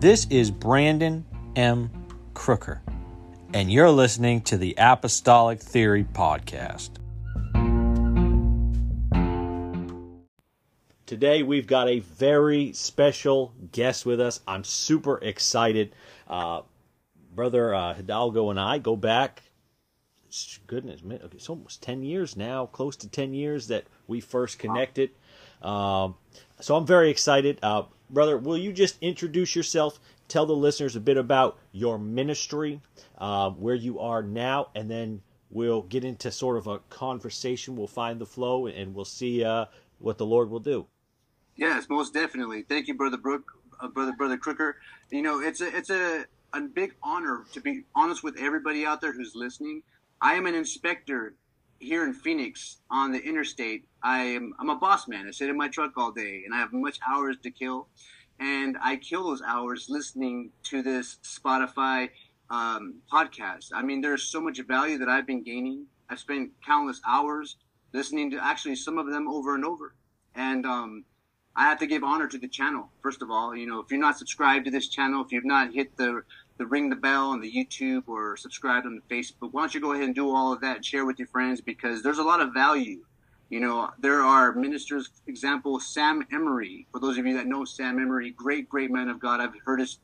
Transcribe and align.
This 0.00 0.28
is 0.30 0.52
Brandon 0.52 1.26
M. 1.56 1.90
Crooker, 2.32 2.80
and 3.52 3.68
you're 3.68 3.90
listening 3.90 4.42
to 4.42 4.56
the 4.56 4.76
Apostolic 4.78 5.58
Theory 5.58 6.04
Podcast. 6.04 6.90
Today, 11.04 11.42
we've 11.42 11.66
got 11.66 11.88
a 11.88 11.98
very 11.98 12.72
special 12.74 13.52
guest 13.72 14.06
with 14.06 14.20
us. 14.20 14.38
I'm 14.46 14.62
super 14.62 15.18
excited. 15.18 15.92
Uh, 16.28 16.62
Brother 17.34 17.74
uh, 17.74 17.94
Hidalgo 17.94 18.50
and 18.50 18.60
I 18.60 18.78
go 18.78 18.94
back, 18.94 19.42
goodness, 20.68 21.00
it's 21.34 21.50
almost 21.50 21.82
10 21.82 22.04
years 22.04 22.36
now, 22.36 22.66
close 22.66 22.94
to 22.98 23.08
10 23.08 23.34
years 23.34 23.66
that 23.66 23.82
we 24.06 24.20
first 24.20 24.60
connected. 24.60 25.10
Um, 25.60 26.14
so 26.60 26.76
I'm 26.76 26.86
very 26.86 27.10
excited. 27.10 27.58
Uh, 27.64 27.82
brother, 28.10 28.36
will 28.38 28.58
you 28.58 28.72
just 28.72 28.98
introduce 29.00 29.54
yourself? 29.54 29.98
Tell 30.28 30.46
the 30.46 30.54
listeners 30.54 30.96
a 30.96 31.00
bit 31.00 31.16
about 31.16 31.58
your 31.72 31.98
ministry, 31.98 32.80
uh, 33.16 33.50
where 33.50 33.74
you 33.74 33.98
are 34.00 34.22
now, 34.22 34.68
and 34.74 34.90
then 34.90 35.22
we'll 35.50 35.82
get 35.82 36.04
into 36.04 36.30
sort 36.30 36.56
of 36.56 36.66
a 36.66 36.78
conversation. 36.90 37.76
We'll 37.76 37.86
find 37.86 38.20
the 38.20 38.26
flow, 38.26 38.66
and 38.66 38.94
we'll 38.94 39.04
see 39.04 39.42
uh, 39.42 39.66
what 39.98 40.18
the 40.18 40.26
Lord 40.26 40.50
will 40.50 40.60
do. 40.60 40.86
Yes, 41.56 41.88
most 41.88 42.14
definitely. 42.14 42.62
Thank 42.62 42.86
you, 42.86 42.94
brother 42.94 43.16
Brooke, 43.16 43.50
uh, 43.80 43.88
brother 43.88 44.12
brother 44.12 44.36
Crooker. 44.36 44.76
You 45.10 45.22
know, 45.22 45.40
it's 45.40 45.60
a 45.60 45.76
it's 45.76 45.90
a 45.90 46.24
a 46.52 46.60
big 46.60 46.94
honor 47.02 47.44
to 47.52 47.60
be 47.60 47.82
honest 47.94 48.22
with 48.22 48.36
everybody 48.38 48.86
out 48.86 49.00
there 49.00 49.12
who's 49.12 49.32
listening. 49.34 49.82
I 50.20 50.34
am 50.34 50.46
an 50.46 50.54
inspector 50.54 51.34
here 51.80 52.04
in 52.04 52.12
Phoenix 52.12 52.78
on 52.90 53.12
the 53.12 53.20
interstate, 53.20 53.87
I 54.02 54.22
am 54.22 54.54
I'm 54.58 54.70
a 54.70 54.76
boss 54.76 55.08
man. 55.08 55.26
I 55.26 55.30
sit 55.30 55.50
in 55.50 55.56
my 55.56 55.68
truck 55.68 55.92
all 55.96 56.12
day 56.12 56.42
and 56.44 56.54
I 56.54 56.58
have 56.58 56.72
much 56.72 56.98
hours 57.08 57.36
to 57.42 57.50
kill. 57.50 57.88
And 58.40 58.76
I 58.80 58.96
kill 58.96 59.24
those 59.24 59.42
hours 59.42 59.86
listening 59.88 60.50
to 60.64 60.82
this 60.82 61.18
Spotify 61.24 62.10
um, 62.50 63.00
podcast. 63.12 63.70
I 63.74 63.82
mean, 63.82 64.00
there's 64.00 64.22
so 64.22 64.40
much 64.40 64.60
value 64.66 64.98
that 64.98 65.08
I've 65.08 65.26
been 65.26 65.42
gaining. 65.42 65.86
I've 66.08 66.20
spent 66.20 66.52
countless 66.64 67.00
hours 67.06 67.56
listening 67.92 68.30
to 68.30 68.44
actually 68.44 68.76
some 68.76 68.96
of 68.96 69.10
them 69.10 69.28
over 69.28 69.54
and 69.56 69.64
over. 69.64 69.94
And 70.34 70.64
um, 70.66 71.04
I 71.56 71.64
have 71.64 71.80
to 71.80 71.86
give 71.86 72.04
honor 72.04 72.28
to 72.28 72.38
the 72.38 72.46
channel. 72.46 72.90
First 73.02 73.22
of 73.22 73.30
all, 73.30 73.56
you 73.56 73.66
know, 73.66 73.80
if 73.80 73.90
you're 73.90 73.98
not 73.98 74.18
subscribed 74.18 74.66
to 74.66 74.70
this 74.70 74.88
channel, 74.88 75.24
if 75.24 75.32
you've 75.32 75.44
not 75.44 75.74
hit 75.74 75.96
the 75.96 76.22
the 76.58 76.66
ring 76.66 76.90
the 76.90 76.96
bell 76.96 77.30
on 77.30 77.40
the 77.40 77.50
YouTube 77.50 78.02
or 78.08 78.36
subscribe 78.36 78.84
on 78.84 79.00
the 79.00 79.14
Facebook. 79.14 79.52
Why 79.52 79.62
don't 79.62 79.74
you 79.74 79.80
go 79.80 79.92
ahead 79.92 80.04
and 80.04 80.14
do 80.14 80.34
all 80.34 80.52
of 80.52 80.60
that 80.60 80.76
and 80.76 80.84
share 80.84 81.06
with 81.06 81.18
your 81.18 81.28
friends 81.28 81.60
because 81.60 82.02
there's 82.02 82.18
a 82.18 82.24
lot 82.24 82.40
of 82.40 82.52
value. 82.52 83.04
You 83.50 83.60
know, 83.60 83.90
there 83.98 84.22
are 84.22 84.52
ministers, 84.52 85.10
example, 85.26 85.80
Sam 85.80 86.26
Emery. 86.30 86.86
For 86.92 87.00
those 87.00 87.16
of 87.16 87.26
you 87.26 87.34
that 87.38 87.46
know 87.46 87.64
Sam 87.64 87.98
Emery, 87.98 88.30
great, 88.30 88.68
great 88.68 88.90
man 88.90 89.08
of 89.08 89.20
God. 89.20 89.40
I've 89.40 89.54
heard 89.64 89.80
his 89.80 89.98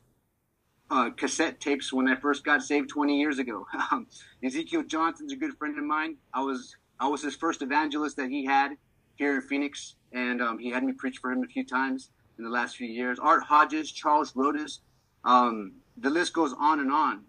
uh, 0.89 1.11
cassette 1.11 1.59
tapes 1.59 1.93
when 1.93 2.07
I 2.07 2.15
first 2.15 2.43
got 2.43 2.63
saved 2.63 2.89
20 2.89 3.19
years 3.19 3.37
ago. 3.37 3.67
Ezekiel 4.43 4.83
Johnson's 4.83 5.31
a 5.31 5.35
good 5.35 5.55
friend 5.57 5.77
of 5.77 5.83
mine. 5.83 6.17
I 6.33 6.41
was 6.41 6.75
I 6.99 7.07
was 7.07 7.21
his 7.21 7.35
first 7.35 7.61
evangelist 7.61 8.17
that 8.17 8.29
he 8.29 8.45
had 8.45 8.71
here 9.15 9.35
in 9.35 9.41
Phoenix, 9.41 9.95
and 10.11 10.41
um, 10.41 10.57
he 10.57 10.71
had 10.71 10.83
me 10.83 10.93
preach 10.93 11.17
for 11.17 11.31
him 11.31 11.43
a 11.43 11.47
few 11.47 11.65
times 11.65 12.09
in 12.37 12.43
the 12.43 12.49
last 12.49 12.77
few 12.77 12.87
years. 12.87 13.19
Art 13.19 13.43
Hodges, 13.43 13.91
Charles 13.91 14.33
Rhodus, 14.33 14.79
um, 15.23 15.73
the 15.97 16.09
list 16.09 16.33
goes 16.33 16.53
on 16.59 16.79
and 16.79 16.91
on. 16.91 17.25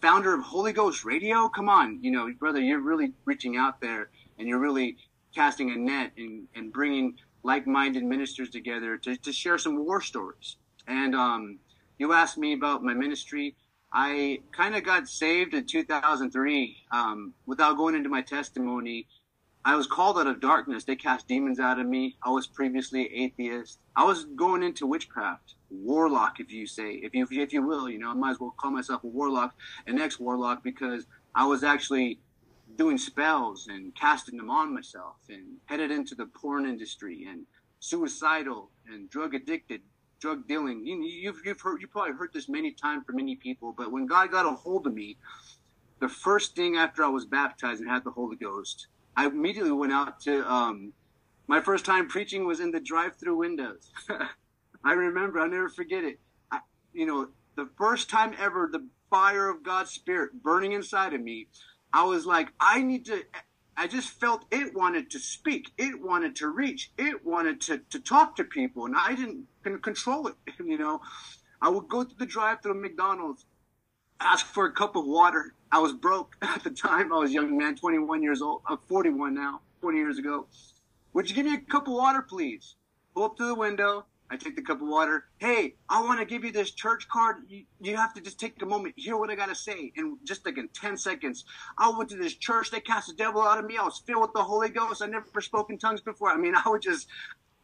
Founder 0.00 0.34
of 0.34 0.42
Holy 0.42 0.72
Ghost 0.72 1.04
Radio, 1.04 1.48
come 1.48 1.68
on, 1.68 1.98
you 2.02 2.10
know, 2.10 2.32
brother, 2.38 2.60
you're 2.60 2.80
really 2.80 3.12
reaching 3.26 3.56
out 3.56 3.80
there 3.80 4.08
and 4.38 4.48
you're 4.48 4.58
really 4.58 4.96
casting 5.34 5.70
a 5.70 5.76
net 5.76 6.12
and, 6.16 6.46
and 6.54 6.72
bringing 6.72 7.16
like-minded 7.42 8.04
ministers 8.04 8.50
together 8.50 8.96
to, 8.98 9.16
to 9.16 9.32
share 9.32 9.58
some 9.58 9.84
war 9.84 10.00
stories. 10.00 10.56
And 10.86 11.14
um, 11.14 11.58
you 11.98 12.12
asked 12.12 12.38
me 12.38 12.52
about 12.52 12.82
my 12.82 12.94
ministry. 12.94 13.56
I 13.92 14.40
kind 14.52 14.76
of 14.76 14.84
got 14.84 15.08
saved 15.08 15.54
in 15.54 15.66
2003 15.66 16.76
um, 16.92 17.34
without 17.46 17.76
going 17.76 17.94
into 17.94 18.08
my 18.08 18.22
testimony. 18.22 19.06
I 19.64 19.76
was 19.76 19.86
called 19.86 20.18
out 20.18 20.26
of 20.26 20.40
darkness. 20.40 20.84
They 20.84 20.96
cast 20.96 21.28
demons 21.28 21.60
out 21.60 21.78
of 21.78 21.86
me. 21.86 22.16
I 22.22 22.30
was 22.30 22.46
previously 22.46 23.12
atheist. 23.14 23.78
I 23.94 24.04
was 24.04 24.24
going 24.36 24.62
into 24.62 24.86
witchcraft 24.86 25.54
warlock, 25.70 26.40
if 26.40 26.50
you 26.50 26.66
say, 26.66 26.92
if 26.94 27.14
you 27.14 27.26
if 27.30 27.52
you 27.52 27.62
will, 27.62 27.88
you 27.88 27.98
know, 27.98 28.10
I 28.10 28.14
might 28.14 28.32
as 28.32 28.40
well 28.40 28.54
call 28.58 28.70
myself 28.70 29.04
a 29.04 29.06
warlock, 29.06 29.54
an 29.86 30.00
ex 30.00 30.18
warlock, 30.18 30.64
because 30.64 31.06
I 31.34 31.46
was 31.46 31.62
actually 31.62 32.20
doing 32.76 32.98
spells 32.98 33.66
and 33.68 33.94
casting 33.94 34.36
them 34.36 34.50
on 34.50 34.74
myself, 34.74 35.16
and 35.28 35.56
headed 35.66 35.90
into 35.90 36.14
the 36.14 36.26
porn 36.26 36.66
industry 36.66 37.26
and 37.28 37.46
suicidal 37.80 38.70
and 38.86 39.10
drug 39.10 39.34
addicted, 39.34 39.80
drug 40.20 40.46
dealing. 40.46 40.86
You, 40.86 41.02
you've 41.02 41.40
you've 41.44 41.60
heard 41.60 41.80
you 41.80 41.88
probably 41.88 42.12
heard 42.12 42.32
this 42.32 42.48
many 42.48 42.72
times 42.72 43.04
from 43.06 43.16
many 43.16 43.36
people, 43.36 43.74
but 43.76 43.92
when 43.92 44.06
God 44.06 44.30
got 44.30 44.46
a 44.46 44.50
hold 44.50 44.86
of 44.86 44.94
me, 44.94 45.16
the 46.00 46.08
first 46.08 46.54
thing 46.54 46.76
after 46.76 47.04
I 47.04 47.08
was 47.08 47.26
baptized 47.26 47.80
and 47.80 47.90
had 47.90 48.04
the 48.04 48.10
Holy 48.10 48.36
Ghost, 48.36 48.88
I 49.16 49.26
immediately 49.26 49.72
went 49.72 49.92
out 49.92 50.20
to. 50.20 50.50
Um, 50.50 50.92
my 51.46 51.60
first 51.60 51.84
time 51.84 52.06
preaching 52.06 52.46
was 52.46 52.60
in 52.60 52.70
the 52.70 52.78
drive-through 52.78 53.36
windows. 53.36 53.90
I 54.84 54.92
remember, 54.92 55.40
I'll 55.40 55.48
never 55.48 55.68
forget 55.68 56.04
it. 56.04 56.20
I, 56.52 56.60
you 56.92 57.06
know, 57.06 57.28
the 57.56 57.68
first 57.76 58.08
time 58.08 58.34
ever, 58.38 58.68
the 58.70 58.86
fire 59.10 59.48
of 59.48 59.64
God's 59.64 59.90
Spirit 59.90 60.44
burning 60.44 60.72
inside 60.72 61.12
of 61.12 61.20
me, 61.20 61.48
I 61.92 62.04
was 62.04 62.26
like, 62.26 62.48
I 62.60 62.82
need 62.82 63.06
to. 63.06 63.24
I 63.76 63.86
just 63.86 64.10
felt 64.10 64.44
it 64.50 64.74
wanted 64.74 65.10
to 65.10 65.18
speak. 65.18 65.70
It 65.78 66.02
wanted 66.02 66.36
to 66.36 66.48
reach. 66.48 66.92
It 66.98 67.24
wanted 67.24 67.60
to, 67.62 67.78
to 67.90 67.98
talk 67.98 68.36
to 68.36 68.44
people, 68.44 68.84
and 68.84 68.94
I 68.96 69.14
didn't 69.14 69.46
control 69.82 70.28
it. 70.28 70.34
You 70.64 70.78
know, 70.78 71.00
I 71.62 71.68
would 71.70 71.88
go 71.88 72.04
to 72.04 72.14
the 72.16 72.26
drive-through 72.26 72.80
McDonald's, 72.80 73.46
ask 74.20 74.46
for 74.46 74.66
a 74.66 74.72
cup 74.72 74.94
of 74.94 75.06
water. 75.06 75.54
I 75.72 75.78
was 75.78 75.92
broke 75.92 76.36
at 76.42 76.62
the 76.62 76.70
time. 76.70 77.12
I 77.12 77.18
was 77.18 77.30
a 77.30 77.34
young 77.34 77.56
man, 77.56 77.76
21 77.76 78.22
years 78.22 78.42
old. 78.42 78.62
I'm 78.66 78.78
41 78.88 79.34
now, 79.34 79.62
20 79.80 79.98
years 79.98 80.18
ago. 80.18 80.46
Would 81.14 81.28
you 81.28 81.34
give 81.34 81.46
me 81.46 81.54
a 81.54 81.58
cup 81.58 81.88
of 81.88 81.94
water, 81.94 82.22
please? 82.22 82.76
Pull 83.14 83.24
up 83.24 83.36
to 83.38 83.46
the 83.46 83.54
window, 83.54 84.04
I 84.30 84.36
take 84.36 84.54
the 84.54 84.62
cup 84.62 84.80
of 84.80 84.86
water. 84.86 85.24
Hey, 85.38 85.74
I 85.88 86.00
want 86.02 86.20
to 86.20 86.24
give 86.24 86.44
you 86.44 86.52
this 86.52 86.70
church 86.70 87.08
card. 87.08 87.38
You, 87.48 87.64
you 87.80 87.96
have 87.96 88.14
to 88.14 88.20
just 88.20 88.38
take 88.38 88.62
a 88.62 88.66
moment, 88.66 88.94
hear 88.96 89.16
what 89.16 89.28
I 89.28 89.34
got 89.34 89.48
to 89.48 89.56
say. 89.56 89.92
And 89.96 90.18
just 90.24 90.46
like 90.46 90.56
in 90.56 90.68
10 90.68 90.96
seconds, 90.96 91.44
I 91.76 91.90
went 91.90 92.10
to 92.10 92.16
this 92.16 92.36
church. 92.36 92.70
They 92.70 92.80
cast 92.80 93.08
the 93.08 93.14
devil 93.14 93.42
out 93.42 93.58
of 93.58 93.64
me. 93.64 93.76
I 93.76 93.82
was 93.82 94.00
filled 94.06 94.22
with 94.22 94.32
the 94.32 94.44
Holy 94.44 94.68
Ghost. 94.68 95.02
I 95.02 95.06
never 95.06 95.40
spoke 95.40 95.68
in 95.68 95.78
tongues 95.78 96.00
before. 96.00 96.30
I 96.30 96.36
mean, 96.36 96.54
I 96.64 96.68
would 96.68 96.82
just, 96.82 97.08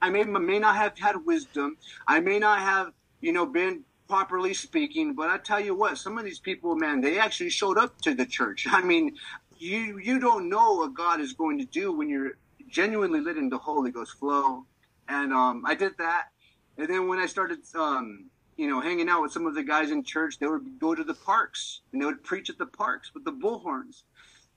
I 0.02 0.10
may, 0.10 0.24
may 0.24 0.58
not 0.58 0.74
have 0.74 0.98
had 0.98 1.24
wisdom. 1.24 1.76
I 2.08 2.18
may 2.18 2.40
not 2.40 2.58
have, 2.58 2.92
you 3.20 3.32
know, 3.32 3.46
been 3.46 3.84
properly 4.08 4.52
speaking, 4.52 5.14
but 5.14 5.30
I 5.30 5.38
tell 5.38 5.60
you 5.60 5.74
what, 5.74 5.98
some 5.98 6.18
of 6.18 6.24
these 6.24 6.40
people, 6.40 6.74
man, 6.74 7.00
they 7.00 7.18
actually 7.18 7.50
showed 7.50 7.78
up 7.78 8.00
to 8.02 8.14
the 8.14 8.26
church. 8.26 8.66
I 8.70 8.82
mean, 8.82 9.14
you, 9.56 9.98
you 9.98 10.18
don't 10.18 10.48
know 10.48 10.74
what 10.74 10.94
God 10.94 11.20
is 11.20 11.32
going 11.32 11.58
to 11.58 11.64
do 11.64 11.92
when 11.92 12.08
you're 12.08 12.32
genuinely 12.68 13.20
letting 13.20 13.50
the 13.50 13.58
Holy 13.58 13.92
Ghost 13.92 14.18
flow. 14.18 14.64
And 15.08 15.32
um, 15.32 15.62
I 15.64 15.76
did 15.76 15.92
that 15.98 16.30
and 16.78 16.88
then 16.88 17.08
when 17.08 17.18
I 17.18 17.26
started, 17.26 17.60
um, 17.74 18.26
you 18.56 18.68
know, 18.68 18.80
hanging 18.80 19.08
out 19.08 19.22
with 19.22 19.32
some 19.32 19.46
of 19.46 19.54
the 19.54 19.62
guys 19.62 19.90
in 19.90 20.02
church, 20.02 20.38
they 20.38 20.46
would 20.46 20.78
go 20.78 20.94
to 20.94 21.04
the 21.04 21.14
parks 21.14 21.80
and 21.92 22.00
they 22.00 22.06
would 22.06 22.22
preach 22.22 22.50
at 22.50 22.58
the 22.58 22.66
parks 22.66 23.12
with 23.14 23.24
the 23.24 23.32
bullhorns. 23.32 24.02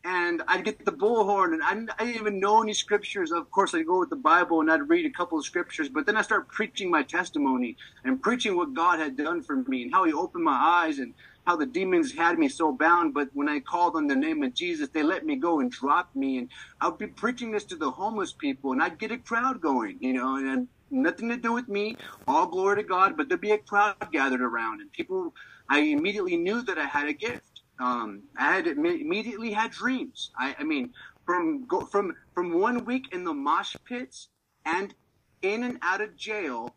And 0.05 0.41
I'd 0.47 0.63
get 0.63 0.85
the 0.85 0.93
bullhorn, 0.93 1.53
and 1.53 1.61
I 1.61 1.73
didn't, 1.73 1.91
I 1.99 2.05
didn't 2.05 2.21
even 2.21 2.39
know 2.39 2.63
any 2.63 2.73
scriptures. 2.73 3.31
Of 3.31 3.51
course, 3.51 3.75
I'd 3.75 3.85
go 3.85 3.99
with 3.99 4.09
the 4.09 4.15
Bible 4.15 4.61
and 4.61 4.71
I'd 4.71 4.87
read 4.87 5.05
a 5.05 5.09
couple 5.09 5.37
of 5.37 5.43
scriptures, 5.45 5.89
but 5.89 6.05
then 6.05 6.15
I 6.15 6.21
start 6.21 6.47
preaching 6.47 6.89
my 6.89 7.03
testimony 7.03 7.75
and 8.05 8.21
preaching 8.21 8.55
what 8.55 8.73
God 8.73 8.99
had 8.99 9.17
done 9.17 9.41
for 9.41 9.57
me 9.57 9.83
and 9.83 9.91
how 9.91 10.05
He 10.05 10.13
opened 10.13 10.45
my 10.45 10.55
eyes 10.55 10.99
and 10.99 11.13
how 11.45 11.57
the 11.57 11.65
demons 11.65 12.13
had 12.13 12.39
me 12.39 12.47
so 12.47 12.71
bound. 12.71 13.13
But 13.13 13.29
when 13.33 13.49
I 13.49 13.59
called 13.59 13.97
on 13.97 14.07
the 14.07 14.15
name 14.15 14.41
of 14.41 14.53
Jesus, 14.53 14.87
they 14.87 15.03
let 15.03 15.25
me 15.25 15.35
go 15.35 15.59
and 15.59 15.69
dropped 15.69 16.15
me. 16.15 16.37
And 16.37 16.49
I'd 16.79 16.97
be 16.97 17.07
preaching 17.07 17.51
this 17.51 17.65
to 17.65 17.75
the 17.75 17.91
homeless 17.91 18.31
people, 18.31 18.71
and 18.71 18.81
I'd 18.81 18.99
get 18.99 19.11
a 19.11 19.17
crowd 19.17 19.59
going, 19.59 19.97
you 19.99 20.13
know, 20.13 20.37
and 20.37 20.69
nothing 20.91 21.29
to 21.29 21.37
do 21.37 21.53
with 21.53 21.67
me. 21.67 21.97
All 22.27 22.47
glory 22.47 22.77
to 22.77 22.83
God. 22.83 23.17
But 23.17 23.29
there'd 23.29 23.41
be 23.41 23.51
a 23.51 23.57
crowd 23.57 23.95
gathered 24.11 24.41
around, 24.41 24.81
and 24.81 24.91
people. 24.91 25.33
I 25.69 25.79
immediately 25.79 26.35
knew 26.35 26.63
that 26.63 26.79
I 26.79 26.85
had 26.85 27.07
a 27.07 27.13
gift. 27.13 27.61
Um, 27.79 28.23
I 28.37 28.55
had 28.55 28.67
immediately 28.67 29.51
had 29.51 29.71
dreams. 29.71 30.31
I, 30.37 30.55
I 30.59 30.63
mean, 30.63 30.93
from 31.25 31.67
from 31.91 32.15
from 32.33 32.59
one 32.59 32.85
week 32.85 33.13
in 33.13 33.23
the 33.23 33.33
mosh 33.33 33.75
pits 33.85 34.29
and 34.65 34.93
in 35.41 35.63
and 35.63 35.77
out 35.81 36.01
of 36.01 36.15
jail, 36.17 36.75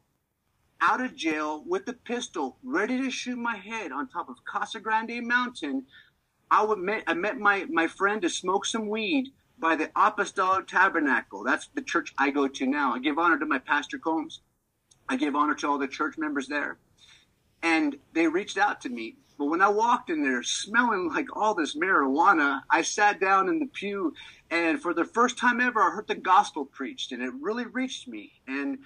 out 0.80 1.00
of 1.00 1.16
jail 1.16 1.64
with 1.66 1.88
a 1.88 1.92
pistol, 1.92 2.58
ready 2.62 3.00
to 3.00 3.10
shoot 3.10 3.38
my 3.38 3.56
head 3.56 3.92
on 3.92 4.08
top 4.08 4.28
of 4.28 4.44
Casa 4.44 4.78
Grande 4.78 5.26
Mountain. 5.26 5.86
I 6.50 6.62
would 6.62 6.78
met 6.78 7.04
I 7.06 7.14
met 7.14 7.38
my 7.38 7.66
my 7.70 7.86
friend 7.86 8.20
to 8.22 8.28
smoke 8.28 8.66
some 8.66 8.88
weed 8.88 9.32
by 9.62 9.76
the 9.76 9.90
Apostolic 9.94 10.66
Tabernacle. 10.66 11.44
That's 11.44 11.68
the 11.68 11.82
church 11.82 12.12
I 12.18 12.30
go 12.30 12.48
to 12.48 12.66
now. 12.66 12.94
I 12.94 12.98
give 12.98 13.16
honor 13.16 13.38
to 13.38 13.46
my 13.46 13.60
pastor 13.60 13.96
Combs. 13.96 14.40
I 15.08 15.16
give 15.16 15.36
honor 15.36 15.54
to 15.54 15.68
all 15.68 15.78
the 15.78 15.86
church 15.86 16.18
members 16.18 16.48
there. 16.48 16.78
And 17.62 17.96
they 18.12 18.26
reached 18.26 18.58
out 18.58 18.80
to 18.80 18.88
me. 18.88 19.16
But 19.38 19.46
when 19.46 19.62
I 19.62 19.68
walked 19.68 20.10
in 20.10 20.24
there 20.24 20.42
smelling 20.42 21.08
like 21.08 21.28
all 21.36 21.54
this 21.54 21.76
marijuana, 21.76 22.62
I 22.70 22.82
sat 22.82 23.20
down 23.20 23.48
in 23.48 23.60
the 23.60 23.66
pew 23.66 24.12
and 24.50 24.82
for 24.82 24.92
the 24.92 25.04
first 25.04 25.38
time 25.38 25.60
ever 25.60 25.80
I 25.80 25.90
heard 25.90 26.08
the 26.08 26.16
gospel 26.16 26.64
preached 26.64 27.12
and 27.12 27.22
it 27.22 27.32
really 27.40 27.64
reached 27.64 28.08
me. 28.08 28.32
And 28.48 28.78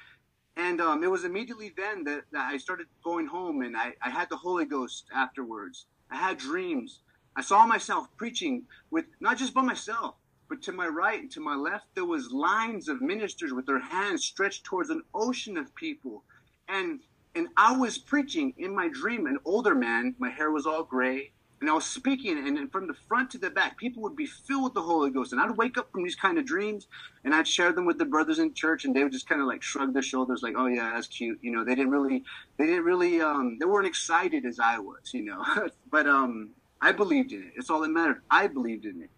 and 0.58 0.80
um, 0.80 1.02
it 1.02 1.10
was 1.10 1.24
immediately 1.24 1.72
then 1.76 2.04
that, 2.04 2.24
that 2.32 2.50
I 2.50 2.56
started 2.56 2.86
going 3.04 3.26
home, 3.26 3.60
and 3.60 3.76
I, 3.76 3.92
I 4.00 4.08
had 4.08 4.30
the 4.30 4.38
Holy 4.38 4.64
Ghost 4.64 5.04
afterwards. 5.14 5.84
I 6.10 6.16
had 6.16 6.38
dreams. 6.38 7.00
I 7.36 7.42
saw 7.42 7.66
myself 7.66 8.08
preaching 8.16 8.62
with 8.90 9.04
not 9.20 9.36
just 9.36 9.52
by 9.52 9.60
myself, 9.60 10.14
but 10.48 10.62
to 10.62 10.72
my 10.72 10.86
right 10.86 11.20
and 11.20 11.30
to 11.32 11.40
my 11.40 11.54
left, 11.54 11.86
there 11.94 12.04
was 12.04 12.30
lines 12.30 12.88
of 12.88 13.00
ministers 13.00 13.52
with 13.52 13.66
their 13.66 13.80
hands 13.80 14.24
stretched 14.24 14.64
towards 14.64 14.90
an 14.90 15.02
ocean 15.14 15.56
of 15.56 15.74
people. 15.74 16.24
And 16.68 17.00
and 17.34 17.48
I 17.56 17.76
was 17.76 17.98
preaching 17.98 18.54
in 18.56 18.74
my 18.74 18.88
dream, 18.88 19.26
an 19.26 19.38
older 19.44 19.74
man, 19.74 20.14
my 20.18 20.30
hair 20.30 20.50
was 20.50 20.66
all 20.66 20.84
gray, 20.84 21.32
and 21.60 21.70
I 21.70 21.72
was 21.72 21.86
speaking, 21.86 22.36
and 22.36 22.70
from 22.70 22.86
the 22.86 22.94
front 23.08 23.30
to 23.30 23.38
the 23.38 23.48
back, 23.48 23.78
people 23.78 24.02
would 24.02 24.16
be 24.16 24.26
filled 24.26 24.64
with 24.64 24.74
the 24.74 24.82
Holy 24.82 25.10
Ghost. 25.10 25.32
And 25.32 25.40
I'd 25.40 25.56
wake 25.56 25.78
up 25.78 25.90
from 25.90 26.02
these 26.02 26.14
kind 26.14 26.38
of 26.38 26.44
dreams, 26.44 26.86
and 27.24 27.34
I'd 27.34 27.48
share 27.48 27.72
them 27.72 27.86
with 27.86 27.98
the 27.98 28.04
brothers 28.04 28.38
in 28.38 28.52
church, 28.52 28.84
and 28.84 28.94
they 28.94 29.02
would 29.02 29.12
just 29.12 29.28
kind 29.28 29.40
of 29.40 29.46
like 29.46 29.62
shrug 29.62 29.94
their 29.94 30.02
shoulders, 30.02 30.42
like, 30.42 30.54
"Oh 30.56 30.66
yeah, 30.66 30.92
that's 30.94 31.06
cute." 31.06 31.38
You 31.42 31.52
know, 31.52 31.64
they 31.64 31.74
didn't 31.74 31.90
really, 31.90 32.24
they 32.58 32.66
didn't 32.66 32.84
really, 32.84 33.22
um, 33.22 33.56
they 33.58 33.64
weren't 33.66 33.86
excited 33.86 34.44
as 34.44 34.60
I 34.60 34.78
was, 34.78 35.12
you 35.14 35.24
know. 35.24 35.42
but 35.90 36.06
um, 36.06 36.50
I 36.80 36.92
believed 36.92 37.32
in 37.32 37.42
it. 37.42 37.52
It's 37.56 37.70
all 37.70 37.80
that 37.80 37.88
mattered. 37.88 38.20
I 38.30 38.48
believed 38.48 38.84
in 38.84 39.02
it. 39.02 39.10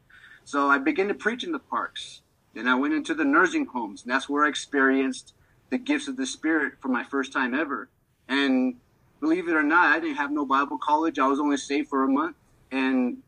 So 0.48 0.70
I 0.70 0.78
began 0.78 1.08
to 1.08 1.14
preach 1.14 1.44
in 1.44 1.52
the 1.52 1.58
parks. 1.58 2.22
Then 2.54 2.66
I 2.66 2.74
went 2.74 2.94
into 2.94 3.12
the 3.12 3.22
nursing 3.22 3.66
homes, 3.66 4.02
and 4.02 4.10
that's 4.10 4.30
where 4.30 4.46
I 4.46 4.48
experienced 4.48 5.34
the 5.68 5.76
gifts 5.76 6.08
of 6.08 6.16
the 6.16 6.24
Spirit 6.24 6.72
for 6.80 6.88
my 6.88 7.04
first 7.04 7.34
time 7.34 7.52
ever. 7.52 7.90
And 8.30 8.76
believe 9.20 9.46
it 9.46 9.52
or 9.52 9.62
not, 9.62 9.94
I 9.94 10.00
didn't 10.00 10.16
have 10.16 10.30
no 10.30 10.46
Bible 10.46 10.78
college. 10.78 11.18
I 11.18 11.26
was 11.26 11.38
only 11.38 11.58
saved 11.58 11.90
for 11.90 12.02
a 12.02 12.08
month. 12.08 12.34
And 12.72 13.18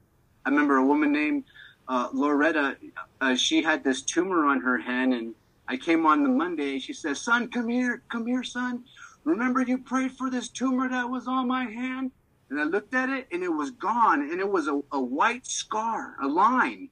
I 0.46 0.49
remember 0.49 0.78
a 0.78 0.87
woman 0.87 1.12
named 1.12 1.44
uh, 1.88 2.08
Loretta, 2.14 2.78
uh, 3.20 3.34
she 3.34 3.62
had 3.62 3.84
this 3.84 4.00
tumor 4.00 4.46
on 4.46 4.62
her 4.62 4.78
hand. 4.78 5.12
And 5.12 5.34
I 5.69 5.76
came 5.76 6.06
on 6.06 6.23
the 6.23 6.31
Monday. 6.31 6.78
She 6.78 6.94
says, 6.94 7.20
Son, 7.20 7.49
come 7.49 7.69
here. 7.69 8.00
Come 8.08 8.25
here, 8.25 8.43
son. 8.43 8.84
Remember 9.25 9.61
you 9.61 9.76
prayed 9.76 10.12
for 10.12 10.31
this 10.31 10.49
tumor 10.49 10.88
that 10.88 11.11
was 11.11 11.28
on 11.28 11.49
my 11.49 11.64
hand? 11.64 12.12
And 12.49 12.58
I 12.58 12.64
looked 12.64 12.94
at 12.94 13.11
it 13.11 13.28
and 13.31 13.43
it 13.43 13.52
was 13.52 13.73
gone. 13.73 14.23
And 14.23 14.40
it 14.40 14.50
was 14.50 14.69
a, 14.69 14.81
a 14.90 14.99
white 14.99 15.46
scar, 15.46 16.16
a 16.23 16.26
line. 16.26 16.88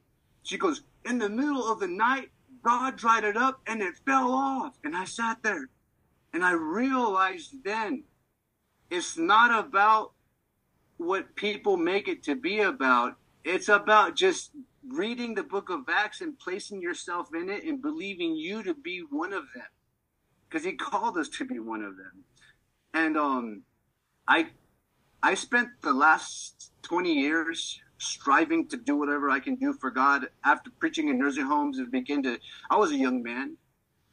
She 0.48 0.56
goes, 0.56 0.80
In 1.04 1.18
the 1.18 1.28
middle 1.28 1.70
of 1.70 1.78
the 1.78 1.86
night, 1.86 2.30
God 2.64 2.96
dried 2.96 3.24
it 3.24 3.36
up 3.36 3.60
and 3.66 3.82
it 3.82 3.98
fell 4.06 4.32
off. 4.32 4.78
And 4.82 4.96
I 4.96 5.04
sat 5.04 5.42
there 5.42 5.68
and 6.32 6.42
I 6.42 6.52
realized 6.52 7.64
then 7.64 8.04
it's 8.90 9.18
not 9.18 9.66
about 9.66 10.12
what 10.96 11.36
people 11.36 11.76
make 11.76 12.08
it 12.08 12.22
to 12.22 12.34
be 12.34 12.60
about. 12.60 13.18
It's 13.44 13.68
about 13.68 14.16
just 14.16 14.52
reading 14.88 15.34
the 15.34 15.42
book 15.42 15.68
of 15.68 15.80
Acts 15.86 16.22
and 16.22 16.38
placing 16.38 16.80
yourself 16.80 17.28
in 17.34 17.50
it 17.50 17.64
and 17.64 17.82
believing 17.82 18.34
you 18.34 18.62
to 18.62 18.72
be 18.72 19.00
one 19.00 19.34
of 19.34 19.44
them. 19.54 19.66
Because 20.48 20.64
he 20.64 20.72
called 20.72 21.18
us 21.18 21.28
to 21.28 21.44
be 21.44 21.58
one 21.58 21.82
of 21.82 21.98
them. 21.98 22.24
And 22.94 23.18
um 23.18 23.64
I 24.26 24.46
I 25.22 25.34
spent 25.34 25.68
the 25.82 25.92
last 25.92 26.72
20 26.84 27.12
years 27.12 27.82
striving 27.98 28.66
to 28.68 28.76
do 28.76 28.96
whatever 28.96 29.30
I 29.30 29.40
can 29.40 29.56
do 29.56 29.72
for 29.72 29.90
God. 29.90 30.28
After 30.44 30.70
preaching 30.70 31.08
in 31.08 31.18
nursing 31.18 31.44
homes, 31.44 31.78
and 31.78 31.90
begin 31.90 32.22
to. 32.22 32.38
I 32.70 32.76
was 32.76 32.92
a 32.92 32.96
young 32.96 33.22
man. 33.22 33.56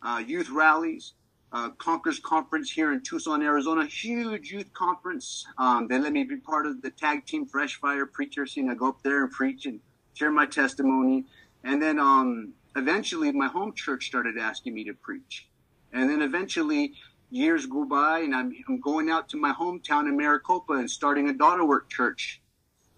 Uh, 0.02 0.22
youth 0.26 0.50
rallies, 0.50 1.14
uh, 1.52 1.70
Conference 1.70 2.70
here 2.70 2.92
in 2.92 3.02
Tucson, 3.02 3.42
Arizona. 3.42 3.86
Huge 3.86 4.52
youth 4.52 4.74
conference. 4.74 5.46
Um, 5.58 5.88
they 5.88 5.98
let 5.98 6.12
me 6.12 6.24
be 6.24 6.38
part 6.38 6.66
of 6.66 6.82
the 6.82 6.90
tag 6.92 7.26
team 7.26 7.46
Fresh 7.46 7.80
Fire 7.80 8.06
preachers. 8.06 8.58
You 8.58 8.64
know, 8.64 8.76
go 8.76 8.90
up 8.90 9.02
there 9.04 9.24
and 9.24 9.32
preach 9.32 9.66
and 9.66 9.80
share 10.14 10.32
my 10.32 10.46
testimony. 10.46 11.26
And 11.64 11.82
then 11.82 11.98
um, 11.98 12.54
eventually, 12.76 13.32
my 13.32 13.48
home 13.48 13.74
church 13.74 14.08
started 14.08 14.38
asking 14.38 14.74
me 14.74 14.84
to 14.86 14.94
preach. 14.94 15.48
And 15.94 16.10
then 16.10 16.22
eventually, 16.22 16.94
years 17.30 17.66
go 17.66 17.86
by, 17.86 18.20
and 18.20 18.36
I'm, 18.36 18.54
I'm 18.68 18.80
going 18.80 19.10
out 19.10 19.30
to 19.30 19.38
my 19.38 19.54
hometown 19.54 20.08
in 20.08 20.18
Maricopa 20.18 20.74
and 20.74 20.92
starting 20.92 21.30
a 21.30 21.34
daughter 21.34 21.66
work 21.66 21.90
church. 21.90 22.42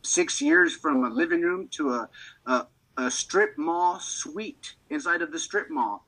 Six 0.08 0.42
years 0.42 0.76
from 0.76 1.04
a 1.04 1.10
living 1.10 1.42
room 1.42 1.68
to 1.72 1.90
a, 1.92 2.10
a, 2.46 2.68
a 2.98 3.12
strip 3.12 3.58
mall 3.58 4.00
suite 4.00 4.76
inside 4.90 5.22
of 5.22 5.32
the 5.32 5.40
strip 5.40 5.70
mall 5.70 6.08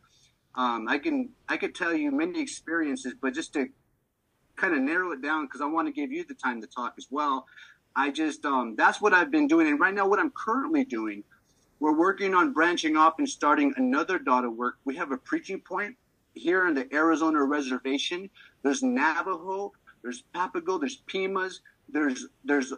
um, 0.55 0.87
I 0.87 0.97
can 0.97 1.29
I 1.47 1.57
could 1.57 1.75
tell 1.75 1.93
you 1.93 2.11
many 2.11 2.41
experiences, 2.41 3.13
but 3.19 3.33
just 3.33 3.53
to 3.53 3.69
kind 4.55 4.73
of 4.73 4.81
narrow 4.81 5.11
it 5.13 5.21
down 5.21 5.45
because 5.45 5.61
I 5.61 5.65
want 5.65 5.87
to 5.87 5.93
give 5.93 6.11
you 6.11 6.25
the 6.25 6.33
time 6.33 6.59
to 6.61 6.67
talk 6.67 6.95
as 6.97 7.07
well. 7.09 7.45
I 7.95 8.11
just 8.11 8.45
um, 8.45 8.75
that's 8.75 8.99
what 8.99 9.13
I've 9.13 9.31
been 9.31 9.47
doing, 9.47 9.67
and 9.67 9.79
right 9.79 9.93
now 9.93 10.07
what 10.07 10.19
I'm 10.19 10.31
currently 10.31 10.83
doing, 10.83 11.23
we're 11.79 11.97
working 11.97 12.33
on 12.33 12.53
branching 12.53 12.97
off 12.97 13.19
and 13.19 13.29
starting 13.29 13.73
another 13.77 14.19
daughter 14.19 14.49
work. 14.49 14.77
We 14.85 14.95
have 14.97 15.11
a 15.11 15.17
preaching 15.17 15.61
point 15.61 15.95
here 16.33 16.67
in 16.67 16.73
the 16.73 16.93
Arizona 16.93 17.43
reservation. 17.43 18.29
There's 18.63 18.83
Navajo, 18.83 19.71
there's 20.01 20.23
Papago, 20.35 20.77
there's 20.77 20.97
Pimas, 21.07 21.61
there's 21.87 22.27
there's 22.43 22.73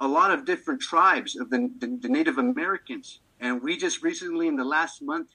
a 0.00 0.08
lot 0.08 0.30
of 0.30 0.44
different 0.44 0.80
tribes 0.80 1.36
of 1.36 1.50
the, 1.50 1.70
the, 1.78 1.98
the 2.02 2.08
Native 2.08 2.38
Americans, 2.38 3.20
and 3.38 3.62
we 3.62 3.76
just 3.76 4.02
recently 4.02 4.48
in 4.48 4.56
the 4.56 4.64
last 4.64 5.02
month 5.02 5.30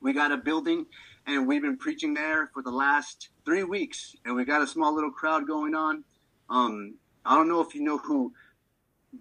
we 0.00 0.12
got 0.12 0.32
a 0.32 0.36
building 0.36 0.86
and 1.26 1.48
we've 1.48 1.62
been 1.62 1.78
preaching 1.78 2.12
there 2.12 2.50
for 2.52 2.62
the 2.62 2.70
last 2.70 3.30
three 3.46 3.64
weeks. 3.64 4.14
And 4.26 4.36
we 4.36 4.44
got 4.44 4.60
a 4.60 4.66
small 4.66 4.94
little 4.94 5.10
crowd 5.10 5.46
going 5.46 5.74
on. 5.74 6.04
Um, 6.50 6.96
i 7.24 7.34
don't 7.34 7.48
know 7.48 7.60
if 7.60 7.74
you 7.74 7.82
know 7.82 7.98
who 7.98 8.32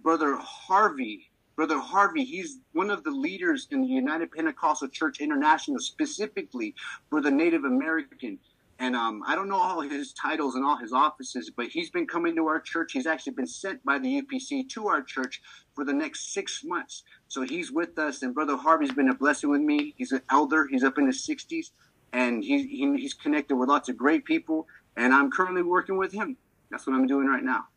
brother 0.02 0.36
harvey 0.38 1.30
brother 1.56 1.80
harvey 1.80 2.26
he's 2.26 2.58
one 2.74 2.90
of 2.90 3.04
the 3.04 3.12
leaders 3.12 3.68
in 3.72 3.82
the 3.82 3.88
united 3.88 4.32
pentecostal 4.32 4.88
church 4.88 5.20
international 5.20 5.80
specifically 5.80 6.76
for 7.10 7.22
the 7.22 7.32
native 7.32 7.64
american 7.64 8.38
and 8.84 8.98
um, 8.98 9.24
I 9.26 9.34
don't 9.36 9.48
know 9.48 9.62
all 9.62 9.80
his 9.80 10.12
titles 10.12 10.56
and 10.56 10.66
all 10.66 10.76
his 10.76 10.92
offices, 10.92 11.50
but 11.50 11.68
he's 11.68 11.90
been 11.90 12.06
coming 12.06 12.36
to 12.36 12.48
our 12.48 12.60
church. 12.60 12.92
He's 12.92 13.08
actually 13.08 13.32
been 13.32 13.48
sent 13.48 13.82
by 13.86 13.98
the 13.98 14.22
UPC 14.22 14.68
to 14.72 14.90
our 14.90 15.02
church 15.02 15.42
for 15.74 15.86
the 15.86 15.94
next 15.94 16.34
six 16.34 16.66
months. 16.66 17.04
So 17.30 17.44
he's 17.44 17.72
with 17.72 17.98
us, 17.98 18.24
and 18.24 18.34
Brother 18.36 18.58
Harvey's 18.58 18.92
been 18.92 19.08
a 19.08 19.16
blessing 19.16 19.50
with 19.50 19.62
me. 19.62 19.94
He's 19.98 20.12
an 20.12 20.22
elder. 20.30 20.68
He's 20.70 20.84
up 20.84 20.98
in 20.98 21.08
his 21.08 21.26
60s, 21.26 21.68
and 22.12 22.44
he, 22.44 22.68
he, 22.68 22.98
he's 22.98 23.14
connected 23.14 23.56
with 23.56 23.70
lots 23.70 23.88
of 23.88 23.96
great 23.96 24.26
people. 24.26 24.68
And 24.98 25.14
I'm 25.14 25.32
currently 25.32 25.64
working 25.64 25.96
with 25.96 26.12
him. 26.12 26.36
That's 26.70 26.86
what 26.86 26.94
I'm 26.94 27.08
doing 27.08 27.28
right 27.28 27.44
now. 27.44 27.68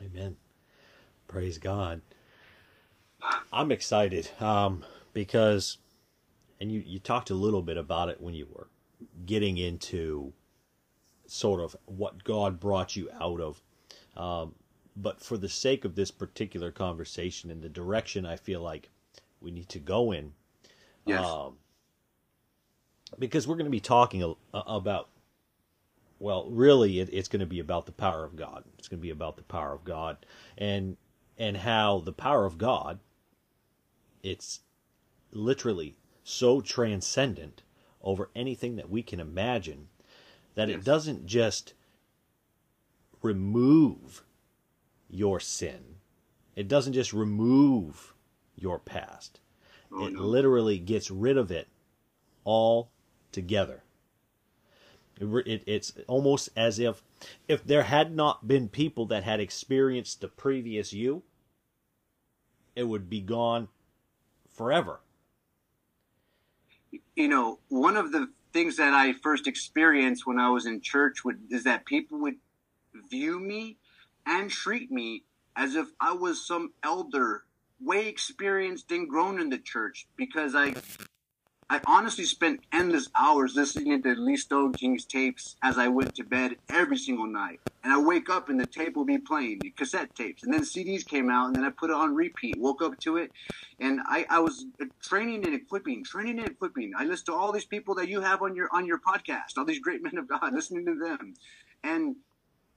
Amen. 0.00 0.36
Praise 1.26 1.58
God. 1.58 2.02
I'm 3.52 3.72
excited 3.72 4.30
um, 4.38 4.84
because, 5.12 5.78
and 6.60 6.70
you, 6.70 6.84
you 6.86 7.00
talked 7.00 7.30
a 7.30 7.34
little 7.34 7.62
bit 7.62 7.76
about 7.76 8.10
it 8.10 8.20
when 8.20 8.34
you 8.34 8.46
were 8.48 8.68
getting 9.24 9.56
into 9.58 10.32
sort 11.26 11.60
of 11.60 11.76
what 11.86 12.24
God 12.24 12.60
brought 12.60 12.96
you 12.96 13.08
out 13.20 13.40
of. 13.40 13.62
Um, 14.16 14.54
but 14.96 15.20
for 15.20 15.36
the 15.36 15.48
sake 15.48 15.84
of 15.84 15.94
this 15.94 16.10
particular 16.10 16.70
conversation 16.70 17.50
and 17.50 17.62
the 17.62 17.68
direction 17.68 18.24
I 18.24 18.36
feel 18.36 18.60
like 18.60 18.90
we 19.40 19.50
need 19.50 19.68
to 19.70 19.78
go 19.78 20.12
in, 20.12 20.32
yes. 21.04 21.24
um, 21.24 21.56
because 23.18 23.46
we're 23.46 23.56
going 23.56 23.66
to 23.66 23.70
be 23.70 23.80
talking 23.80 24.34
about, 24.52 25.08
well, 26.18 26.48
really, 26.50 27.00
it, 27.00 27.10
it's 27.12 27.28
going 27.28 27.40
to 27.40 27.46
be 27.46 27.60
about 27.60 27.86
the 27.86 27.92
power 27.92 28.24
of 28.24 28.36
God. 28.36 28.64
It's 28.78 28.88
going 28.88 29.00
to 29.00 29.02
be 29.02 29.10
about 29.10 29.36
the 29.36 29.42
power 29.42 29.72
of 29.72 29.84
God 29.84 30.16
and 30.56 30.96
and 31.38 31.58
how 31.58 32.00
the 32.00 32.12
power 32.12 32.46
of 32.46 32.56
God, 32.56 32.98
it's 34.22 34.60
literally 35.30 35.94
so 36.24 36.62
transcendent 36.62 37.62
over 38.06 38.30
anything 38.36 38.76
that 38.76 38.88
we 38.88 39.02
can 39.02 39.20
imagine 39.20 39.88
that 40.54 40.68
yes. 40.68 40.78
it 40.78 40.84
doesn't 40.84 41.26
just 41.26 41.74
remove 43.20 44.22
your 45.10 45.40
sin. 45.40 45.96
It 46.54 46.68
doesn't 46.68 46.92
just 46.92 47.12
remove 47.12 48.14
your 48.54 48.78
past. 48.78 49.40
Oh, 49.92 50.06
it 50.06 50.14
no. 50.14 50.22
literally 50.22 50.78
gets 50.78 51.10
rid 51.10 51.36
of 51.36 51.50
it 51.50 51.68
all 52.44 52.90
together. 53.32 53.82
It, 55.20 55.26
it, 55.46 55.62
it's 55.66 55.92
almost 56.06 56.48
as 56.56 56.78
if 56.78 57.02
if 57.48 57.64
there 57.64 57.84
had 57.84 58.14
not 58.14 58.46
been 58.46 58.68
people 58.68 59.06
that 59.06 59.24
had 59.24 59.40
experienced 59.40 60.20
the 60.20 60.28
previous 60.28 60.92
you, 60.92 61.22
it 62.76 62.84
would 62.84 63.10
be 63.10 63.20
gone 63.20 63.68
forever 64.52 65.00
you 67.14 67.28
know, 67.28 67.58
one 67.68 67.96
of 67.96 68.12
the 68.12 68.28
things 68.52 68.76
that 68.76 68.94
I 68.94 69.12
first 69.12 69.46
experienced 69.46 70.26
when 70.26 70.38
I 70.38 70.50
was 70.50 70.66
in 70.66 70.80
church 70.80 71.24
would, 71.24 71.40
is 71.50 71.64
that 71.64 71.84
people 71.84 72.18
would 72.20 72.36
view 73.10 73.38
me 73.38 73.76
and 74.24 74.50
treat 74.50 74.90
me 74.90 75.24
as 75.56 75.74
if 75.74 75.88
I 76.00 76.12
was 76.12 76.46
some 76.46 76.72
elder, 76.82 77.44
way 77.80 78.08
experienced 78.08 78.90
and 78.92 79.08
grown 79.08 79.40
in 79.40 79.50
the 79.50 79.58
church 79.58 80.06
because 80.16 80.54
I 80.54 80.74
I 81.68 81.80
honestly 81.84 82.24
spent 82.24 82.60
endless 82.72 83.08
hours 83.18 83.56
listening 83.56 84.00
to 84.00 84.14
Lee 84.14 84.36
Stoneking's 84.36 85.04
tapes 85.04 85.56
as 85.64 85.78
I 85.78 85.88
went 85.88 86.14
to 86.14 86.22
bed 86.22 86.56
every 86.68 86.96
single 86.96 87.26
night. 87.26 87.58
And 87.82 87.92
I 87.92 87.98
wake 87.98 88.30
up 88.30 88.48
and 88.48 88.58
the 88.58 88.66
tape 88.66 88.94
will 88.94 89.04
be 89.04 89.18
playing, 89.18 89.58
the 89.60 89.70
cassette 89.70 90.14
tapes. 90.14 90.44
And 90.44 90.54
then 90.54 90.62
CDs 90.62 91.04
came 91.04 91.28
out 91.28 91.48
and 91.48 91.56
then 91.56 91.64
I 91.64 91.70
put 91.70 91.90
it 91.90 91.96
on 91.96 92.14
repeat, 92.14 92.56
woke 92.58 92.82
up 92.82 92.98
to 93.00 93.16
it. 93.16 93.32
And 93.80 94.00
I, 94.06 94.26
I 94.30 94.38
was 94.38 94.66
training 95.02 95.44
and 95.44 95.54
equipping, 95.56 96.04
training 96.04 96.38
and 96.38 96.48
equipping. 96.48 96.92
I 96.96 97.04
listen 97.04 97.26
to 97.26 97.34
all 97.34 97.50
these 97.50 97.64
people 97.64 97.96
that 97.96 98.08
you 98.08 98.20
have 98.20 98.42
on 98.42 98.54
your 98.54 98.68
on 98.72 98.86
your 98.86 99.00
podcast, 99.00 99.58
all 99.58 99.64
these 99.64 99.80
great 99.80 100.04
men 100.04 100.18
of 100.18 100.28
God, 100.28 100.52
listening 100.52 100.86
to 100.86 100.94
them. 100.94 101.34
And 101.82 102.16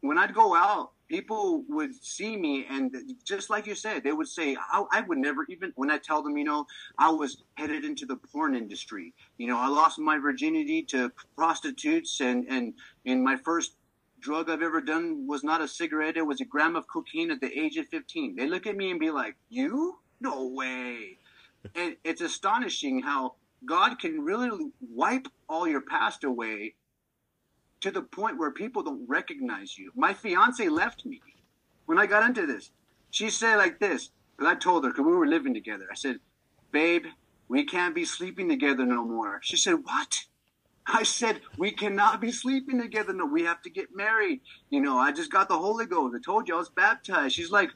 when 0.01 0.17
I'd 0.17 0.33
go 0.33 0.55
out 0.55 0.91
people 1.09 1.63
would 1.67 1.91
see 2.03 2.37
me 2.37 2.65
and 2.69 2.95
just 3.25 3.49
like 3.49 3.65
you 3.65 3.75
said 3.75 4.03
they 4.03 4.11
would 4.11 4.27
say 4.27 4.55
I, 4.71 4.85
I, 4.91 5.01
would 5.01 5.17
never 5.17 5.45
even 5.49 5.73
when 5.75 5.89
i 5.89 5.97
tell 5.97 6.21
them 6.21 6.37
you 6.37 6.43
know 6.43 6.67
i 6.97 7.09
was 7.09 7.43
headed 7.55 7.83
into 7.83 8.05
the 8.05 8.15
porn 8.15 8.55
industry. 8.55 9.13
You 9.37 9.47
know 9.47 9.57
i 9.57 9.67
lost 9.67 9.99
my 9.99 10.19
virginity 10.19 10.83
to 10.83 11.11
prostitutes 11.35 12.21
and 12.21 12.45
and 12.47 12.73
in 13.03 13.23
my 13.23 13.35
first 13.35 13.73
drug 14.21 14.49
i've 14.49 14.61
ever 14.61 14.81
done 14.81 15.27
was 15.27 15.43
not 15.43 15.61
a 15.61 15.67
cigarette 15.67 16.15
it 16.15 16.25
was 16.25 16.39
a 16.41 16.45
gram 16.45 16.75
of 16.75 16.87
cocaine 16.87 17.31
at 17.31 17.41
the 17.41 17.59
age 17.59 17.77
of 17.77 17.87
15 17.87 18.35
they 18.35 18.47
look 18.47 18.67
at 18.67 18.77
me 18.77 18.91
and 18.91 18.99
be 18.99 19.11
like 19.11 19.35
you? 19.49 19.97
No 20.21 20.47
way. 20.47 21.17
And 21.75 21.97
it's 22.05 22.21
astonishing 22.21 23.01
how 23.01 23.35
god 23.65 23.99
can 23.99 24.21
really 24.21 24.71
wipe 24.79 25.27
all 25.49 25.67
your 25.67 25.81
past 25.81 26.23
away 26.23 26.75
to 27.81 27.91
the 27.91 28.01
point 28.01 28.37
where 28.37 28.51
people 28.51 28.83
don't 28.83 29.07
recognize 29.07 29.77
you. 29.77 29.91
My 29.95 30.13
fiance 30.13 30.67
left 30.67 31.05
me 31.05 31.21
when 31.85 31.97
I 31.97 32.05
got 32.05 32.25
into 32.25 32.45
this. 32.45 32.71
She 33.09 33.29
said 33.29 33.57
like 33.57 33.79
this, 33.79 34.11
and 34.37 34.47
I 34.47 34.55
told 34.55 34.83
her 34.83 34.91
because 34.91 35.05
we 35.05 35.13
were 35.13 35.27
living 35.27 35.53
together. 35.53 35.87
I 35.91 35.95
said, 35.95 36.19
"Babe, 36.71 37.05
we 37.47 37.65
can't 37.65 37.95
be 37.95 38.05
sleeping 38.05 38.49
together 38.49 38.85
no 38.85 39.03
more." 39.05 39.39
She 39.41 39.57
said, 39.57 39.83
"What?" 39.83 40.25
I 40.85 41.03
said, 41.03 41.41
"We 41.57 41.71
cannot 41.71 42.21
be 42.21 42.31
sleeping 42.31 42.79
together. 42.79 43.13
No, 43.13 43.25
we 43.25 43.43
have 43.43 43.61
to 43.63 43.69
get 43.69 43.95
married." 43.95 44.41
You 44.69 44.81
know, 44.81 44.97
I 44.97 45.11
just 45.11 45.31
got 45.31 45.47
the 45.47 45.57
Holy 45.57 45.85
Ghost. 45.85 46.15
I 46.15 46.19
told 46.19 46.47
you 46.47 46.55
I 46.55 46.59
was 46.59 46.69
baptized. 46.69 47.35
She's 47.35 47.51
like, 47.51 47.71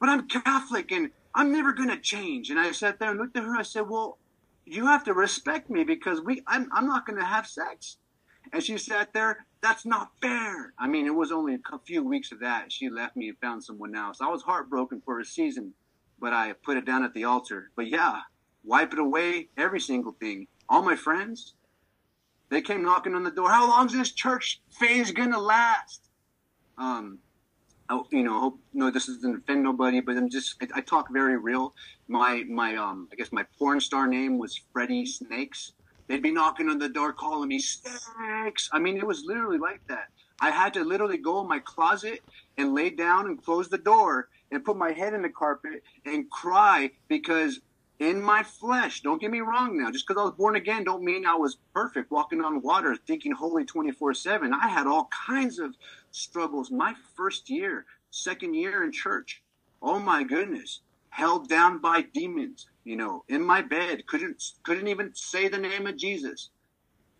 "But 0.00 0.08
I'm 0.08 0.26
Catholic 0.28 0.90
and 0.90 1.10
I'm 1.34 1.52
never 1.52 1.72
gonna 1.72 2.00
change." 2.00 2.50
And 2.50 2.58
I 2.58 2.72
sat 2.72 2.98
there 2.98 3.10
and 3.10 3.20
looked 3.20 3.36
at 3.36 3.44
her. 3.44 3.56
I 3.56 3.62
said, 3.62 3.88
"Well, 3.88 4.18
you 4.64 4.86
have 4.86 5.04
to 5.04 5.14
respect 5.14 5.68
me 5.68 5.84
because 5.84 6.20
we 6.20 6.42
I'm 6.46 6.70
I'm 6.72 6.86
not 6.86 7.06
gonna 7.06 7.24
have 7.24 7.46
sex." 7.46 7.98
And 8.54 8.62
she 8.62 8.78
sat 8.78 9.12
there, 9.12 9.46
that's 9.62 9.84
not 9.84 10.12
fair. 10.22 10.74
I 10.78 10.86
mean, 10.86 11.06
it 11.06 11.14
was 11.14 11.32
only 11.32 11.54
a 11.54 11.78
few 11.80 12.04
weeks 12.04 12.30
of 12.30 12.38
that. 12.38 12.70
She 12.70 12.88
left 12.88 13.16
me 13.16 13.28
and 13.28 13.38
found 13.38 13.64
someone 13.64 13.96
else. 13.96 14.20
I 14.20 14.28
was 14.28 14.42
heartbroken 14.42 15.02
for 15.04 15.18
a 15.18 15.24
season, 15.24 15.74
but 16.20 16.32
I 16.32 16.52
put 16.52 16.76
it 16.76 16.84
down 16.84 17.02
at 17.02 17.14
the 17.14 17.24
altar. 17.24 17.72
But 17.74 17.88
yeah, 17.88 18.20
wipe 18.62 18.92
it 18.92 19.00
away, 19.00 19.48
every 19.56 19.80
single 19.80 20.12
thing. 20.12 20.46
All 20.68 20.82
my 20.82 20.94
friends, 20.94 21.54
they 22.48 22.62
came 22.62 22.84
knocking 22.84 23.16
on 23.16 23.24
the 23.24 23.32
door. 23.32 23.50
How 23.50 23.68
long's 23.68 23.92
this 23.92 24.12
church 24.12 24.60
phase 24.70 25.10
gonna 25.10 25.40
last? 25.40 26.08
Um, 26.78 27.18
I, 27.88 28.00
you 28.12 28.22
know, 28.22 28.38
hope 28.38 28.60
no, 28.72 28.88
this 28.88 29.06
doesn't 29.06 29.34
offend 29.36 29.64
nobody, 29.64 29.98
but 29.98 30.16
I'm 30.16 30.30
just 30.30 30.62
I, 30.62 30.68
I, 30.76 30.80
talk 30.80 31.12
very 31.12 31.36
real. 31.36 31.74
My 32.06 32.44
my 32.48 32.76
um, 32.76 33.08
I 33.12 33.16
guess 33.16 33.32
my 33.32 33.44
porn 33.58 33.80
star 33.80 34.06
name 34.06 34.38
was 34.38 34.60
Freddie 34.72 35.06
Snakes. 35.06 35.72
They'd 36.08 36.22
be 36.22 36.30
knocking 36.30 36.68
on 36.68 36.78
the 36.78 36.88
door, 36.88 37.12
calling 37.12 37.48
me 37.48 37.58
snakes. 37.58 38.68
I 38.72 38.78
mean, 38.78 38.96
it 38.96 39.06
was 39.06 39.24
literally 39.24 39.58
like 39.58 39.80
that. 39.88 40.08
I 40.40 40.50
had 40.50 40.74
to 40.74 40.84
literally 40.84 41.18
go 41.18 41.40
in 41.40 41.48
my 41.48 41.60
closet 41.60 42.20
and 42.58 42.74
lay 42.74 42.90
down 42.90 43.26
and 43.26 43.42
close 43.42 43.68
the 43.68 43.78
door 43.78 44.28
and 44.50 44.64
put 44.64 44.76
my 44.76 44.92
head 44.92 45.14
in 45.14 45.22
the 45.22 45.28
carpet 45.30 45.82
and 46.04 46.30
cry 46.30 46.90
because 47.08 47.60
in 47.98 48.20
my 48.20 48.42
flesh, 48.42 49.02
don't 49.02 49.20
get 49.20 49.30
me 49.30 49.40
wrong 49.40 49.78
now, 49.78 49.90
just 49.90 50.06
because 50.06 50.20
I 50.20 50.24
was 50.24 50.34
born 50.34 50.56
again 50.56 50.84
don't 50.84 51.04
mean 51.04 51.24
I 51.24 51.36
was 51.36 51.58
perfect 51.72 52.10
walking 52.10 52.40
on 52.40 52.60
water 52.60 52.96
thinking 53.06 53.32
holy 53.32 53.64
24 53.64 54.14
7. 54.14 54.52
I 54.52 54.68
had 54.68 54.86
all 54.86 55.08
kinds 55.26 55.58
of 55.58 55.74
struggles 56.10 56.70
my 56.70 56.94
first 57.16 57.48
year, 57.48 57.86
second 58.10 58.54
year 58.54 58.84
in 58.84 58.92
church. 58.92 59.42
Oh 59.80 60.00
my 60.00 60.24
goodness. 60.24 60.80
Held 61.14 61.48
down 61.48 61.78
by 61.78 62.02
demons, 62.02 62.66
you 62.82 62.96
know, 62.96 63.22
in 63.28 63.40
my 63.40 63.62
bed, 63.62 64.04
couldn't 64.08 64.42
couldn't 64.64 64.88
even 64.88 65.12
say 65.14 65.46
the 65.46 65.58
name 65.58 65.86
of 65.86 65.96
Jesus. 65.96 66.50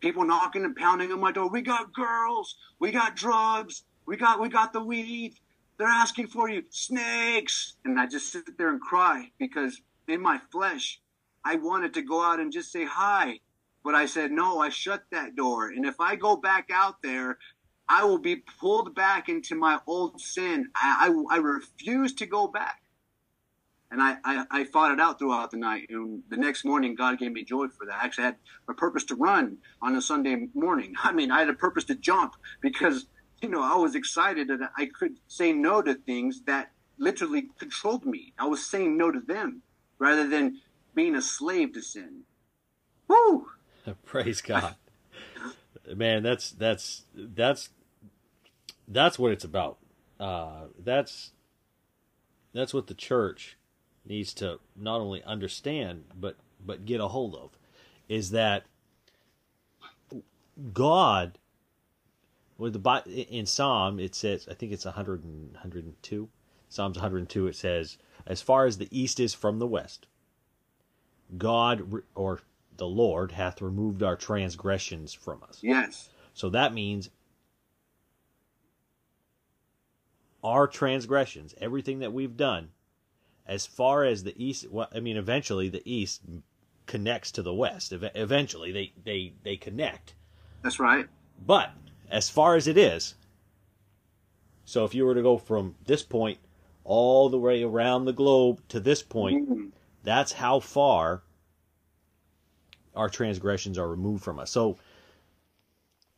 People 0.01 0.25
knocking 0.25 0.65
and 0.65 0.75
pounding 0.75 1.13
on 1.13 1.21
my 1.21 1.31
door. 1.31 1.49
We 1.49 1.63
got 1.63 1.95
girls, 1.95 2.57
we 2.81 2.91
got 2.91 3.15
drugs, 3.15 3.85
we 4.05 4.17
got 4.17 4.41
we 4.41 4.49
got 4.49 4.73
the 4.73 4.83
weed. 4.83 5.35
They're 5.79 5.87
asking 5.87 6.27
for 6.27 6.49
you, 6.51 6.65
snakes. 6.71 7.77
And 7.85 8.01
I 8.01 8.09
just 8.09 8.33
sit 8.33 8.59
there 8.59 8.71
and 8.71 8.81
cry 8.81 9.31
because 9.39 9.81
in 10.09 10.21
my 10.21 10.41
flesh, 10.51 11.01
I 11.45 11.55
wanted 11.55 11.95
to 11.95 12.03
go 12.03 12.21
out 12.21 12.41
and 12.41 12.53
just 12.53 12.73
say 12.73 12.85
hi. 12.85 13.39
But 13.85 13.95
I 13.95 14.07
said, 14.07 14.33
no, 14.33 14.59
I 14.59 14.71
shut 14.71 15.05
that 15.13 15.37
door. 15.37 15.69
And 15.69 15.87
if 15.87 16.01
I 16.01 16.17
go 16.17 16.35
back 16.35 16.69
out 16.73 16.97
there, 17.01 17.39
I 17.89 18.03
will 18.05 18.19
be 18.19 18.43
pulled 18.59 18.97
back 18.97 19.29
into 19.29 19.55
my 19.55 19.79
old 19.87 20.21
sin. 20.21 20.67
I, 20.75 21.13
I, 21.31 21.37
I 21.37 21.39
refuse 21.39 22.13
to 22.15 22.27
go 22.27 22.49
back 22.49 22.81
and 23.91 24.03
I, 24.03 24.17
I, 24.25 24.45
I, 24.51 24.65
fought 24.65 24.93
it 24.93 25.01
out 25.01 25.19
throughout 25.19 25.51
the 25.51 25.57
night. 25.57 25.87
And 25.91 26.23
the 26.29 26.37
next 26.37 26.65
morning, 26.65 26.95
God 26.95 27.19
gave 27.19 27.33
me 27.33 27.45
joy 27.45 27.69
for 27.69 27.87
that. 27.87 28.03
I 28.03 28.05
actually 28.05 28.25
had 28.25 28.37
a 28.69 28.75
purpose 28.75 29.05
to 29.05 29.15
run 29.15 29.59
on 29.81 29.95
a 29.95 30.03
Sunday 30.03 30.49
morning. 30.55 30.95
I 31.03 31.13
mean, 31.13 31.31
I 31.31 31.41
had 31.41 31.49
a 31.49 31.55
purpose 31.55 31.85
to 31.85 31.95
jump 31.95 32.35
because, 32.61 33.07
you 33.41 33.49
know, 33.49 33.63
I 33.63 33.77
was 33.77 33.95
excited 33.95 34.49
that 34.49 34.71
I 34.77 34.87
could 34.87 35.17
say 35.29 35.53
no 35.53 35.83
to 35.83 35.95
things 35.95 36.43
that 36.47 36.73
literally 36.99 37.49
controlled 37.59 38.05
me. 38.05 38.33
I 38.39 38.47
was 38.47 38.67
saying 38.67 38.97
no 38.97 39.11
to 39.11 39.21
them 39.21 39.63
rather 39.99 40.29
than 40.29 40.61
being 40.95 41.15
a 41.15 41.23
slave 41.23 41.73
to 41.75 41.83
sin. 41.83 42.23
Woo! 43.09 43.47
Praise 44.05 44.41
God. 44.41 44.77
Man, 45.95 46.23
that's, 46.23 46.51
that's, 46.53 47.03
that's, 47.15 47.69
that's 48.89 49.19
what 49.19 49.33
it's 49.33 49.45
about. 49.45 49.79
Uh, 50.19 50.67
that's, 50.83 51.33
that's 52.55 52.73
what 52.73 52.87
the 52.87 52.95
church 52.95 53.57
needs 54.07 54.35
to 54.35 54.59
not 54.77 55.01
only 55.01 55.23
understand 55.25 56.05
but 56.19 56.37
but 56.65 56.85
get 56.85 57.01
a 57.01 57.09
hold 57.09 57.35
of 57.35 57.51
is 58.09 58.31
that 58.31 58.65
God 60.73 61.39
with 62.59 62.73
the 62.73 63.27
in 63.29 63.47
Psalm 63.47 63.99
it 63.99 64.15
says 64.15 64.47
I 64.51 64.55
think 64.55 64.73
it's 64.73 64.85
100 64.85 65.25
and, 65.25 65.53
102 65.53 66.29
Psalms 66.69 66.97
102 66.97 67.47
it 67.47 67.57
says 67.57 67.99
as 68.27 68.43
far 68.43 68.67
as 68.67 68.79
the 68.79 68.89
east 68.91 69.21
is 69.21 69.35
from 69.35 69.59
the 69.59 69.67
west 69.67 70.07
God 71.37 72.03
or 72.15 72.41
the 72.77 72.87
Lord 72.87 73.33
hath 73.33 73.63
removed 73.63 74.03
our 74.03 74.17
transgressions 74.17 75.15
from 75.15 75.43
us. 75.49 75.59
Yes. 75.63 76.11
So 76.33 76.51
that 76.51 76.75
means 76.75 77.11
our 80.43 80.67
transgressions, 80.67 81.55
everything 81.61 82.01
that 82.01 82.13
we've 82.13 82.37
done, 82.37 82.71
as 83.47 83.67
far 83.67 84.05
as 84.05 84.23
the 84.23 84.35
east 84.43 84.71
well, 84.71 84.89
i 84.95 85.01
mean 85.01 85.17
eventually 85.17 85.69
the 85.69 85.83
east 85.85 86.23
connects 86.87 87.33
to 87.33 87.43
the 87.43 87.55
west. 87.55 87.93
Eventually 87.93 88.73
they 88.73 88.93
they 89.05 89.33
they 89.43 89.57
connect. 89.57 90.15
That's 90.63 90.79
right. 90.79 91.07
But 91.47 91.71
as 92.11 92.29
far 92.29 92.57
as 92.57 92.69
it 92.69 92.77
is 92.77 93.15
so 94.65 94.85
if 94.85 94.95
you 94.95 95.05
were 95.05 95.15
to 95.15 95.23
go 95.23 95.37
from 95.37 95.75
this 95.85 96.03
point 96.03 96.39
all 96.85 97.29
the 97.29 97.39
way 97.39 97.63
around 97.63 98.05
the 98.05 98.13
globe 98.13 98.61
to 98.69 98.79
this 98.81 99.03
point 99.03 99.49
mm-hmm. 99.49 99.67
that's 100.03 100.33
how 100.33 100.61
far 100.61 101.23
our 102.95 103.09
transgressions 103.09 103.79
are 103.79 103.89
removed 103.89 104.23
from 104.23 104.39
us. 104.39 104.51
So 104.51 104.79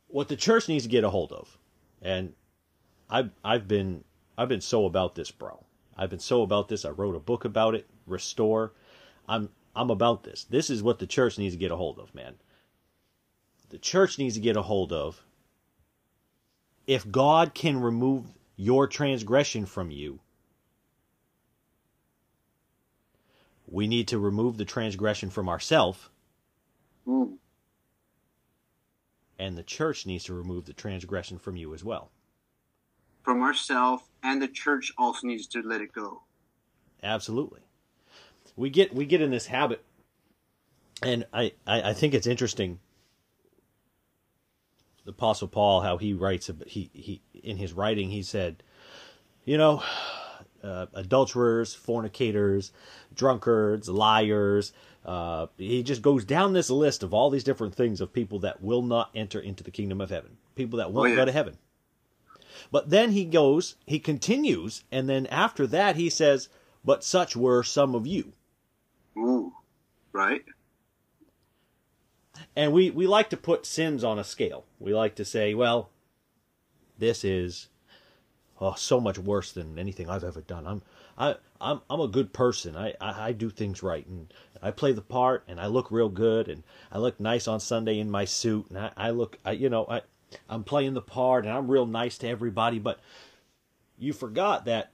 what 0.07 0.27
the 0.27 0.35
church 0.35 0.67
needs 0.67 0.83
to 0.83 0.89
get 0.89 1.03
a 1.03 1.09
hold 1.09 1.31
of 1.31 1.57
and 2.01 2.33
i've 3.09 3.29
i've 3.43 3.67
been 3.67 4.03
i've 4.37 4.49
been 4.49 4.61
so 4.61 4.85
about 4.85 5.15
this 5.15 5.31
bro 5.31 5.63
I've 5.97 6.09
been 6.09 6.19
so 6.19 6.43
about 6.43 6.67
this. 6.69 6.85
I 6.85 6.89
wrote 6.89 7.15
a 7.15 7.19
book 7.19 7.43
about 7.43 7.73
it, 7.73 7.87
Restore. 8.05 8.73
I'm 9.27 9.49
I'm 9.75 9.89
about 9.89 10.23
this. 10.23 10.43
This 10.43 10.69
is 10.69 10.83
what 10.83 10.99
the 10.99 11.07
church 11.07 11.37
needs 11.37 11.55
to 11.55 11.59
get 11.59 11.71
a 11.71 11.75
hold 11.75 11.99
of, 11.99 12.13
man. 12.13 12.35
The 13.69 13.77
church 13.77 14.17
needs 14.17 14.35
to 14.35 14.41
get 14.41 14.57
a 14.57 14.61
hold 14.61 14.93
of 14.93 15.23
if 16.85 17.09
God 17.11 17.53
can 17.53 17.81
remove 17.81 18.25
your 18.55 18.87
transgression 18.87 19.65
from 19.65 19.91
you, 19.91 20.19
we 23.67 23.87
need 23.87 24.07
to 24.07 24.17
remove 24.17 24.57
the 24.57 24.65
transgression 24.65 25.29
from 25.29 25.49
ourselves. 25.49 26.09
Mm. 27.05 27.37
And 29.37 29.57
the 29.57 29.63
church 29.63 30.05
needs 30.05 30.23
to 30.25 30.33
remove 30.33 30.65
the 30.65 30.73
transgression 30.73 31.37
from 31.37 31.57
you 31.57 31.73
as 31.73 31.83
well 31.83 32.09
from 33.27 33.43
ourselves, 33.43 34.03
and 34.27 34.41
the 34.41 34.47
church 34.47 34.91
also 34.97 35.25
needs 35.27 35.47
to 35.47 35.61
let 35.61 35.81
it 35.81 35.93
go. 35.93 36.21
Absolutely. 37.01 37.61
We 38.55 38.69
get 38.69 38.93
we 38.93 39.05
get 39.05 39.21
in 39.21 39.31
this 39.31 39.45
habit, 39.47 39.83
and 41.03 41.25
I, 41.31 41.53
I, 41.65 41.89
I 41.91 41.93
think 41.93 42.13
it's 42.13 42.27
interesting. 42.27 42.79
The 45.05 45.11
Apostle 45.11 45.47
Paul, 45.47 45.81
how 45.81 45.97
he 45.97 46.13
writes, 46.13 46.49
he 46.65 46.89
he 46.93 47.21
in 47.33 47.57
his 47.57 47.71
writing, 47.73 48.09
he 48.09 48.23
said, 48.23 48.63
you 49.45 49.57
know, 49.57 49.81
uh, 50.63 50.87
adulterers, 50.93 51.73
fornicators, 51.73 52.71
drunkards, 53.13 53.87
liars. 53.89 54.73
Uh, 55.05 55.47
he 55.57 55.83
just 55.83 56.01
goes 56.01 56.25
down 56.25 56.51
this 56.51 56.69
list 56.69 57.01
of 57.03 57.13
all 57.13 57.29
these 57.29 57.45
different 57.45 57.73
things 57.73 58.01
of 58.01 58.11
people 58.11 58.39
that 58.39 58.61
will 58.61 58.81
not 58.81 59.09
enter 59.15 59.39
into 59.39 59.63
the 59.63 59.71
kingdom 59.71 60.01
of 60.01 60.09
heaven, 60.09 60.35
people 60.55 60.79
that 60.79 60.91
won't 60.91 61.07
Oh, 61.07 61.09
yeah. 61.09 61.15
go 61.15 61.23
to 61.25 61.31
heaven. 61.31 61.57
But 62.71 62.89
then 62.89 63.11
he 63.11 63.25
goes, 63.25 63.75
he 63.85 63.99
continues, 63.99 64.83
and 64.91 65.09
then 65.09 65.27
after 65.27 65.67
that 65.67 65.95
he 65.95 66.09
says, 66.09 66.49
"But 66.83 67.03
such 67.03 67.35
were 67.35 67.63
some 67.63 67.95
of 67.95 68.07
you." 68.07 68.33
Ooh, 69.17 69.53
right? 70.11 70.43
And 72.55 72.71
we, 72.71 72.89
we 72.91 73.07
like 73.07 73.29
to 73.31 73.37
put 73.37 73.65
sins 73.65 74.03
on 74.03 74.19
a 74.19 74.23
scale. 74.23 74.65
We 74.79 74.93
like 74.93 75.15
to 75.15 75.25
say, 75.25 75.53
well, 75.53 75.89
this 76.97 77.23
is 77.23 77.69
oh 78.59 78.73
so 78.73 78.99
much 78.99 79.19
worse 79.19 79.51
than 79.51 79.77
anything 79.77 80.09
I've 80.09 80.23
ever 80.23 80.41
done. 80.41 80.65
I'm 80.65 80.81
I 81.17 81.35
I'm 81.61 81.81
I'm 81.89 81.99
a 81.99 82.07
good 82.07 82.33
person. 82.33 82.75
I, 82.75 82.93
I, 82.99 83.27
I 83.27 83.31
do 83.31 83.49
things 83.49 83.83
right 83.83 84.05
and 84.07 84.33
I 84.61 84.71
play 84.71 84.91
the 84.91 85.01
part 85.01 85.43
and 85.47 85.59
I 85.59 85.67
look 85.67 85.91
real 85.91 86.09
good 86.09 86.47
and 86.47 86.63
I 86.91 86.97
look 86.97 87.19
nice 87.19 87.47
on 87.47 87.59
Sunday 87.59 87.99
in 87.99 88.09
my 88.09 88.25
suit 88.25 88.67
and 88.69 88.77
I, 88.77 88.91
I 88.97 89.09
look 89.11 89.37
I 89.45 89.51
you 89.51 89.69
know 89.69 89.85
I 89.89 90.01
I'm 90.49 90.63
playing 90.63 90.93
the 90.93 91.01
part 91.01 91.45
and 91.45 91.53
I'm 91.53 91.69
real 91.69 91.85
nice 91.85 92.17
to 92.19 92.27
everybody, 92.27 92.79
but 92.79 92.99
you 93.97 94.13
forgot 94.13 94.65
that 94.65 94.91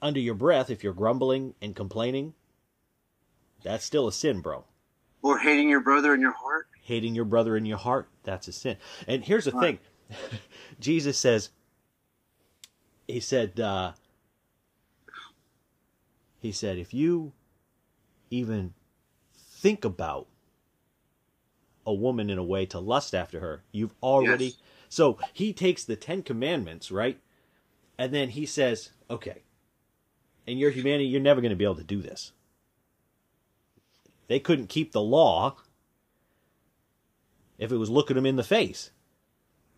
under 0.00 0.20
your 0.20 0.34
breath 0.34 0.70
if 0.70 0.82
you're 0.84 0.92
grumbling 0.94 1.54
and 1.60 1.74
complaining, 1.76 2.34
that's 3.62 3.84
still 3.84 4.06
a 4.08 4.12
sin, 4.12 4.40
bro 4.40 4.64
Or 5.22 5.38
hating 5.38 5.68
your 5.68 5.80
brother 5.80 6.14
in 6.14 6.20
your 6.20 6.32
heart. 6.32 6.66
hating 6.82 7.14
your 7.14 7.24
brother 7.24 7.56
in 7.56 7.66
your 7.66 7.78
heart, 7.78 8.08
that's 8.22 8.48
a 8.48 8.52
sin. 8.52 8.76
And 9.06 9.24
here's 9.24 9.44
the 9.44 9.52
thing 9.52 9.78
Jesus 10.80 11.18
says, 11.18 11.50
He 13.06 13.20
said, 13.20 13.58
uh, 13.60 13.92
He 16.40 16.52
said, 16.52 16.78
if 16.78 16.94
you 16.94 17.32
even 18.30 18.74
think 19.34 19.84
about 19.84 20.28
a 21.88 21.94
woman 21.94 22.28
in 22.28 22.36
a 22.36 22.44
way 22.44 22.66
to 22.66 22.78
lust 22.78 23.14
after 23.14 23.40
her, 23.40 23.64
you've 23.72 23.94
already. 24.02 24.44
Yes. 24.44 24.56
So 24.90 25.18
he 25.32 25.54
takes 25.54 25.84
the 25.84 25.96
Ten 25.96 26.22
Commandments, 26.22 26.90
right? 26.90 27.18
And 27.98 28.12
then 28.12 28.28
he 28.28 28.44
says, 28.44 28.90
okay, 29.10 29.42
in 30.46 30.58
your 30.58 30.70
humanity, 30.70 31.06
you're 31.06 31.20
never 31.20 31.40
going 31.40 31.50
to 31.50 31.56
be 31.56 31.64
able 31.64 31.76
to 31.76 31.84
do 31.84 32.02
this. 32.02 32.32
They 34.28 34.38
couldn't 34.38 34.68
keep 34.68 34.92
the 34.92 35.00
law 35.00 35.56
if 37.58 37.72
it 37.72 37.76
was 37.78 37.90
looking 37.90 38.16
them 38.16 38.26
in 38.26 38.36
the 38.36 38.44
face. 38.44 38.90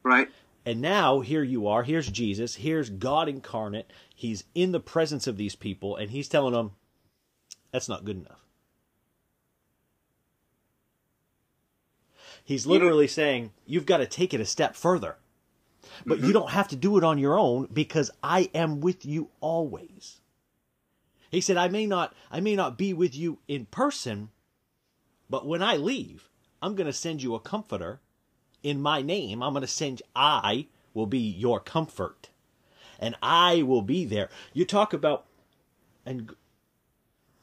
Right? 0.02 0.28
And 0.66 0.80
now 0.80 1.20
here 1.20 1.44
you 1.44 1.68
are. 1.68 1.84
Here's 1.84 2.10
Jesus. 2.10 2.56
Here's 2.56 2.90
God 2.90 3.28
incarnate. 3.28 3.92
He's 4.14 4.44
in 4.54 4.72
the 4.72 4.80
presence 4.80 5.26
of 5.26 5.36
these 5.36 5.54
people, 5.54 5.96
and 5.96 6.10
he's 6.10 6.28
telling 6.28 6.54
them 6.54 6.72
that's 7.70 7.88
not 7.88 8.04
good 8.04 8.16
enough. 8.16 8.44
He's 12.50 12.66
literally 12.66 13.06
saying 13.06 13.52
you've 13.66 13.86
got 13.86 13.98
to 13.98 14.06
take 14.06 14.34
it 14.34 14.40
a 14.40 14.44
step 14.44 14.74
further, 14.74 15.16
but 16.04 16.18
you 16.18 16.24
mm-hmm. 16.24 16.32
don't 16.32 16.50
have 16.50 16.68
to 16.68 16.76
do 16.76 16.98
it 16.98 17.04
on 17.04 17.18
your 17.18 17.38
own 17.38 17.68
because 17.72 18.10
I 18.22 18.50
am 18.54 18.80
with 18.80 19.04
you 19.06 19.30
always. 19.40 20.20
He 21.30 21.40
said, 21.40 21.56
"I 21.56 21.68
may 21.68 21.86
not, 21.86 22.14
I 22.30 22.40
may 22.40 22.56
not 22.56 22.76
be 22.76 22.92
with 22.92 23.14
you 23.14 23.38
in 23.46 23.66
person, 23.66 24.30
but 25.28 25.46
when 25.46 25.62
I 25.62 25.76
leave, 25.76 26.28
I'm 26.60 26.74
going 26.74 26.88
to 26.88 26.92
send 26.92 27.22
you 27.22 27.34
a 27.34 27.40
comforter." 27.40 28.00
in 28.62 28.80
my 28.80 29.02
name, 29.02 29.42
I'm 29.42 29.52
going 29.52 29.62
to 29.62 29.66
send, 29.66 30.02
I 30.14 30.66
will 30.94 31.06
be 31.06 31.18
your 31.18 31.60
comfort. 31.60 32.28
And 32.98 33.16
I 33.22 33.62
will 33.62 33.82
be 33.82 34.04
there. 34.04 34.28
You 34.52 34.64
talk 34.64 34.92
about, 34.92 35.26
and 36.04 36.34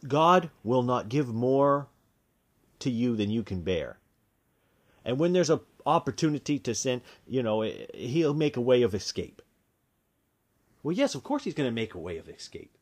God 0.08 0.52
will 0.64 0.84
not 0.84 1.10
give 1.10 1.34
more 1.34 1.88
to 2.80 2.92
you 2.92 3.16
than 3.16 3.32
you 3.32 3.42
can 3.42 3.62
bear. 3.62 3.98
And 5.08 5.18
when 5.18 5.32
there's 5.32 5.50
an 5.50 5.62
opportunity 5.86 6.60
to 6.60 6.76
send, 6.76 7.02
you 7.26 7.42
know, 7.42 7.62
eh, 7.62 7.86
he'll 7.94 8.34
make 8.34 8.58
a 8.58 8.62
way 8.62 8.82
of 8.82 8.94
escape. 8.94 9.42
Well, 10.84 10.92
yes, 10.92 11.16
of 11.16 11.24
course 11.24 11.46
he's 11.46 11.54
going 11.54 11.70
to 11.70 11.74
make 11.74 11.94
a 11.94 12.00
way 12.00 12.18
of 12.18 12.28
escape. 12.28 12.78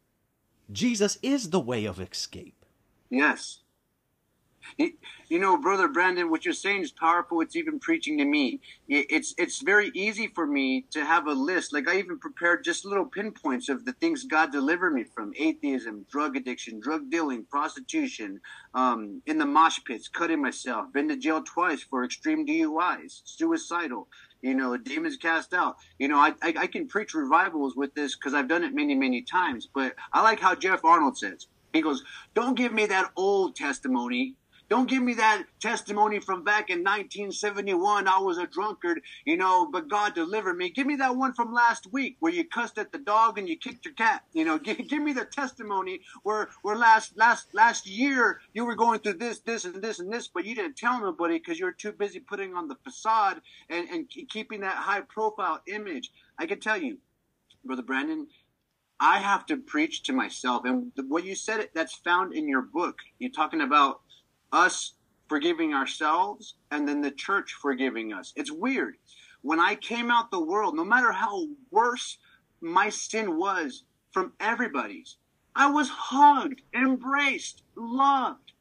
Jesus 0.72 1.20
is 1.22 1.52
the 1.52 1.60
way 1.60 1.86
of 1.86 2.00
escape. 2.00 2.66
Yes. 3.12 3.60
You, 4.78 5.40
know, 5.40 5.58
brother 5.58 5.88
Brandon, 5.88 6.30
what 6.30 6.46
you're 6.46 6.54
saying 6.54 6.82
is 6.82 6.92
powerful. 6.92 7.42
It's 7.42 7.56
even 7.56 7.80
preaching 7.80 8.18
to 8.18 8.26
me. 8.26 8.60
It's 8.88 9.34
it's 9.38 9.62
very 9.62 9.92
easy 9.94 10.28
for 10.28 10.46
me 10.46 10.86
to 10.92 11.06
have 11.06 11.28
a 11.28 11.34
list. 11.34 11.74
Like 11.74 11.88
I 11.88 11.98
even 11.98 12.20
prepared 12.20 12.64
just 12.64 12.86
little 12.86 13.06
pinpoints 13.06 13.70
of 13.70 13.86
the 13.86 13.94
things 13.94 14.24
God 14.24 14.52
delivered 14.52 14.94
me 14.94 15.04
from: 15.04 15.34
atheism, 15.38 16.06
drug 16.10 16.36
addiction, 16.36 16.80
drug 16.80 17.10
dealing, 17.10 17.46
prostitution, 17.46 18.42
um, 18.74 19.22
in 19.26 19.38
the 19.38 19.46
mosh 19.46 19.80
pits, 19.86 20.08
cutting 20.08 20.42
myself, 20.42 20.92
been 20.94 21.08
to 21.10 21.18
jail 21.18 21.42
twice 21.44 21.82
for 21.82 22.04
extreme 22.04 22.46
DUIs, 22.46 23.22
suicidal. 23.24 24.08
You 24.42 24.54
know, 24.54 24.78
demons 24.78 25.18
cast 25.18 25.54
out. 25.54 25.78
You 25.98 26.08
know, 26.08 26.18
I 26.18 26.34
I, 26.42 26.54
I 26.60 26.68
can 26.68 26.88
preach 26.88 27.14
revivals 27.14 27.76
with 27.76 27.96
this 27.96 28.16
because 28.16 28.34
I've 28.34 28.48
done 28.48 28.64
it 28.64 28.76
many 28.76 28.96
many 28.96 29.22
times. 29.22 29.68
But 29.74 29.96
I 30.14 30.22
like 30.22 30.40
how 30.40 30.56
Jeff 30.56 30.86
Arnold 30.86 31.18
says. 31.18 31.48
He 31.74 31.82
goes, 31.82 32.04
"Don't 32.34 32.56
give 32.56 32.72
me 32.72 32.86
that 32.86 33.12
old 33.16 33.56
testimony." 33.56 34.36
Don't 34.70 34.90
give 34.90 35.04
me 35.04 35.14
that 35.16 35.44
testimony 35.60 36.20
from 36.20 36.44
back 36.44 36.70
in 36.70 36.80
1971. 36.80 38.08
I 38.08 38.20
was 38.20 38.38
a 38.38 38.48
drunkard, 38.48 39.02
you 39.24 39.38
know, 39.38 39.68
but 39.72 39.90
God 39.90 40.16
delivered 40.16 40.58
me. 40.58 40.70
Give 40.70 40.88
me 40.88 40.96
that 40.98 41.16
one 41.16 41.34
from 41.34 41.54
last 41.54 41.92
week 41.92 42.18
where 42.20 42.34
you 42.34 42.44
cussed 42.44 42.78
at 42.80 42.92
the 42.92 42.98
dog 42.98 43.38
and 43.38 43.48
you 43.48 43.58
kicked 43.58 43.86
your 43.86 43.94
cat. 43.94 44.24
You 44.34 44.46
know, 44.46 44.58
give, 44.66 44.88
give 44.88 45.02
me 45.04 45.14
the 45.14 45.26
testimony 45.26 46.02
where 46.24 46.50
where 46.64 46.76
last 46.76 47.18
last 47.18 47.54
last 47.54 47.88
year 47.88 48.42
you 48.54 48.66
were 48.66 48.76
going 48.76 49.00
through 49.00 49.14
this 49.14 49.40
this 49.40 49.66
and 49.66 49.82
this 49.84 50.00
and 50.00 50.12
this, 50.12 50.28
but 50.28 50.46
you 50.46 50.56
didn't 50.56 50.78
tell 50.78 51.00
nobody 51.00 51.38
because 51.38 51.60
you 51.60 51.66
were 51.66 51.72
too 51.72 51.92
busy 51.92 52.20
putting 52.20 52.56
on 52.56 52.68
the 52.68 52.76
facade 52.84 53.42
and 53.70 53.88
and 53.90 54.10
keeping 54.30 54.62
that 54.62 54.76
high 54.76 55.02
profile 55.02 55.62
image. 55.68 56.12
I 56.40 56.48
can 56.48 56.60
tell 56.60 56.78
you, 56.82 56.98
brother 57.64 57.84
Brandon, 57.84 58.28
I 59.00 59.20
have 59.20 59.46
to 59.48 59.58
preach 59.58 60.04
to 60.04 60.14
myself. 60.14 60.64
And 60.66 60.92
what 61.08 61.26
you 61.26 61.36
said, 61.36 61.70
that's 61.74 61.96
found 61.96 62.34
in 62.34 62.48
your 62.48 62.62
book. 62.62 63.00
You're 63.20 63.32
talking 63.32 63.62
about 63.62 64.02
us 64.52 64.94
forgiving 65.28 65.74
ourselves 65.74 66.56
and 66.72 66.88
then 66.88 67.02
the 67.02 67.12
church 67.12 67.54
forgiving 67.54 68.14
us. 68.14 68.34
It's 68.36 68.52
weird. 68.52 68.98
When 69.42 69.60
I 69.60 69.76
came 69.76 70.10
out 70.10 70.32
the 70.32 70.44
world, 70.44 70.76
no 70.76 70.84
matter 70.84 71.12
how 71.12 71.48
worse 71.72 72.18
my 72.62 72.90
sin 72.90 73.38
was 73.38 73.84
from 74.12 74.34
everybody's, 74.40 75.18
I 75.56 75.70
was 75.70 75.90
hugged, 75.90 76.62
embraced, 76.74 77.64
loved. 77.76 78.54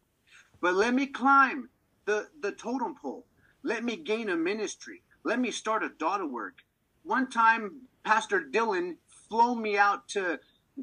But 0.61 0.75
let 0.75 0.95
me 0.95 1.07
climb 1.07 1.71
the, 2.05 2.29
the 2.41 2.53
totem 2.53 2.95
pole. 2.95 3.27
Let 3.63 3.83
me 3.83 3.97
gain 3.97 4.29
a 4.29 4.37
ministry. 4.37 5.03
Let 5.25 5.41
me 5.41 5.51
start 5.51 5.83
a 5.83 5.89
daughter 5.89 6.27
work. 6.27 6.59
One 7.03 7.29
time, 7.29 7.89
Pastor 8.05 8.43
Dylan 8.43 8.97
flew 9.29 9.57
me 9.57 9.77
out 9.77 10.09
to 10.09 10.39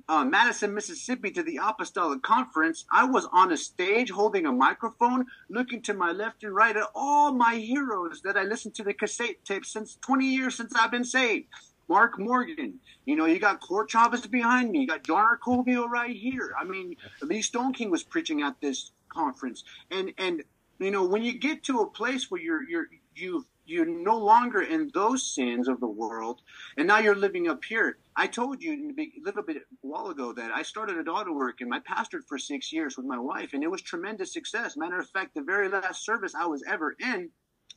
uh, 0.08 0.26
Madison, 0.26 0.74
Mississippi 0.74 1.32
to 1.32 1.44
the 1.44 1.60
Apostolic 1.62 2.22
Conference. 2.22 2.86
I 2.92 3.06
was 3.06 3.28
on 3.32 3.52
a 3.52 3.58
stage 3.58 4.10
holding 4.12 4.46
a 4.46 4.52
microphone, 4.52 5.26
looking 5.50 5.82
to 5.84 5.94
my 5.94 6.12
left 6.12 6.44
and 6.44 6.54
right 6.54 6.76
at 6.76 6.90
all 6.96 7.34
my 7.34 7.56
heroes 7.56 8.22
that 8.24 8.38
I 8.38 8.44
listened 8.44 8.76
to 8.76 8.84
the 8.84 8.94
cassette 8.94 9.44
tape 9.46 9.66
since 9.66 9.98
20 10.02 10.26
years 10.26 10.56
since 10.56 10.74
I've 10.76 10.92
been 10.92 11.04
saved. 11.04 11.48
Mark 11.88 12.18
Morgan, 12.18 12.80
you 13.06 13.18
know, 13.18 13.26
you 13.26 13.38
got 13.38 13.60
Court 13.60 13.90
Chavez 13.90 14.26
behind 14.26 14.72
me, 14.72 14.80
you 14.82 14.88
got 14.88 15.04
John 15.04 15.26
Arcovio 15.26 15.90
right 15.90 16.16
here. 16.16 16.54
I 16.58 16.64
mean, 16.64 16.96
Lee 17.22 17.42
Stoneking 17.42 17.90
was 17.90 18.04
preaching 18.04 18.42
at 18.44 18.62
this 18.62 18.92
conference, 19.10 19.66
and 19.90 20.14
and 20.18 20.44
you 20.80 20.92
know, 20.92 21.06
when 21.06 21.22
you 21.22 21.38
get 21.38 21.64
to 21.64 21.82
a 21.82 21.90
place 21.90 22.32
where 22.32 22.40
you're 22.40 22.64
you're 22.64 22.88
you 23.14 23.46
you're 23.66 23.86
no 23.86 24.18
longer 24.18 24.62
in 24.62 24.92
those 24.94 25.34
sins 25.34 25.68
of 25.68 25.80
the 25.80 25.88
world, 25.88 26.42
and 26.78 26.88
now 26.88 27.00
you're 27.00 27.16
living 27.16 27.48
up 27.48 27.64
here. 27.64 27.98
I 28.16 28.28
told 28.28 28.62
you 28.62 28.94
a 28.98 29.12
little 29.24 29.44
bit 29.44 29.58
a 29.58 29.62
while 29.82 30.08
ago 30.08 30.34
that 30.34 30.52
I 30.52 30.64
started 30.64 30.98
a 30.98 31.04
daughter 31.04 31.34
work 31.34 31.62
and 31.62 31.74
I 31.74 31.80
pastored 31.80 32.26
for 32.28 32.38
six 32.38 32.74
years 32.74 32.98
with 32.98 33.06
my 33.06 33.20
wife, 33.20 33.54
and 33.54 33.64
it 33.64 33.72
was 33.72 33.82
tremendous 33.82 34.34
success. 34.34 34.76
Matter 34.76 35.00
of 35.00 35.10
fact, 35.10 35.36
the 35.36 35.44
very 35.44 35.70
last 35.70 36.06
service 36.06 36.34
I 36.36 36.46
was 36.46 36.64
ever 36.68 36.96
in, 37.00 37.30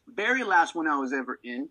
very 0.08 0.44
last 0.44 0.74
one 0.74 0.86
I 0.86 0.98
was 0.98 1.12
ever 1.12 1.38
in, 1.44 1.68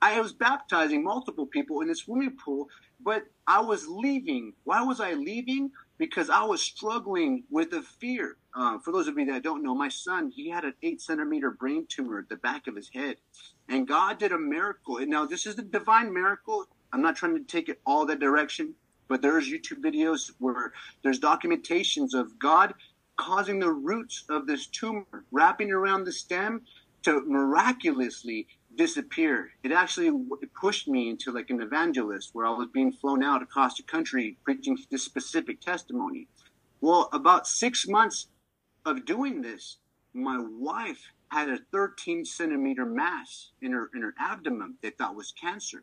I 0.00 0.20
was 0.20 0.32
baptizing 0.32 1.02
multiple 1.02 1.46
people 1.46 1.80
in 1.80 1.88
this 1.88 2.00
swimming 2.00 2.36
pool, 2.36 2.68
but 3.00 3.24
I 3.46 3.60
was 3.60 3.88
leaving. 3.88 4.52
Why 4.64 4.82
was 4.82 5.00
I 5.00 5.14
leaving? 5.14 5.70
Because 5.98 6.30
I 6.30 6.44
was 6.44 6.62
struggling 6.62 7.44
with 7.50 7.72
a 7.72 7.82
fear. 7.82 8.36
Uh, 8.54 8.78
for 8.78 8.92
those 8.92 9.08
of 9.08 9.18
you 9.18 9.26
that 9.26 9.42
don't 9.42 9.62
know, 9.62 9.74
my 9.74 9.88
son, 9.88 10.30
he 10.30 10.48
had 10.48 10.64
an 10.64 10.74
eight 10.82 11.00
centimeter 11.00 11.50
brain 11.50 11.86
tumor 11.88 12.20
at 12.20 12.28
the 12.28 12.36
back 12.36 12.66
of 12.66 12.76
his 12.76 12.88
head. 12.88 13.16
And 13.68 13.86
God 13.86 14.18
did 14.18 14.32
a 14.32 14.38
miracle. 14.38 14.98
And 14.98 15.10
now, 15.10 15.26
this 15.26 15.46
is 15.46 15.56
the 15.56 15.62
divine 15.62 16.12
miracle. 16.12 16.66
I'm 16.92 17.02
not 17.02 17.16
trying 17.16 17.36
to 17.36 17.44
take 17.44 17.68
it 17.68 17.80
all 17.84 18.06
that 18.06 18.20
direction, 18.20 18.74
but 19.08 19.22
there's 19.22 19.48
YouTube 19.48 19.82
videos 19.82 20.30
where 20.38 20.72
there's 21.02 21.20
documentations 21.20 22.14
of 22.14 22.38
God 22.38 22.74
causing 23.16 23.58
the 23.58 23.70
roots 23.70 24.24
of 24.28 24.46
this 24.46 24.66
tumor, 24.66 25.24
wrapping 25.30 25.72
around 25.72 26.04
the 26.04 26.12
stem 26.12 26.62
to 27.02 27.22
miraculously 27.26 28.46
disappear. 28.78 29.50
It 29.64 29.72
actually 29.72 30.06
it 30.40 30.54
pushed 30.54 30.88
me 30.88 31.10
into 31.10 31.32
like 31.32 31.50
an 31.50 31.60
evangelist 31.60 32.30
where 32.32 32.46
I 32.46 32.50
was 32.50 32.68
being 32.72 32.92
flown 32.92 33.22
out 33.24 33.42
across 33.42 33.76
the 33.76 33.82
country 33.82 34.38
preaching 34.44 34.78
this 34.90 35.04
specific 35.04 35.60
testimony. 35.60 36.28
Well, 36.80 37.10
about 37.12 37.48
six 37.48 37.88
months 37.88 38.28
of 38.86 39.04
doing 39.04 39.42
this, 39.42 39.78
my 40.14 40.38
wife 40.40 41.00
had 41.30 41.50
a 41.50 41.58
13 41.72 42.24
centimeter 42.24 42.86
mass 42.86 43.50
in 43.60 43.72
her 43.72 43.90
in 43.94 44.02
her 44.02 44.14
abdomen 44.18 44.76
they 44.80 44.90
thought 44.90 45.16
was 45.16 45.32
cancer, 45.32 45.82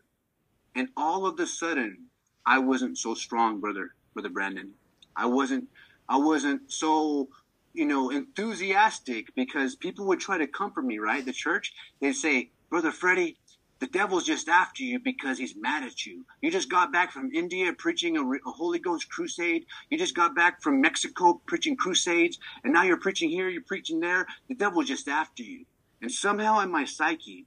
and 0.73 0.87
all 0.95 1.27
of 1.27 1.39
a 1.39 1.45
sudden, 1.45 2.05
I 2.45 2.59
wasn't 2.59 2.97
so 2.97 3.13
strong, 3.13 3.59
brother, 3.59 3.93
brother 4.13 4.29
Brandon. 4.29 4.71
I 5.15 5.25
wasn't 5.25 5.67
I 6.07 6.17
wasn't 6.17 6.71
so 6.71 7.27
you 7.73 7.85
know 7.85 8.09
enthusiastic 8.09 9.35
because 9.35 9.75
people 9.75 10.05
would 10.05 10.21
try 10.21 10.37
to 10.37 10.47
comfort 10.47 10.85
me, 10.85 10.97
right? 10.97 11.25
The 11.25 11.33
church 11.33 11.73
they'd 11.99 12.13
say, 12.13 12.51
brother 12.75 12.91
Freddie, 12.91 13.37
the 13.79 13.87
devil's 13.87 14.25
just 14.25 14.49
after 14.49 14.83
you 14.83 14.99
because 14.99 15.37
he's 15.37 15.55
mad 15.55 15.81
at 15.81 16.05
you. 16.05 16.25
You 16.41 16.51
just 16.51 16.69
got 16.69 16.91
back 16.91 17.09
from 17.09 17.31
India 17.33 17.71
preaching 17.71 18.17
a, 18.17 18.21
a, 18.21 18.51
Holy 18.51 18.79
Ghost 18.79 19.07
crusade. 19.07 19.65
You 19.89 19.97
just 19.97 20.13
got 20.13 20.35
back 20.35 20.61
from 20.61 20.81
Mexico 20.81 21.39
preaching 21.45 21.77
crusades. 21.77 22.37
And 22.65 22.73
now 22.73 22.83
you're 22.83 22.99
preaching 22.99 23.29
here, 23.29 23.47
you're 23.47 23.61
preaching 23.61 24.01
there. 24.01 24.27
The 24.49 24.55
devil's 24.55 24.87
just 24.87 25.07
after 25.07 25.41
you. 25.41 25.63
And 26.01 26.11
somehow 26.11 26.59
in 26.59 26.69
my 26.69 26.83
psyche, 26.83 27.45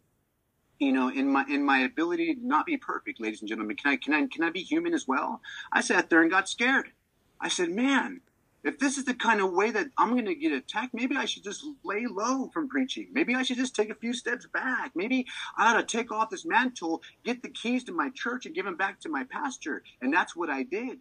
you 0.78 0.92
know, 0.92 1.10
in 1.10 1.30
my 1.30 1.44
in 1.46 1.62
my 1.62 1.80
ability 1.80 2.34
to 2.34 2.46
not 2.46 2.64
be 2.64 2.78
perfect, 2.78 3.20
ladies 3.20 3.40
and 3.40 3.50
gentlemen, 3.50 3.76
can 3.76 3.92
I 3.92 3.96
can 3.96 4.14
I 4.14 4.26
can 4.28 4.44
I 4.44 4.48
be 4.48 4.62
human 4.62 4.94
as 4.94 5.06
well? 5.06 5.42
I 5.70 5.82
sat 5.82 6.08
there 6.08 6.22
and 6.22 6.30
got 6.30 6.48
scared. 6.48 6.92
I 7.38 7.48
said, 7.50 7.68
man, 7.68 8.22
if 8.64 8.78
this 8.78 8.98
is 8.98 9.04
the 9.04 9.14
kind 9.14 9.40
of 9.40 9.52
way 9.52 9.70
that 9.70 9.88
I'm 9.96 10.10
going 10.10 10.26
to 10.26 10.34
get 10.34 10.52
attacked, 10.52 10.92
maybe 10.92 11.16
I 11.16 11.26
should 11.26 11.44
just 11.44 11.64
lay 11.84 12.06
low 12.06 12.50
from 12.52 12.68
preaching. 12.68 13.08
Maybe 13.12 13.34
I 13.34 13.42
should 13.42 13.56
just 13.56 13.76
take 13.76 13.90
a 13.90 13.94
few 13.94 14.12
steps 14.12 14.46
back. 14.46 14.92
Maybe 14.94 15.26
I 15.56 15.70
ought 15.70 15.80
to 15.80 15.96
take 15.96 16.10
off 16.10 16.30
this 16.30 16.44
mantle, 16.44 17.02
get 17.24 17.42
the 17.42 17.50
keys 17.50 17.84
to 17.84 17.92
my 17.92 18.10
church, 18.10 18.46
and 18.46 18.54
give 18.54 18.64
them 18.64 18.76
back 18.76 19.00
to 19.00 19.08
my 19.08 19.24
pastor. 19.24 19.82
And 20.00 20.12
that's 20.12 20.34
what 20.34 20.50
I 20.50 20.64
did. 20.64 20.98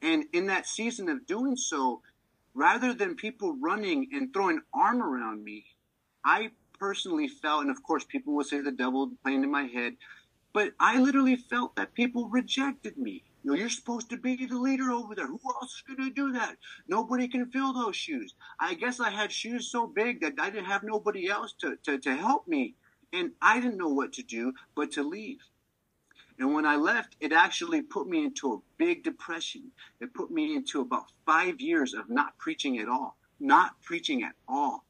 And 0.00 0.24
in 0.32 0.46
that 0.46 0.66
season 0.66 1.08
of 1.08 1.26
doing 1.26 1.56
so, 1.56 2.02
rather 2.54 2.94
than 2.94 3.16
people 3.16 3.56
running 3.60 4.08
and 4.12 4.32
throwing 4.32 4.60
arm 4.72 5.02
around 5.02 5.42
me, 5.42 5.64
I 6.24 6.50
personally 6.78 7.28
felt, 7.28 7.62
and 7.62 7.70
of 7.70 7.82
course, 7.82 8.04
people 8.04 8.34
will 8.34 8.44
say 8.44 8.60
the 8.60 8.70
devil 8.70 9.10
playing 9.22 9.42
in 9.42 9.50
my 9.50 9.64
head, 9.64 9.96
but 10.52 10.72
I 10.78 11.00
literally 11.00 11.36
felt 11.36 11.74
that 11.76 11.94
people 11.94 12.28
rejected 12.28 12.96
me. 12.96 13.24
You 13.44 13.50
know, 13.50 13.56
you're 13.58 13.68
supposed 13.68 14.08
to 14.08 14.16
be 14.16 14.46
the 14.46 14.56
leader 14.56 14.90
over 14.90 15.14
there. 15.14 15.26
Who 15.26 15.38
else 15.44 15.74
is 15.74 15.82
going 15.86 15.98
to 16.08 16.14
do 16.14 16.32
that? 16.32 16.56
Nobody 16.88 17.28
can 17.28 17.50
fill 17.50 17.74
those 17.74 17.94
shoes. 17.94 18.34
I 18.58 18.72
guess 18.72 19.00
I 19.00 19.10
had 19.10 19.30
shoes 19.30 19.70
so 19.70 19.86
big 19.86 20.22
that 20.22 20.32
I 20.38 20.48
didn't 20.48 20.64
have 20.64 20.82
nobody 20.82 21.28
else 21.28 21.52
to, 21.60 21.76
to, 21.84 21.98
to 21.98 22.16
help 22.16 22.48
me. 22.48 22.74
And 23.12 23.32
I 23.42 23.60
didn't 23.60 23.76
know 23.76 23.90
what 23.90 24.14
to 24.14 24.22
do 24.22 24.54
but 24.74 24.92
to 24.92 25.02
leave. 25.02 25.40
And 26.38 26.54
when 26.54 26.64
I 26.64 26.76
left, 26.76 27.16
it 27.20 27.32
actually 27.32 27.82
put 27.82 28.08
me 28.08 28.24
into 28.24 28.54
a 28.54 28.62
big 28.78 29.04
depression. 29.04 29.72
It 30.00 30.14
put 30.14 30.30
me 30.30 30.56
into 30.56 30.80
about 30.80 31.12
five 31.26 31.60
years 31.60 31.92
of 31.92 32.08
not 32.08 32.38
preaching 32.38 32.78
at 32.78 32.88
all. 32.88 33.18
Not 33.38 33.72
preaching 33.82 34.22
at 34.22 34.36
all. 34.48 34.86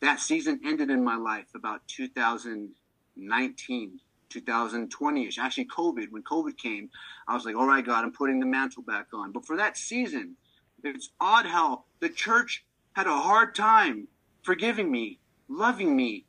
That 0.00 0.20
season 0.20 0.60
ended 0.64 0.90
in 0.90 1.02
my 1.02 1.16
life 1.16 1.52
about 1.52 1.88
2019. 1.88 4.00
2020ish. 4.30 5.38
Actually, 5.38 5.66
COVID. 5.66 6.10
When 6.10 6.22
COVID 6.22 6.56
came, 6.56 6.90
I 7.26 7.34
was 7.34 7.44
like, 7.44 7.56
"All 7.56 7.66
right, 7.66 7.84
God, 7.84 8.04
I'm 8.04 8.12
putting 8.12 8.40
the 8.40 8.46
mantle 8.46 8.82
back 8.82 9.08
on." 9.12 9.32
But 9.32 9.46
for 9.46 9.56
that 9.56 9.76
season, 9.76 10.36
it's 10.82 11.10
odd 11.20 11.46
how 11.46 11.84
the 12.00 12.08
church 12.08 12.64
had 12.92 13.06
a 13.06 13.16
hard 13.16 13.54
time 13.54 14.08
forgiving 14.42 14.90
me, 14.90 15.18
loving 15.48 15.96
me, 15.96 16.26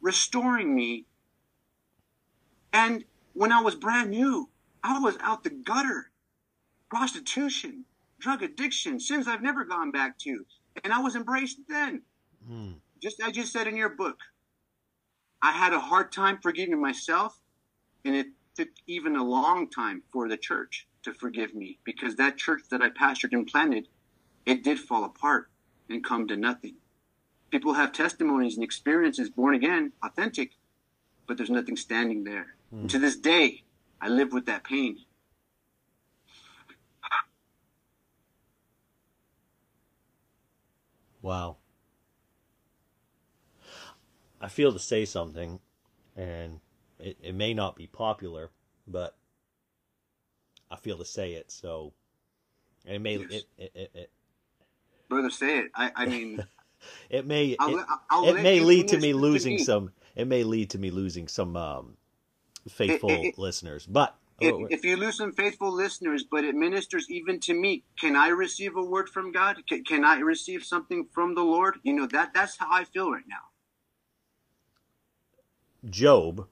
restoring 0.00 0.74
me. 0.74 1.06
And 2.72 3.04
when 3.32 3.52
I 3.52 3.60
was 3.60 3.74
brand 3.74 4.10
new, 4.10 4.50
I 4.82 4.98
was 4.98 5.16
out 5.20 5.42
the 5.42 5.50
gutter, 5.50 6.10
prostitution, 6.88 7.84
drug 8.18 8.42
addiction, 8.42 9.00
sins 9.00 9.26
I've 9.26 9.42
never 9.42 9.64
gone 9.64 9.90
back 9.90 10.18
to, 10.20 10.46
and 10.84 10.92
I 10.92 11.00
was 11.00 11.16
embraced 11.16 11.58
then. 11.68 12.02
Mm. 12.48 12.74
Just 13.02 13.20
as 13.20 13.36
you 13.36 13.44
said 13.44 13.66
in 13.66 13.76
your 13.76 13.90
book, 13.90 14.18
I 15.42 15.52
had 15.52 15.72
a 15.72 15.80
hard 15.80 16.12
time 16.12 16.38
forgiving 16.42 16.80
myself, 16.80 17.40
and 18.04 18.14
it 18.14 18.28
took 18.56 18.68
even 18.86 19.16
a 19.16 19.24
long 19.24 19.68
time 19.70 20.02
for 20.12 20.28
the 20.28 20.36
church 20.36 20.86
to 21.02 21.12
forgive 21.12 21.54
me 21.54 21.78
because 21.84 22.16
that 22.16 22.36
church 22.36 22.62
that 22.70 22.82
I 22.82 22.90
pastored 22.90 23.32
and 23.32 23.46
planted, 23.46 23.88
it 24.44 24.64
did 24.64 24.78
fall 24.78 25.04
apart 25.04 25.50
and 25.88 26.04
come 26.04 26.26
to 26.28 26.36
nothing. 26.36 26.76
People 27.50 27.74
have 27.74 27.92
testimonies 27.92 28.56
and 28.56 28.64
experiences, 28.64 29.30
born 29.30 29.54
again, 29.54 29.92
authentic, 30.02 30.52
but 31.26 31.36
there's 31.36 31.50
nothing 31.50 31.76
standing 31.76 32.24
there. 32.24 32.56
Mm. 32.74 32.88
To 32.88 32.98
this 32.98 33.16
day, 33.16 33.62
I 34.00 34.08
live 34.08 34.32
with 34.32 34.46
that 34.46 34.64
pain. 34.64 34.98
Wow. 41.22 41.56
I 44.40 44.48
feel 44.48 44.72
to 44.72 44.78
say 44.78 45.04
something, 45.04 45.60
and 46.16 46.60
it, 46.98 47.16
it 47.22 47.34
may 47.34 47.54
not 47.54 47.76
be 47.76 47.86
popular, 47.86 48.50
but 48.86 49.16
I 50.70 50.76
feel 50.76 50.98
to 50.98 51.04
say 51.04 51.32
it. 51.32 51.50
So 51.50 51.92
it 52.84 53.00
may 53.00 53.16
yes. 53.16 53.30
it, 53.58 53.72
it, 53.74 53.90
it, 53.94 54.10
brother 55.08 55.30
say 55.30 55.58
it. 55.60 55.70
I, 55.74 55.92
I 55.94 56.06
mean, 56.06 56.44
it 57.10 57.26
may 57.26 57.56
I'll, 57.58 57.78
it, 57.78 57.86
I'll 58.10 58.36
it 58.36 58.42
may 58.42 58.60
lead 58.60 58.88
to 58.88 58.98
me 58.98 59.12
losing 59.12 59.58
to 59.58 59.64
some. 59.64 59.92
It 60.14 60.26
may 60.26 60.44
lead 60.44 60.70
to 60.70 60.78
me 60.78 60.90
losing 60.90 61.28
some 61.28 61.56
um, 61.56 61.96
faithful 62.68 63.32
listeners, 63.36 63.86
but. 63.86 64.16
If, 64.38 64.52
oh, 64.52 64.66
if, 64.68 64.84
you 64.84 64.98
lose 64.98 65.16
some 65.16 65.32
faithful 65.32 65.72
listeners, 65.72 66.22
but 66.22 66.44
it 66.44 66.54
ministers 66.54 67.08
even 67.08 67.40
to 67.40 67.54
me, 67.54 67.84
can 67.98 68.14
I 68.14 68.28
receive 68.28 68.76
a 68.76 68.82
word 68.82 69.08
from 69.08 69.32
God? 69.32 69.56
Can, 69.66 69.82
can 69.82 70.04
I 70.04 70.18
receive 70.18 70.62
something 70.62 71.06
from 71.10 71.34
the 71.34 71.40
Lord? 71.40 71.76
You 71.84 71.94
know 71.94 72.06
that 72.08 72.34
that's 72.34 72.58
how 72.58 72.66
I 72.70 72.84
feel 72.84 73.10
right 73.10 73.24
now. 73.26 73.38
Job 75.88 76.46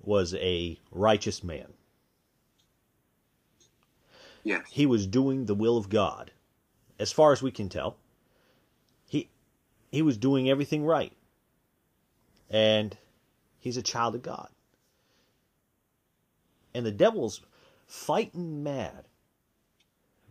was 0.00 0.34
a 0.34 0.78
righteous 0.90 1.44
man. 1.44 1.72
Yes. 4.44 4.66
He 4.70 4.86
was 4.86 5.06
doing 5.06 5.46
the 5.46 5.54
will 5.54 5.76
of 5.76 5.88
God. 5.88 6.32
As 6.98 7.12
far 7.12 7.32
as 7.32 7.42
we 7.42 7.50
can 7.50 7.68
tell, 7.68 7.96
he 9.08 9.28
he 9.90 10.02
was 10.02 10.16
doing 10.16 10.48
everything 10.48 10.84
right. 10.84 11.12
And 12.50 12.96
he's 13.58 13.76
a 13.76 13.82
child 13.82 14.14
of 14.14 14.22
God. 14.22 14.48
And 16.74 16.84
the 16.84 16.90
devil's 16.90 17.40
fighting 17.86 18.62
mad 18.62 19.04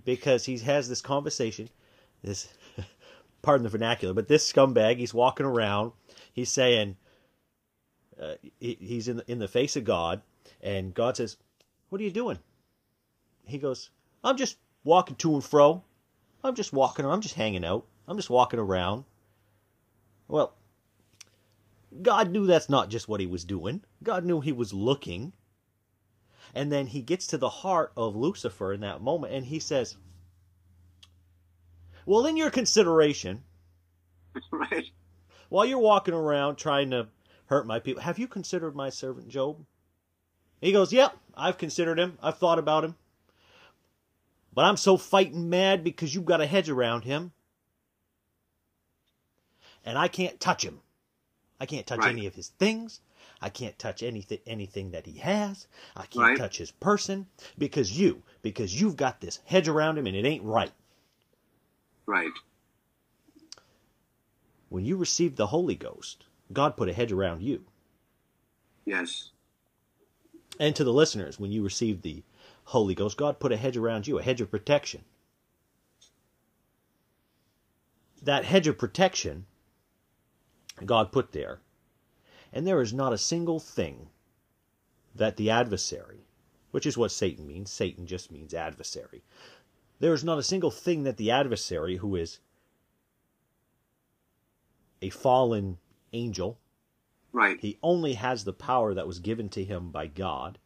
because 0.03 0.45
he 0.45 0.57
has 0.59 0.89
this 0.89 1.01
conversation, 1.01 1.69
this 2.23 2.47
pardon 3.41 3.63
the 3.63 3.69
vernacular, 3.69 4.13
but 4.13 4.27
this 4.27 4.51
scumbag, 4.51 4.97
he's 4.97 5.13
walking 5.13 5.45
around, 5.45 5.91
he's 6.33 6.49
saying, 6.49 6.97
uh, 8.21 8.35
he, 8.59 8.77
he's 8.79 9.07
in 9.07 9.17
the, 9.17 9.31
in 9.31 9.39
the 9.39 9.47
face 9.47 9.75
of 9.75 9.83
God, 9.83 10.21
and 10.61 10.93
God 10.93 11.17
says, 11.17 11.37
"What 11.89 11.99
are 11.99 12.03
you 12.03 12.11
doing?" 12.11 12.37
He 13.45 13.57
goes, 13.57 13.89
"I'm 14.23 14.37
just 14.37 14.57
walking 14.83 15.15
to 15.17 15.33
and 15.33 15.43
fro. 15.43 15.83
I'm 16.43 16.55
just 16.55 16.71
walking. 16.71 17.05
I'm 17.05 17.21
just 17.21 17.35
hanging 17.35 17.65
out. 17.65 17.85
I'm 18.07 18.17
just 18.17 18.29
walking 18.29 18.59
around." 18.59 19.05
Well, 20.27 20.53
God 22.01 22.29
knew 22.29 22.45
that's 22.45 22.69
not 22.69 22.89
just 22.89 23.07
what 23.07 23.19
he 23.19 23.27
was 23.27 23.43
doing. 23.43 23.83
God 24.03 24.23
knew 24.23 24.39
he 24.39 24.51
was 24.53 24.71
looking. 24.71 25.33
And 26.53 26.71
then 26.71 26.87
he 26.87 27.01
gets 27.01 27.27
to 27.27 27.37
the 27.37 27.49
heart 27.49 27.91
of 27.97 28.15
Lucifer 28.15 28.73
in 28.73 28.81
that 28.81 29.01
moment, 29.01 29.33
and 29.33 29.45
he 29.45 29.59
says, 29.59 29.97
"Well, 32.05 32.27
in 32.27 32.37
your 32.37 32.51
consideration, 32.51 33.43
right." 34.51 34.91
While 35.49 35.65
you're 35.65 35.79
walking 35.79 36.13
around 36.13 36.55
trying 36.55 36.91
to 36.91 37.07
hurt 37.51 37.67
my 37.67 37.79
people. 37.79 38.01
Have 38.01 38.17
you 38.17 38.29
considered 38.29 38.77
my 38.77 38.89
servant 38.89 39.27
Job? 39.27 39.65
He 40.61 40.71
goes, 40.71 40.93
Yep, 40.93 41.17
I've 41.35 41.57
considered 41.57 41.99
him. 41.99 42.17
I've 42.23 42.37
thought 42.37 42.57
about 42.57 42.85
him. 42.85 42.95
But 44.53 44.63
I'm 44.63 44.77
so 44.77 44.95
fighting 44.95 45.49
mad 45.49 45.83
because 45.83 46.15
you've 46.15 46.23
got 46.23 46.39
a 46.39 46.45
hedge 46.45 46.69
around 46.69 47.03
him. 47.03 47.33
And 49.83 49.97
I 49.97 50.07
can't 50.07 50.39
touch 50.39 50.63
him. 50.63 50.79
I 51.59 51.65
can't 51.65 51.85
touch 51.85 51.99
right. 51.99 52.11
any 52.11 52.25
of 52.25 52.35
his 52.35 52.47
things. 52.47 53.01
I 53.41 53.49
can't 53.49 53.77
touch 53.77 54.01
anything 54.01 54.39
anything 54.47 54.91
that 54.91 55.05
he 55.05 55.17
has. 55.19 55.67
I 55.93 56.05
can't 56.05 56.25
right. 56.25 56.37
touch 56.37 56.57
his 56.57 56.71
person 56.71 57.27
because 57.57 57.99
you, 57.99 58.23
because 58.41 58.79
you've 58.79 58.95
got 58.95 59.19
this 59.19 59.41
hedge 59.43 59.67
around 59.67 59.97
him 59.97 60.07
and 60.07 60.15
it 60.15 60.25
ain't 60.25 60.45
right. 60.45 60.71
Right. 62.05 62.31
When 64.69 64.85
you 64.85 64.95
receive 64.95 65.35
the 65.35 65.47
Holy 65.47 65.75
Ghost, 65.75 66.23
God 66.53 66.77
put 66.77 66.89
a 66.89 66.93
hedge 66.93 67.11
around 67.11 67.41
you. 67.41 67.65
Yes. 68.85 69.29
And 70.59 70.75
to 70.75 70.83
the 70.83 70.93
listeners, 70.93 71.39
when 71.39 71.51
you 71.51 71.63
received 71.63 72.01
the 72.01 72.23
Holy 72.65 72.95
Ghost, 72.95 73.17
God 73.17 73.39
put 73.39 73.51
a 73.51 73.57
hedge 73.57 73.77
around 73.77 74.07
you, 74.07 74.19
a 74.19 74.23
hedge 74.23 74.41
of 74.41 74.51
protection. 74.51 75.03
That 78.21 78.45
hedge 78.45 78.67
of 78.67 78.77
protection 78.77 79.45
God 80.85 81.11
put 81.11 81.31
there 81.31 81.59
And 82.53 82.65
there 82.65 82.81
is 82.81 82.93
not 82.93 83.13
a 83.13 83.17
single 83.17 83.59
thing 83.59 84.09
that 85.15 85.37
the 85.37 85.49
adversary, 85.49 86.25
which 86.71 86.85
is 86.85 86.97
what 86.97 87.11
Satan 87.11 87.47
means, 87.47 87.71
Satan 87.71 88.05
just 88.05 88.31
means 88.31 88.53
adversary. 88.53 89.23
There 89.99 90.13
is 90.13 90.23
not 90.23 90.39
a 90.39 90.43
single 90.43 90.71
thing 90.71 91.03
that 91.03 91.17
the 91.17 91.31
adversary, 91.31 91.97
who 91.97 92.15
is 92.15 92.39
a 95.01 95.09
fallen 95.09 95.77
angel, 96.13 96.59
Right. 97.33 97.59
he 97.59 97.77
only 97.81 98.13
has 98.13 98.43
the 98.43 98.53
power 98.53 98.93
that 98.93 99.07
was 99.07 99.19
given 99.19 99.49
to 99.49 99.63
him 99.63 99.89
by 99.91 100.07
God. 100.07 100.59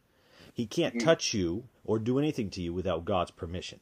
He 0.52 0.66
can't 0.66 1.00
touch 1.00 1.34
you 1.34 1.68
or 1.84 1.98
do 1.98 2.18
anything 2.18 2.50
to 2.50 2.62
you 2.62 2.72
without 2.72 3.04
God's 3.04 3.30
permission. 3.30 3.80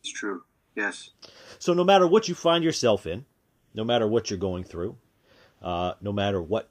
It's 0.00 0.10
true. 0.12 0.42
Yes. 0.74 1.10
So 1.58 1.74
no 1.74 1.84
matter 1.84 2.06
what 2.06 2.28
you 2.28 2.34
find 2.34 2.64
yourself 2.64 3.06
in, 3.06 3.24
no 3.74 3.84
matter 3.84 4.06
what 4.06 4.30
you're 4.30 4.38
going 4.38 4.64
through, 4.64 4.96
uh, 5.60 5.94
no 6.00 6.12
matter 6.12 6.40
what 6.40 6.70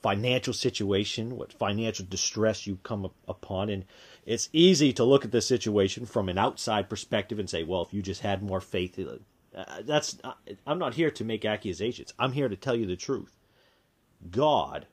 financial 0.00 0.52
situation, 0.52 1.36
what 1.36 1.52
financial 1.52 2.06
distress 2.08 2.66
you 2.66 2.78
come 2.82 3.04
up 3.04 3.14
upon, 3.26 3.68
and 3.68 3.84
it's 4.24 4.48
easy 4.52 4.92
to 4.92 5.04
look 5.04 5.24
at 5.24 5.32
the 5.32 5.40
situation 5.40 6.06
from 6.06 6.28
an 6.28 6.38
outside 6.38 6.88
perspective 6.88 7.38
and 7.38 7.50
say, 7.50 7.64
well, 7.64 7.82
if 7.82 7.92
you 7.92 8.00
just 8.00 8.20
had 8.20 8.42
more 8.42 8.60
faith, 8.60 8.98
uh, 9.54 9.64
that's 9.82 10.18
I'm 10.66 10.78
not 10.78 10.94
here 10.94 11.10
to 11.10 11.24
make 11.24 11.44
accusations. 11.44 12.14
I'm 12.18 12.32
here 12.32 12.48
to 12.48 12.56
tell 12.56 12.76
you 12.76 12.86
the 12.86 12.96
truth. 12.96 13.37
God, 14.30 14.86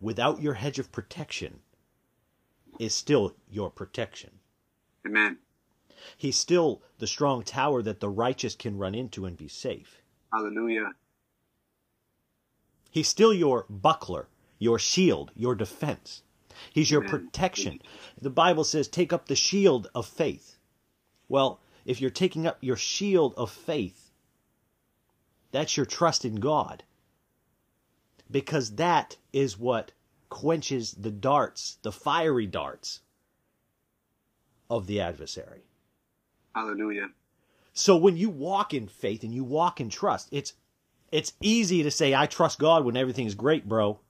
without 0.00 0.42
your 0.42 0.54
hedge 0.54 0.78
of 0.78 0.92
protection, 0.92 1.60
is 2.78 2.94
still 2.94 3.34
your 3.50 3.70
protection. 3.70 4.30
Amen. 5.06 5.38
He's 6.16 6.36
still 6.36 6.82
the 6.98 7.06
strong 7.06 7.42
tower 7.42 7.82
that 7.82 8.00
the 8.00 8.08
righteous 8.08 8.54
can 8.54 8.78
run 8.78 8.94
into 8.94 9.24
and 9.24 9.36
be 9.36 9.48
safe. 9.48 10.02
Hallelujah. 10.32 10.92
He's 12.90 13.08
still 13.08 13.32
your 13.32 13.66
buckler, 13.68 14.28
your 14.58 14.78
shield, 14.78 15.30
your 15.34 15.54
defense. 15.54 16.22
He's 16.72 16.90
your 16.90 17.02
Amen. 17.02 17.10
protection. 17.10 17.80
The 18.20 18.30
Bible 18.30 18.64
says, 18.64 18.88
take 18.88 19.12
up 19.12 19.26
the 19.26 19.36
shield 19.36 19.88
of 19.94 20.06
faith. 20.06 20.58
Well, 21.28 21.60
if 21.84 22.00
you're 22.00 22.10
taking 22.10 22.46
up 22.46 22.58
your 22.60 22.76
shield 22.76 23.34
of 23.36 23.50
faith, 23.50 24.10
that's 25.50 25.76
your 25.76 25.86
trust 25.86 26.24
in 26.24 26.36
God. 26.36 26.84
Because 28.32 28.76
that 28.76 29.16
is 29.32 29.58
what 29.58 29.92
quenches 30.30 30.92
the 30.92 31.10
darts, 31.10 31.78
the 31.82 31.92
fiery 31.92 32.46
darts 32.46 33.00
of 34.70 34.86
the 34.86 35.00
adversary. 35.00 35.60
Hallelujah. 36.54 37.10
So 37.74 37.96
when 37.96 38.16
you 38.16 38.30
walk 38.30 38.72
in 38.72 38.88
faith 38.88 39.22
and 39.22 39.34
you 39.34 39.44
walk 39.44 39.80
in 39.80 39.90
trust, 39.90 40.28
it's 40.30 40.54
it's 41.10 41.34
easy 41.42 41.82
to 41.82 41.90
say 41.90 42.14
I 42.14 42.24
trust 42.24 42.58
God 42.58 42.84
when 42.84 42.96
everything's 42.96 43.34
great, 43.34 43.68
bro. 43.68 44.00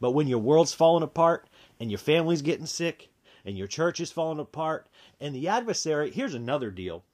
But 0.00 0.12
when 0.12 0.26
your 0.26 0.38
world's 0.38 0.72
falling 0.72 1.02
apart 1.02 1.48
and 1.78 1.90
your 1.90 1.98
family's 1.98 2.42
getting 2.42 2.66
sick 2.66 3.10
and 3.44 3.56
your 3.56 3.66
church 3.66 4.00
is 4.00 4.10
falling 4.10 4.40
apart 4.40 4.88
and 5.20 5.34
the 5.34 5.48
adversary, 5.48 6.10
here's 6.10 6.34
another 6.34 6.70
deal. 6.70 7.04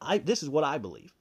I 0.00 0.18
this 0.18 0.42
is 0.42 0.48
what 0.48 0.64
I 0.64 0.78
believe. 0.78 1.12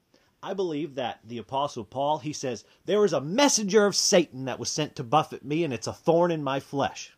I 0.46 0.54
believe 0.54 0.94
that 0.94 1.22
the 1.24 1.40
apostle 1.40 1.84
Paul, 1.84 2.20
he 2.20 2.32
says, 2.32 2.66
there 2.86 3.04
is 3.04 3.14
a 3.14 3.20
messenger 3.20 3.88
of 3.88 3.96
Satan 3.96 4.46
that 4.46 4.60
was 4.60 4.70
sent 4.70 4.96
to 4.96 5.04
buffet 5.04 5.44
me 5.44 5.64
and 5.64 5.74
it's 5.74 5.88
a 5.88 5.94
thorn 5.94 6.30
in 6.30 6.44
my 6.44 6.60
flesh. 6.60 7.18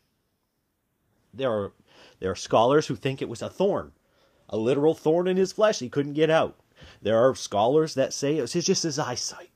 There 1.33 1.51
are 1.51 1.73
there 2.21 2.31
are 2.31 2.35
scholars 2.35 2.87
who 2.87 2.95
think 2.95 3.21
it 3.21 3.27
was 3.27 3.41
a 3.41 3.49
thorn 3.49 3.91
a 4.47 4.55
literal 4.55 4.93
thorn 4.93 5.27
in 5.27 5.35
his 5.35 5.51
flesh 5.51 5.79
he 5.79 5.89
couldn't 5.89 6.13
get 6.13 6.29
out. 6.29 6.57
There 7.01 7.17
are 7.17 7.35
scholars 7.35 7.95
that 7.95 8.13
say 8.13 8.37
it 8.37 8.41
was 8.41 8.53
just 8.53 8.83
his 8.83 8.97
eyesight. 8.97 9.49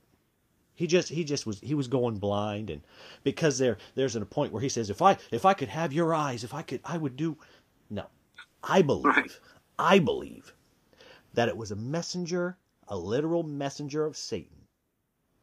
He 0.74 0.86
just 0.86 1.08
he 1.08 1.24
just 1.24 1.46
was 1.46 1.58
he 1.60 1.74
was 1.74 1.88
going 1.88 2.18
blind 2.18 2.68
and 2.68 2.82
because 3.24 3.56
there 3.56 3.78
there's 3.94 4.16
a 4.16 4.26
point 4.26 4.52
where 4.52 4.60
he 4.60 4.68
says 4.68 4.90
if 4.90 5.00
I 5.00 5.16
if 5.30 5.46
I 5.46 5.54
could 5.54 5.68
have 5.68 5.94
your 5.94 6.12
eyes 6.12 6.44
if 6.44 6.52
I 6.52 6.60
could 6.60 6.80
I 6.84 6.98
would 6.98 7.16
do 7.16 7.38
no. 7.88 8.04
I 8.62 8.82
believe. 8.82 9.40
I 9.78 9.98
believe 9.98 10.52
that 11.32 11.48
it 11.48 11.56
was 11.56 11.70
a 11.70 11.76
messenger, 11.76 12.58
a 12.88 12.96
literal 12.96 13.42
messenger 13.42 14.04
of 14.04 14.16
Satan 14.16 14.66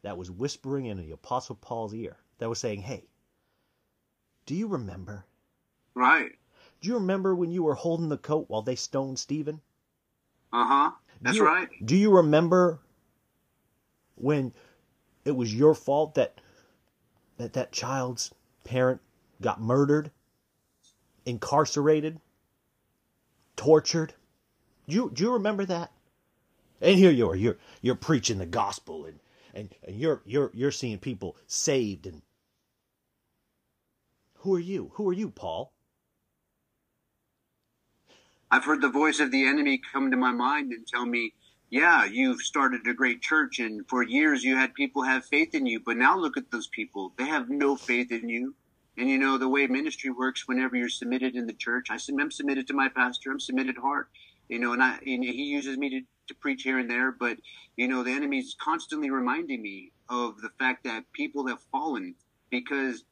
that 0.01 0.17
was 0.17 0.31
whispering 0.31 0.85
in 0.85 0.97
the 0.97 1.11
apostle 1.11 1.55
Paul's 1.55 1.93
ear 1.93 2.17
that 2.37 2.49
was 2.49 2.59
saying, 2.59 2.81
"Hey, 2.81 3.07
do 4.45 4.55
you 4.55 4.67
remember? 4.67 5.25
Right. 5.93 6.37
Do 6.81 6.87
you 6.87 6.93
remember 6.95 7.35
when 7.35 7.51
you 7.51 7.63
were 7.63 7.75
holding 7.75 8.09
the 8.09 8.17
coat 8.17 8.45
while 8.49 8.61
they 8.61 8.75
stoned 8.75 9.19
Stephen?" 9.19 9.61
Uh 10.53 10.65
huh. 10.65 10.91
Do 10.91 11.17
That's 11.21 11.37
you- 11.37 11.45
right. 11.45 11.69
Do 11.85 11.95
you 11.95 12.15
remember 12.15 12.79
when 14.15 14.53
it 15.25 15.31
was 15.31 15.53
your 15.53 15.75
fault 15.75 16.15
that 16.15 16.39
that 17.37 17.53
that 17.53 17.71
child's 17.71 18.33
parent 18.63 19.01
got 19.41 19.61
murdered, 19.61 20.11
incarcerated, 21.25 22.19
tortured? 23.55 24.13
Do 24.87 24.95
you 24.95 25.09
do 25.11 25.23
you 25.23 25.33
remember 25.33 25.65
that? 25.65 25.91
And 26.81 26.97
here 26.97 27.11
you 27.11 27.29
are, 27.29 27.35
you're 27.35 27.57
you're 27.81 27.95
preaching 27.95 28.37
the 28.37 28.45
gospel 28.45 29.05
and 29.05 29.19
and, 29.53 29.73
and 29.85 29.95
you're 29.95 30.21
you're 30.25 30.51
you're 30.53 30.71
seeing 30.71 30.99
people 30.99 31.35
saved 31.47 32.05
and 32.05 32.21
who 34.39 34.55
are 34.55 34.59
you? 34.59 34.91
Who 34.93 35.09
are 35.09 35.13
you, 35.13 35.29
Paul? 35.29 35.73
I've 38.49 38.63
heard 38.63 38.81
the 38.81 38.89
voice 38.89 39.19
of 39.19 39.31
the 39.31 39.45
enemy 39.45 39.79
come 39.91 40.09
to 40.11 40.17
my 40.17 40.31
mind 40.31 40.71
and 40.71 40.87
tell 40.87 41.05
me, 41.05 41.33
yeah, 41.69 42.05
you've 42.05 42.41
started 42.41 42.87
a 42.87 42.93
great 42.93 43.21
church 43.21 43.59
and 43.59 43.87
for 43.87 44.01
years 44.01 44.43
you 44.43 44.55
had 44.55 44.73
people 44.73 45.03
have 45.03 45.25
faith 45.25 45.53
in 45.53 45.65
you, 45.65 45.79
but 45.79 45.97
now 45.97 46.17
look 46.17 46.37
at 46.37 46.49
those 46.51 46.67
people. 46.67 47.13
They 47.17 47.25
have 47.25 47.49
no 47.49 47.75
faith 47.75 48.11
in 48.11 48.29
you. 48.29 48.55
And 48.97 49.09
you 49.09 49.17
know, 49.17 49.37
the 49.37 49.47
way 49.47 49.67
ministry 49.67 50.09
works 50.09 50.47
whenever 50.47 50.75
you're 50.75 50.89
submitted 50.89 51.35
in 51.35 51.45
the 51.45 51.53
church, 51.53 51.87
I, 51.89 51.99
I'm 52.19 52.31
submitted 52.31 52.67
to 52.67 52.73
my 52.73 52.89
pastor. 52.89 53.31
I'm 53.31 53.39
submitted 53.39 53.77
hard, 53.77 54.07
you 54.47 54.57
know, 54.57 54.73
and 54.73 54.81
I, 54.81 54.97
and 55.05 55.23
he 55.23 55.43
uses 55.43 55.77
me 55.77 55.89
to, 55.89 56.01
to 56.29 56.35
preach 56.35 56.63
here 56.63 56.79
and 56.79 56.89
there, 56.89 57.11
but 57.11 57.37
you 57.75 57.87
know, 57.87 58.03
the 58.03 58.11
enemy's 58.11 58.55
constantly 58.59 59.09
reminding 59.09 59.61
me 59.61 59.91
of 60.09 60.41
the 60.41 60.49
fact 60.57 60.83
that 60.85 61.11
people 61.13 61.47
have 61.47 61.61
fallen 61.71 62.15
because 62.49 63.03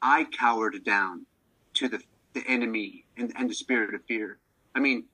I 0.00 0.24
cowered 0.24 0.84
down 0.84 1.26
to 1.74 1.88
the, 1.88 2.00
the 2.32 2.44
enemy 2.46 3.04
and, 3.16 3.32
and 3.36 3.50
the 3.50 3.54
spirit 3.54 3.94
of 3.94 4.04
fear. 4.04 4.38
I 4.74 4.80
mean, 4.80 5.04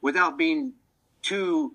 without 0.00 0.36
being 0.36 0.74
too 1.22 1.72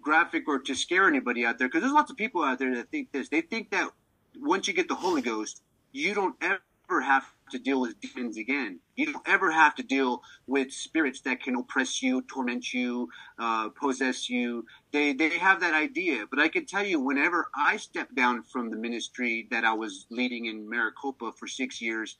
graphic 0.00 0.48
or 0.48 0.58
to 0.60 0.74
scare 0.74 1.06
anybody 1.06 1.44
out 1.44 1.58
there, 1.58 1.68
because 1.68 1.82
there's 1.82 1.92
lots 1.92 2.10
of 2.10 2.16
people 2.16 2.42
out 2.42 2.58
there 2.58 2.74
that 2.76 2.90
think 2.90 3.12
this. 3.12 3.28
They 3.28 3.42
think 3.42 3.70
that 3.70 3.90
once 4.38 4.66
you 4.66 4.74
get 4.74 4.88
the 4.88 4.94
Holy 4.94 5.22
Ghost, 5.22 5.62
you 5.92 6.14
don't 6.14 6.34
ever 6.40 7.00
have 7.00 7.24
to 7.50 7.58
deal 7.58 7.80
with 7.80 8.00
demons 8.00 8.36
again. 8.36 8.80
You 8.96 9.12
don't 9.12 9.28
ever 9.28 9.50
have 9.50 9.74
to 9.76 9.82
deal 9.82 10.22
with 10.46 10.72
spirits 10.72 11.20
that 11.22 11.42
can 11.42 11.56
oppress 11.56 12.02
you, 12.02 12.22
torment 12.22 12.72
you, 12.72 13.08
uh, 13.38 13.70
possess 13.70 14.28
you. 14.28 14.66
They 14.92 15.12
they 15.12 15.38
have 15.38 15.60
that 15.60 15.74
idea, 15.74 16.26
but 16.30 16.38
I 16.38 16.48
can 16.48 16.66
tell 16.66 16.84
you, 16.84 17.00
whenever 17.00 17.48
I 17.56 17.76
stepped 17.76 18.14
down 18.14 18.42
from 18.42 18.70
the 18.70 18.76
ministry 18.76 19.48
that 19.50 19.64
I 19.64 19.72
was 19.72 20.06
leading 20.10 20.46
in 20.46 20.68
Maricopa 20.68 21.32
for 21.32 21.46
six 21.46 21.80
years, 21.80 22.16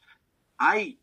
I 0.58 0.96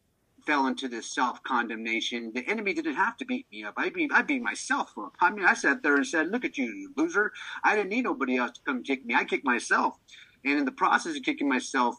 fell 0.45 0.67
into 0.67 0.87
this 0.87 1.13
self 1.13 1.43
condemnation. 1.43 2.31
The 2.33 2.47
enemy 2.47 2.73
didn't 2.73 2.95
have 2.95 3.17
to 3.17 3.25
beat 3.25 3.47
me 3.51 3.63
up. 3.63 3.73
I 3.77 3.89
beat 3.89 4.11
I 4.13 4.21
beat 4.21 4.41
myself 4.41 4.93
up. 4.97 5.15
I 5.19 5.31
mean, 5.31 5.45
I 5.45 5.53
sat 5.53 5.83
there 5.83 5.95
and 5.95 6.07
said, 6.07 6.29
"Look 6.31 6.45
at 6.45 6.57
you, 6.57 6.65
you 6.65 6.93
loser! 6.95 7.31
I 7.63 7.75
didn't 7.75 7.89
need 7.89 8.05
nobody 8.05 8.37
else 8.37 8.51
to 8.51 8.61
come 8.65 8.83
kick 8.83 9.05
me. 9.05 9.15
I 9.15 9.25
kicked 9.25 9.45
myself." 9.45 9.97
And 10.45 10.59
in 10.59 10.65
the 10.65 10.71
process 10.71 11.17
of 11.17 11.23
kicking 11.23 11.49
myself, 11.49 11.97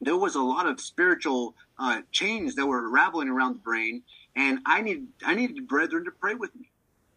there 0.00 0.16
was 0.16 0.34
a 0.34 0.42
lot 0.42 0.66
of 0.66 0.80
spiritual 0.80 1.54
uh, 1.78 2.02
chains 2.12 2.54
that 2.54 2.66
were 2.66 2.88
raveling 2.88 3.28
around 3.28 3.54
the 3.54 3.60
brain, 3.60 4.02
and 4.34 4.60
I 4.66 4.82
need 4.82 5.08
I 5.24 5.34
needed 5.34 5.68
brethren 5.68 6.04
to 6.04 6.10
pray 6.10 6.34
with 6.34 6.54
me. 6.54 6.70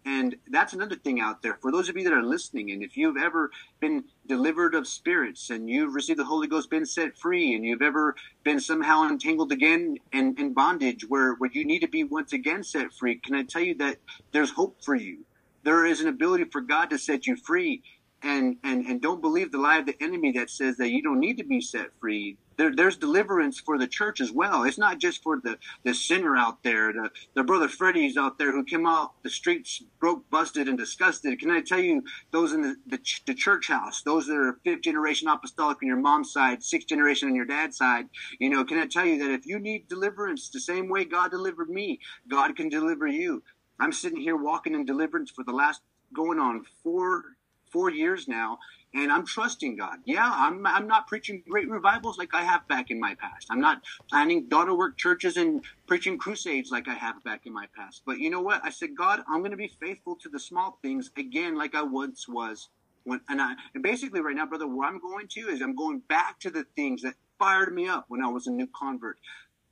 And 0.05 0.37
that's 0.49 0.73
another 0.73 0.95
thing 0.95 1.19
out 1.19 1.41
there 1.41 1.59
for 1.61 1.71
those 1.71 1.89
of 1.89 1.97
you 1.97 2.03
that 2.05 2.13
are 2.13 2.23
listening. 2.23 2.71
And 2.71 2.81
if 2.81 2.95
you've 2.95 3.17
ever 3.17 3.51
been 3.79 4.05
delivered 4.25 4.73
of 4.73 4.87
spirits 4.87 5.49
and 5.49 5.69
you've 5.69 5.93
received 5.93 6.19
the 6.19 6.25
Holy 6.25 6.47
Ghost, 6.47 6.69
been 6.69 6.85
set 6.85 7.17
free, 7.17 7.53
and 7.53 7.65
you've 7.65 7.81
ever 7.81 8.15
been 8.43 8.59
somehow 8.59 9.07
entangled 9.07 9.51
again 9.51 9.97
in, 10.13 10.35
in 10.39 10.53
bondage 10.53 11.07
where, 11.07 11.33
where 11.33 11.51
you 11.51 11.65
need 11.65 11.79
to 11.79 11.87
be 11.87 12.03
once 12.03 12.31
again 12.31 12.63
set 12.63 12.93
free, 12.93 13.15
can 13.15 13.35
I 13.35 13.43
tell 13.43 13.61
you 13.61 13.75
that 13.75 13.97
there's 14.31 14.51
hope 14.51 14.83
for 14.83 14.95
you? 14.95 15.25
There 15.63 15.85
is 15.85 15.99
an 15.99 16.07
ability 16.07 16.45
for 16.45 16.61
God 16.61 16.89
to 16.89 16.97
set 16.97 17.27
you 17.27 17.35
free. 17.35 17.83
And, 18.21 18.57
and, 18.65 18.85
and 18.85 19.01
don't 19.01 19.21
believe 19.21 19.51
the 19.51 19.57
lie 19.59 19.77
of 19.77 19.85
the 19.85 19.95
enemy 20.01 20.33
that 20.33 20.49
says 20.49 20.75
that 20.77 20.89
you 20.89 21.01
don't 21.01 21.21
need 21.21 21.37
to 21.37 21.45
be 21.45 21.61
set 21.61 21.91
free. 22.01 22.37
There, 22.57 22.75
there's 22.75 22.97
deliverance 22.97 23.61
for 23.61 23.77
the 23.77 23.87
church 23.87 24.19
as 24.19 24.29
well. 24.29 24.63
It's 24.63 24.77
not 24.77 24.99
just 24.99 25.23
for 25.23 25.39
the, 25.41 25.57
the 25.85 25.93
sinner 25.93 26.35
out 26.35 26.61
there, 26.61 26.91
the, 26.91 27.09
the 27.33 27.45
brother 27.45 27.69
Freddy's 27.69 28.17
out 28.17 28.37
there 28.37 28.51
who 28.51 28.65
came 28.65 28.85
out 28.85 29.13
the 29.23 29.29
streets 29.29 29.81
broke, 30.01 30.29
busted, 30.29 30.67
and 30.67 30.77
disgusted. 30.77 31.39
Can 31.39 31.49
I 31.49 31.61
tell 31.61 31.79
you, 31.79 32.03
those 32.31 32.51
in 32.51 32.61
the, 32.61 32.75
the, 32.85 32.99
the 33.25 33.33
church 33.33 33.69
house, 33.69 34.01
those 34.01 34.27
that 34.27 34.35
are 34.35 34.59
fifth 34.65 34.81
generation 34.81 35.29
apostolic 35.29 35.77
on 35.81 35.87
your 35.87 35.95
mom's 35.95 36.33
side, 36.33 36.61
sixth 36.61 36.89
generation 36.89 37.29
on 37.29 37.35
your 37.35 37.45
dad's 37.45 37.77
side, 37.77 38.07
you 38.39 38.49
know, 38.49 38.65
can 38.65 38.77
I 38.77 38.87
tell 38.87 39.05
you 39.05 39.17
that 39.19 39.31
if 39.31 39.45
you 39.45 39.59
need 39.59 39.87
deliverance 39.87 40.49
the 40.49 40.59
same 40.59 40.89
way 40.89 41.05
God 41.05 41.31
delivered 41.31 41.69
me, 41.69 41.99
God 42.29 42.57
can 42.57 42.67
deliver 42.67 43.07
you. 43.07 43.43
I'm 43.79 43.93
sitting 43.93 44.19
here 44.19 44.35
walking 44.35 44.75
in 44.75 44.83
deliverance 44.85 45.31
for 45.31 45.45
the 45.45 45.53
last 45.53 45.81
going 46.13 46.39
on 46.39 46.65
four 46.83 47.23
four 47.71 47.89
years 47.89 48.27
now, 48.27 48.59
and 48.93 49.11
I'm 49.11 49.25
trusting 49.25 49.77
God. 49.77 49.99
Yeah, 50.05 50.29
I'm 50.31 50.65
I'm 50.65 50.87
not 50.87 51.07
preaching 51.07 51.43
great 51.47 51.69
revivals 51.69 52.17
like 52.17 52.33
I 52.33 52.43
have 52.43 52.67
back 52.67 52.89
in 52.89 52.99
my 52.99 53.15
past. 53.15 53.47
I'm 53.49 53.61
not 53.61 53.81
planning 54.09 54.47
daughter 54.47 54.75
work 54.75 54.97
churches 54.97 55.37
and 55.37 55.63
preaching 55.87 56.17
crusades 56.17 56.71
like 56.71 56.87
I 56.87 56.95
have 56.95 57.23
back 57.23 57.45
in 57.45 57.53
my 57.53 57.67
past. 57.75 58.01
But 58.05 58.19
you 58.19 58.29
know 58.29 58.41
what? 58.41 58.61
I 58.63 58.69
said, 58.69 58.95
God, 58.97 59.21
I'm 59.29 59.39
going 59.39 59.51
to 59.51 59.57
be 59.57 59.67
faithful 59.67 60.15
to 60.17 60.29
the 60.29 60.39
small 60.39 60.79
things 60.81 61.11
again, 61.17 61.55
like 61.55 61.75
I 61.75 61.83
once 61.83 62.27
was. 62.27 62.69
When 63.03 63.21
and 63.29 63.41
I 63.41 63.53
and 63.73 63.81
basically 63.83 64.21
right 64.21 64.35
now, 64.35 64.45
brother, 64.45 64.67
where 64.67 64.87
I'm 64.87 64.99
going 64.99 65.27
to 65.29 65.41
is 65.49 65.61
I'm 65.61 65.75
going 65.75 65.99
back 65.99 66.39
to 66.41 66.49
the 66.49 66.65
things 66.75 67.01
that 67.03 67.15
fired 67.37 67.73
me 67.73 67.87
up 67.87 68.05
when 68.07 68.21
I 68.23 68.27
was 68.27 68.47
a 68.47 68.51
new 68.51 68.67
convert. 68.67 69.17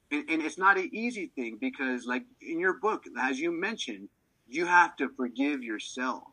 And, 0.09 0.23
and 0.29 0.41
it's 0.41 0.57
not 0.57 0.77
an 0.77 0.89
easy 0.93 1.31
thing 1.35 1.57
because, 1.59 2.05
like 2.05 2.23
in 2.41 2.59
your 2.59 2.73
book, 2.73 3.03
as 3.19 3.39
you 3.39 3.51
mentioned, 3.51 4.07
you 4.47 4.65
have 4.65 4.95
to 4.97 5.09
forgive 5.09 5.63
yourself 5.63 6.23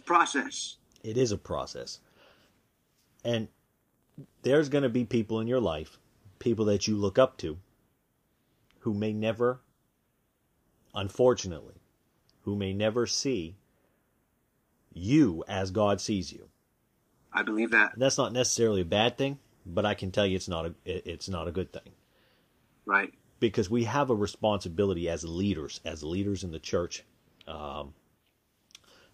process. 0.00 0.76
It 1.04 1.16
is 1.16 1.32
a 1.32 1.38
process. 1.38 2.00
And 3.24 3.48
there's 4.42 4.68
going 4.68 4.82
to 4.82 4.88
be 4.88 5.04
people 5.04 5.40
in 5.40 5.46
your 5.46 5.60
life, 5.60 5.98
people 6.38 6.64
that 6.66 6.88
you 6.88 6.96
look 6.96 7.18
up 7.18 7.36
to, 7.38 7.58
who 8.80 8.94
may 8.94 9.12
never, 9.12 9.60
unfortunately, 10.94 11.76
who 12.42 12.56
may 12.56 12.72
never 12.72 13.06
see 13.06 13.56
you 14.92 15.44
as 15.48 15.70
God 15.70 16.00
sees 16.00 16.32
you. 16.32 16.48
I 17.32 17.42
believe 17.42 17.70
that. 17.70 17.94
And 17.94 18.02
that's 18.02 18.18
not 18.18 18.32
necessarily 18.32 18.82
a 18.82 18.86
bad 18.86 19.16
thing, 19.16 19.38
but 19.64 19.86
I 19.86 19.94
can 19.94 20.10
tell 20.10 20.26
you 20.26 20.36
it's 20.36 20.48
not 20.48 20.66
a 20.66 20.74
it's 20.84 21.28
not 21.28 21.48
a 21.48 21.52
good 21.52 21.72
thing. 21.72 21.92
Right. 22.84 23.14
Because 23.40 23.70
we 23.70 23.84
have 23.84 24.10
a 24.10 24.14
responsibility 24.14 25.08
as 25.08 25.24
leaders, 25.24 25.80
as 25.84 26.02
leaders 26.02 26.44
in 26.44 26.52
the 26.52 26.58
church, 26.58 27.04
um, 27.48 27.94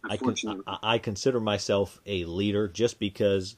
I, 0.05 0.17
con- 0.17 0.63
I 0.83 0.99
consider 0.99 1.41
myself 1.41 2.01
a 2.07 2.25
leader 2.25 2.69
just 2.69 2.99
because 2.99 3.57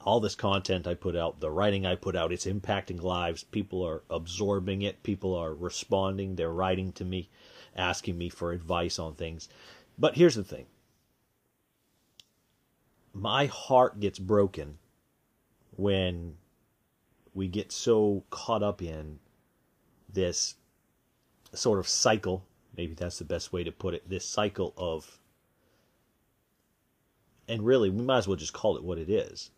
all 0.00 0.20
this 0.20 0.34
content 0.34 0.86
I 0.86 0.94
put 0.94 1.16
out, 1.16 1.40
the 1.40 1.50
writing 1.50 1.84
I 1.84 1.94
put 1.94 2.16
out, 2.16 2.32
it's 2.32 2.46
impacting 2.46 3.02
lives. 3.02 3.44
People 3.44 3.82
are 3.82 4.02
absorbing 4.10 4.82
it. 4.82 5.02
People 5.02 5.34
are 5.34 5.54
responding. 5.54 6.36
They're 6.36 6.52
writing 6.52 6.92
to 6.92 7.04
me, 7.04 7.28
asking 7.76 8.16
me 8.16 8.28
for 8.28 8.52
advice 8.52 8.98
on 8.98 9.14
things. 9.14 9.48
But 9.98 10.16
here's 10.16 10.36
the 10.36 10.44
thing 10.44 10.66
my 13.12 13.46
heart 13.46 14.00
gets 14.00 14.18
broken 14.18 14.78
when 15.76 16.36
we 17.34 17.48
get 17.48 17.72
so 17.72 18.24
caught 18.30 18.62
up 18.62 18.82
in 18.82 19.18
this 20.12 20.54
sort 21.52 21.78
of 21.78 21.88
cycle. 21.88 22.44
Maybe 22.76 22.94
that's 22.94 23.18
the 23.18 23.24
best 23.24 23.52
way 23.52 23.64
to 23.64 23.72
put 23.72 23.94
it. 23.94 24.08
This 24.08 24.24
cycle 24.24 24.72
of 24.76 25.18
and 27.48 27.64
really, 27.64 27.90
we 27.90 28.02
might 28.02 28.18
as 28.18 28.28
well 28.28 28.36
just 28.36 28.52
call 28.52 28.76
it 28.76 28.84
what 28.84 28.98
it 28.98 29.08
is. 29.08 29.50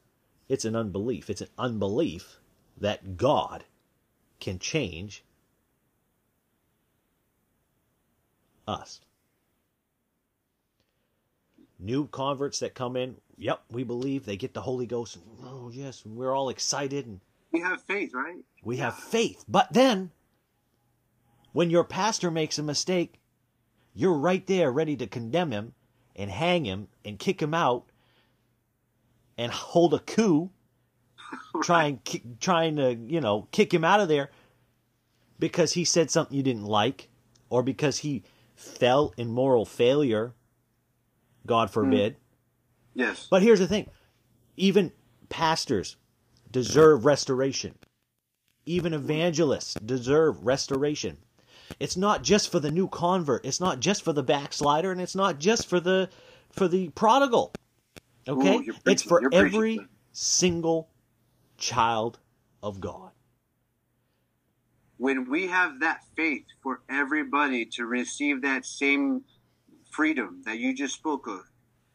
It's 0.48 0.64
an 0.64 0.76
unbelief. 0.76 1.28
It's 1.28 1.40
an 1.40 1.48
unbelief 1.58 2.38
that 2.78 3.16
God 3.16 3.64
can 4.38 4.58
change 4.58 5.24
us. 8.66 9.00
New 11.78 12.06
converts 12.08 12.58
that 12.60 12.74
come 12.74 12.96
in, 12.96 13.16
yep, 13.38 13.62
we 13.70 13.84
believe 13.84 14.24
they 14.24 14.36
get 14.36 14.54
the 14.54 14.60
Holy 14.62 14.86
Ghost. 14.86 15.18
Oh, 15.42 15.70
yes, 15.72 16.04
we're 16.04 16.34
all 16.34 16.50
excited. 16.50 17.06
and 17.06 17.20
We 17.52 17.60
have 17.60 17.82
faith, 17.82 18.12
right? 18.14 18.38
We 18.62 18.76
have 18.76 18.94
faith. 18.96 19.44
But 19.48 19.72
then, 19.72 20.10
when 21.52 21.70
your 21.70 21.84
pastor 21.84 22.30
makes 22.30 22.58
a 22.58 22.62
mistake, 22.62 23.18
you're 23.94 24.12
right 24.12 24.46
there 24.46 24.70
ready 24.70 24.96
to 24.96 25.06
condemn 25.06 25.52
him 25.52 25.74
and 26.20 26.30
hang 26.30 26.66
him 26.66 26.88
and 27.04 27.18
kick 27.18 27.40
him 27.40 27.54
out 27.54 27.86
and 29.38 29.50
hold 29.50 29.94
a 29.94 29.98
coup, 29.98 30.50
right. 31.54 31.64
trying 31.64 32.00
trying 32.40 32.76
to 32.76 32.94
you 32.94 33.20
know 33.20 33.48
kick 33.50 33.72
him 33.72 33.84
out 33.84 34.00
of 34.00 34.08
there 34.08 34.30
because 35.38 35.72
he 35.72 35.84
said 35.84 36.10
something 36.10 36.36
you 36.36 36.42
didn't 36.42 36.66
like 36.66 37.08
or 37.48 37.62
because 37.62 37.98
he 37.98 38.22
fell 38.54 39.14
in 39.16 39.30
moral 39.30 39.64
failure. 39.64 40.34
God 41.46 41.68
hmm. 41.68 41.72
forbid. 41.72 42.14
Mm. 42.14 42.18
Yes. 42.94 43.26
But 43.30 43.42
here's 43.42 43.58
the 43.58 43.66
thing: 43.66 43.88
even 44.56 44.92
pastors 45.30 45.96
deserve 46.50 47.06
restoration. 47.06 47.76
Even 48.66 48.92
evangelists 48.92 49.74
deserve 49.74 50.44
restoration. 50.44 51.16
It's 51.78 51.96
not 51.96 52.22
just 52.22 52.50
for 52.50 52.60
the 52.60 52.70
new 52.70 52.88
convert. 52.88 53.44
It's 53.44 53.60
not 53.60 53.80
just 53.80 54.02
for 54.02 54.12
the 54.12 54.22
backslider, 54.22 54.90
and 54.90 55.00
it's 55.00 55.14
not 55.14 55.38
just 55.38 55.68
for 55.68 55.80
the 55.80 56.08
for 56.50 56.68
the 56.68 56.88
prodigal. 56.90 57.52
Okay? 58.28 58.56
Ooh, 58.56 58.74
it's 58.86 59.02
for 59.02 59.22
every 59.32 59.80
single 60.12 60.88
child 61.56 62.18
of 62.62 62.80
God. 62.80 63.10
When 64.96 65.30
we 65.30 65.46
have 65.46 65.80
that 65.80 66.00
faith 66.14 66.44
for 66.62 66.82
everybody 66.88 67.64
to 67.76 67.86
receive 67.86 68.42
that 68.42 68.66
same 68.66 69.24
freedom 69.90 70.42
that 70.44 70.58
you 70.58 70.74
just 70.74 70.94
spoke 70.94 71.26
of, 71.26 71.40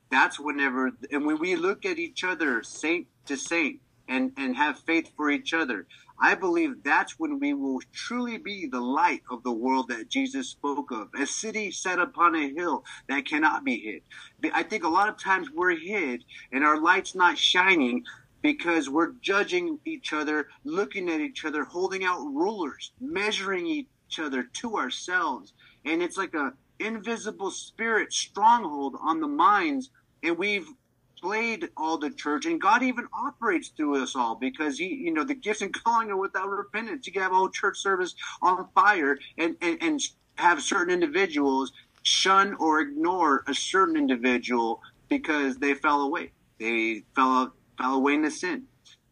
that's 0.10 0.40
whenever, 0.40 0.92
and 1.12 1.26
when 1.26 1.40
we 1.40 1.56
look 1.56 1.86
at 1.86 2.00
each 2.00 2.24
other 2.24 2.64
saint 2.64 3.08
to 3.28 3.38
saint 3.38 3.82
and, 4.08 4.32
and 4.38 4.56
have 4.56 4.80
faith 4.80 5.12
for 5.16 5.30
each 5.30 5.54
other, 5.54 5.86
I 6.20 6.36
believe 6.36 6.84
that's 6.84 7.20
when 7.20 7.40
we 7.40 7.54
will 7.54 7.82
truly 7.92 8.38
be 8.38 8.68
the 8.68 8.80
light 8.80 9.22
of 9.30 9.44
the 9.44 9.52
world 9.52 9.90
that 9.90 10.10
Jesus 10.10 10.50
spoke 10.50 10.92
of. 10.92 11.10
A 11.14 11.26
city 11.26 11.72
set 11.72 12.00
upon 12.00 12.36
a 12.36 12.54
hill 12.54 12.86
that 13.10 13.26
cannot 13.26 13.64
be 13.64 13.78
hid. 13.80 14.52
I 14.54 14.64
think 14.64 14.84
a 14.84 14.90
lot 14.90 15.10
of 15.10 15.22
times 15.22 15.50
we're 15.52 15.76
hid 15.76 16.24
and 16.52 16.64
our 16.64 16.80
light's 16.80 17.16
not 17.16 17.38
shining 17.38 18.06
because 18.42 18.90
we're 18.90 19.14
judging 19.22 19.80
each 19.86 20.14
other, 20.14 20.48
looking 20.64 21.10
at 21.10 21.20
each 21.20 21.44
other, 21.44 21.64
holding 21.64 22.04
out 22.04 22.20
rulers, 22.20 22.92
measuring 23.02 23.66
each 23.66 24.20
other 24.20 24.44
to 24.44 24.78
ourselves. 24.78 25.54
And 25.84 26.02
it's 26.02 26.18
like 26.18 26.34
a 26.34 26.54
invisible 26.80 27.52
spirit 27.52 28.14
stronghold 28.14 28.96
on 29.02 29.22
the 29.22 29.28
minds 29.28 29.90
and 30.22 30.38
we've 30.38 30.68
displayed 31.16 31.70
all 31.78 31.98
the 31.98 32.10
church, 32.10 32.46
and 32.46 32.62
God 32.62 32.84
even 32.84 33.08
operates 33.14 33.70
through 33.70 34.02
us 34.02 34.16
all 34.16 34.36
because 34.36 34.78
He, 34.78 34.88
you 34.88 35.14
know, 35.14 35.24
the 35.24 35.36
gifts 35.36 35.62
and 35.62 35.74
calling 35.74 36.12
are 36.12 36.18
without 36.18 36.50
repentance. 36.50 37.08
You 37.08 37.14
can 37.14 37.22
have 37.22 37.32
a 37.32 37.36
whole 37.36 37.50
church 37.50 37.78
service 37.78 38.16
on 38.42 38.68
fire 38.76 39.18
and, 39.38 39.56
and, 39.62 39.78
and 39.82 40.02
have 40.36 40.62
certain 40.62 40.94
individuals 40.94 41.72
shun 42.04 42.56
or 42.56 42.80
ignore 42.82 43.44
a 43.48 43.54
certain 43.54 43.98
individual 43.98 44.82
because 45.10 45.58
they 45.58 45.74
fell 45.74 46.02
away. 46.02 46.32
They 46.60 47.04
fell 47.16 47.54
fell 47.78 47.96
away 47.96 48.16
into 48.16 48.32
sin. 48.32 48.64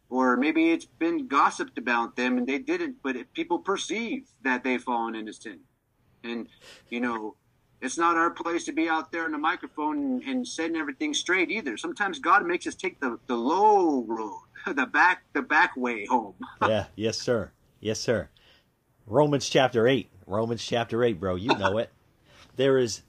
Or 0.08 0.36
maybe 0.36 0.70
it's 0.70 0.84
been 0.84 1.26
gossiped 1.26 1.76
about 1.76 2.14
them 2.16 2.38
and 2.38 2.46
they 2.46 2.58
didn't, 2.58 2.96
but 3.02 3.16
people 3.34 3.58
perceive 3.58 4.28
that 4.42 4.62
they've 4.62 4.82
fallen 4.82 5.14
into 5.14 5.32
sin. 5.32 5.60
And, 6.22 6.46
you 6.88 7.00
know, 7.00 7.36
it's 7.80 7.98
not 7.98 8.16
our 8.16 8.30
place 8.30 8.64
to 8.64 8.72
be 8.72 8.88
out 8.88 9.12
there 9.12 9.26
in 9.26 9.32
the 9.32 9.38
microphone 9.38 9.98
and, 9.98 10.22
and 10.22 10.48
setting 10.48 10.76
everything 10.76 11.12
straight 11.14 11.50
either. 11.50 11.76
Sometimes 11.76 12.18
God 12.18 12.46
makes 12.46 12.66
us 12.66 12.74
take 12.74 13.00
the, 13.00 13.18
the 13.26 13.36
low 13.36 14.04
road, 14.04 14.40
the 14.74 14.86
back 14.86 15.24
the 15.32 15.42
back 15.42 15.76
way 15.76 16.06
home. 16.06 16.34
yeah, 16.62 16.86
yes, 16.96 17.18
sir. 17.18 17.50
Yes, 17.80 18.00
sir. 18.00 18.28
Romans 19.06 19.48
chapter 19.48 19.86
eight. 19.86 20.10
Romans 20.26 20.64
chapter 20.64 21.04
eight, 21.04 21.20
bro. 21.20 21.34
You 21.34 21.56
know 21.56 21.78
it. 21.78 21.90
There 22.56 22.78
is 22.78 23.02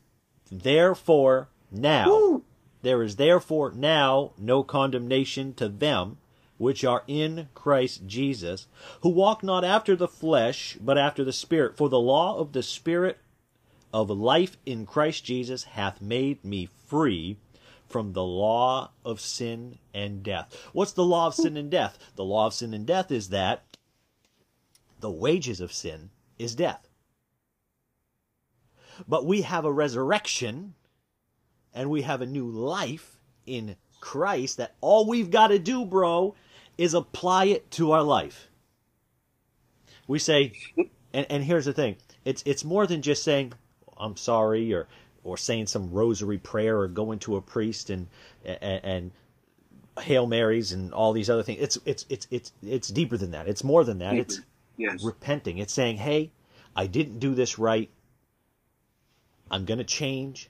therefore 0.51 1.49
now 1.71 2.07
Woo! 2.07 2.43
there 2.81 3.03
is 3.03 3.17
therefore 3.17 3.71
now 3.71 4.31
no 4.39 4.63
condemnation 4.63 5.53
to 5.53 5.69
them 5.69 6.17
which 6.57 6.83
are 6.83 7.03
in 7.07 7.49
Christ 7.53 8.07
Jesus, 8.07 8.67
who 9.01 9.09
walk 9.09 9.43
not 9.43 9.63
after 9.63 9.95
the 9.95 10.07
flesh, 10.07 10.77
but 10.81 10.97
after 10.97 11.23
the 11.23 11.33
Spirit. 11.33 11.77
For 11.77 11.89
the 11.89 11.99
law 11.99 12.37
of 12.37 12.53
the 12.53 12.63
Spirit 12.63 13.19
of 13.95 14.09
life 14.09 14.57
in 14.65 14.85
Christ 14.85 15.23
Jesus 15.23 15.63
hath 15.63 16.01
made 16.01 16.43
me 16.43 16.67
free 16.87 17.37
from 17.87 18.11
the 18.11 18.25
law 18.25 18.91
of 19.05 19.21
sin 19.21 19.77
and 19.93 20.21
death. 20.21 20.53
What's 20.73 20.91
the 20.91 21.05
law 21.05 21.27
of 21.27 21.33
sin 21.33 21.55
and 21.55 21.71
death? 21.71 21.97
The 22.17 22.25
law 22.25 22.47
of 22.47 22.53
sin 22.53 22.73
and 22.73 22.85
death 22.85 23.09
is 23.09 23.29
that 23.29 23.77
the 24.99 25.09
wages 25.09 25.61
of 25.61 25.71
sin 25.71 26.09
is 26.37 26.55
death. 26.55 26.89
But 29.07 29.25
we 29.25 29.43
have 29.43 29.63
a 29.63 29.71
resurrection 29.71 30.73
and 31.73 31.89
we 31.89 32.01
have 32.01 32.21
a 32.21 32.25
new 32.25 32.49
life 32.49 33.17
in 33.45 33.77
Christ 34.01 34.57
that 34.57 34.75
all 34.81 35.07
we've 35.07 35.31
got 35.31 35.47
to 35.47 35.59
do, 35.59 35.85
bro, 35.85 36.35
is 36.77 36.93
apply 36.93 37.45
it 37.45 37.71
to 37.71 37.93
our 37.93 38.03
life. 38.03 38.49
We 40.05 40.19
say, 40.19 40.51
and, 41.13 41.25
and 41.29 41.45
here's 41.45 41.63
the 41.63 41.71
thing 41.71 41.95
it's, 42.25 42.43
it's 42.45 42.65
more 42.65 42.85
than 42.85 43.01
just 43.01 43.23
saying, 43.23 43.53
I'm 43.97 44.17
sorry 44.17 44.73
or 44.73 44.87
or 45.23 45.37
saying 45.37 45.67
some 45.67 45.91
rosary 45.91 46.37
prayer 46.37 46.79
or 46.79 46.87
going 46.87 47.19
to 47.19 47.35
a 47.35 47.41
priest 47.41 47.89
and 47.89 48.07
and, 48.43 48.83
and 48.83 49.11
Hail 49.99 50.27
Marys 50.27 50.71
and 50.71 50.93
all 50.93 51.13
these 51.13 51.29
other 51.29 51.43
things. 51.43 51.61
It's 51.61 51.77
it's 51.85 52.05
it's 52.09 52.27
it's 52.31 52.51
it's 52.63 52.87
deeper 52.89 53.17
than 53.17 53.31
that. 53.31 53.47
It's 53.47 53.63
more 53.63 53.83
than 53.83 53.99
that. 53.99 54.15
It's 54.15 54.41
yes. 54.77 55.03
repenting. 55.03 55.57
It's 55.57 55.73
saying, 55.73 55.97
"Hey, 55.97 56.31
I 56.75 56.87
didn't 56.87 57.19
do 57.19 57.33
this 57.33 57.57
right. 57.57 57.89
I'm 59.49 59.65
going 59.65 59.77
to 59.77 59.85
change 59.85 60.49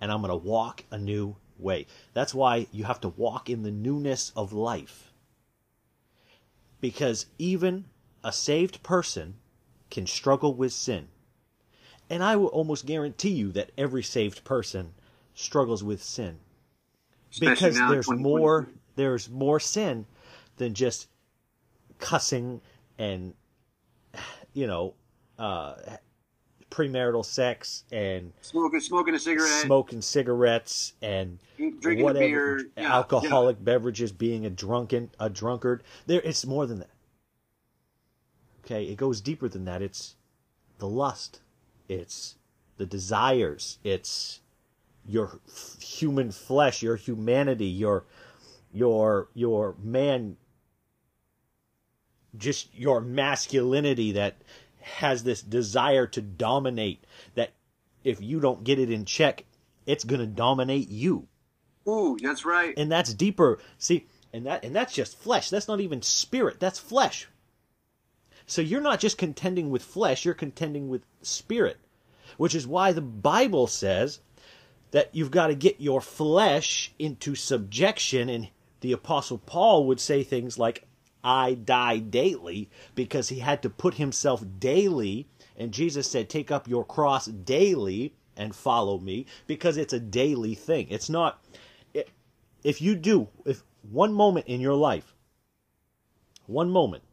and 0.00 0.10
I'm 0.10 0.20
going 0.20 0.30
to 0.30 0.36
walk 0.36 0.84
a 0.90 0.98
new 0.98 1.36
way. 1.58 1.86
That's 2.14 2.34
why 2.34 2.66
you 2.72 2.84
have 2.84 3.00
to 3.02 3.08
walk 3.08 3.50
in 3.50 3.62
the 3.62 3.70
newness 3.70 4.32
of 4.36 4.52
life. 4.52 5.12
Because 6.80 7.26
even 7.38 7.86
a 8.22 8.32
saved 8.32 8.82
person 8.82 9.34
can 9.90 10.06
struggle 10.06 10.54
with 10.54 10.72
sin. 10.72 11.08
And 12.08 12.22
I 12.22 12.36
will 12.36 12.48
almost 12.48 12.86
guarantee 12.86 13.30
you 13.30 13.52
that 13.52 13.70
every 13.76 14.02
saved 14.02 14.44
person 14.44 14.94
struggles 15.34 15.82
with 15.82 16.02
sin. 16.02 16.38
Especially 17.30 17.70
Because 17.70 17.90
there's 17.90 18.10
more 18.10 18.68
there's 18.94 19.28
more 19.28 19.60
sin 19.60 20.06
than 20.56 20.74
just 20.74 21.08
cussing 21.98 22.60
and 22.98 23.34
you 24.54 24.66
know 24.66 24.94
uh 25.38 25.74
premarital 26.70 27.24
sex 27.24 27.84
and 27.90 28.32
Smoking, 28.40 28.80
smoking 28.80 29.14
a 29.14 29.18
cigarette, 29.18 29.62
smoking 29.62 30.02
cigarettes 30.02 30.94
and 31.00 31.38
drinking 31.56 32.04
whatever 32.04 32.56
beer, 32.56 32.70
yeah, 32.76 32.94
alcoholic 32.94 33.62
beverages 33.62 34.12
being 34.12 34.44
a 34.46 34.50
drunken 34.50 35.10
a 35.18 35.30
drunkard. 35.30 35.82
There 36.06 36.20
it's 36.22 36.44
more 36.46 36.66
than 36.66 36.80
that. 36.80 36.90
Okay 38.64 38.84
it 38.84 38.96
goes 38.96 39.20
deeper 39.20 39.48
than 39.48 39.64
that. 39.64 39.82
It's 39.82 40.16
the 40.78 40.88
lust 40.88 41.40
it's 41.88 42.36
the 42.76 42.86
desires. 42.86 43.78
It's 43.84 44.40
your 45.08 45.40
f- 45.46 45.80
human 45.80 46.30
flesh 46.30 46.82
your 46.82 46.96
humanity 46.96 47.66
your 47.66 48.04
your 48.72 49.28
your 49.34 49.76
man 49.82 50.36
just 52.36 52.74
your 52.74 53.00
masculinity 53.00 54.12
that 54.12 54.36
has 54.80 55.24
this 55.24 55.42
desire 55.42 56.06
to 56.06 56.20
dominate 56.20 57.04
that 57.34 57.52
if 58.04 58.20
you 58.20 58.40
don't 58.40 58.64
get 58.64 58.78
it 58.78 58.90
in 58.90 59.04
check 59.04 59.44
it's 59.86 60.02
going 60.04 60.20
to 60.20 60.26
dominate 60.26 60.88
you. 60.88 61.28
Ooh, 61.88 62.18
that's 62.20 62.44
right. 62.44 62.74
and 62.76 62.90
that's 62.90 63.14
deeper. 63.14 63.60
See 63.78 64.06
and 64.32 64.46
that 64.46 64.64
and 64.64 64.74
that's 64.74 64.92
just 64.92 65.16
flesh. 65.16 65.50
That's 65.50 65.68
not 65.68 65.80
even 65.80 66.02
spirit. 66.02 66.58
That's 66.58 66.80
flesh 66.80 67.28
so 68.46 68.62
you're 68.62 68.80
not 68.80 69.00
just 69.00 69.18
contending 69.18 69.70
with 69.70 69.82
flesh 69.82 70.24
you're 70.24 70.34
contending 70.34 70.88
with 70.88 71.02
spirit 71.22 71.78
which 72.36 72.54
is 72.54 72.66
why 72.66 72.92
the 72.92 73.02
bible 73.02 73.66
says 73.66 74.20
that 74.92 75.10
you've 75.12 75.30
got 75.30 75.48
to 75.48 75.54
get 75.54 75.80
your 75.80 76.00
flesh 76.00 76.92
into 76.98 77.34
subjection 77.34 78.28
and 78.28 78.48
the 78.80 78.92
apostle 78.92 79.38
paul 79.38 79.86
would 79.86 80.00
say 80.00 80.22
things 80.22 80.58
like 80.58 80.86
i 81.24 81.54
die 81.54 81.98
daily 81.98 82.68
because 82.94 83.28
he 83.28 83.40
had 83.40 83.62
to 83.62 83.70
put 83.70 83.94
himself 83.94 84.44
daily 84.58 85.26
and 85.56 85.72
jesus 85.72 86.10
said 86.10 86.28
take 86.28 86.50
up 86.50 86.68
your 86.68 86.84
cross 86.84 87.26
daily 87.26 88.14
and 88.36 88.54
follow 88.54 88.98
me 88.98 89.26
because 89.46 89.76
it's 89.76 89.92
a 89.92 90.00
daily 90.00 90.54
thing. 90.54 90.86
It's 90.90 91.08
not 91.08 91.42
if 92.62 92.82
you 92.82 92.94
do 92.94 93.28
if 93.44 93.62
one 93.90 94.12
moment 94.12 94.46
in 94.46 94.60
your 94.60 94.74
life 94.74 95.14
one 96.46 96.68
moment 96.68 97.04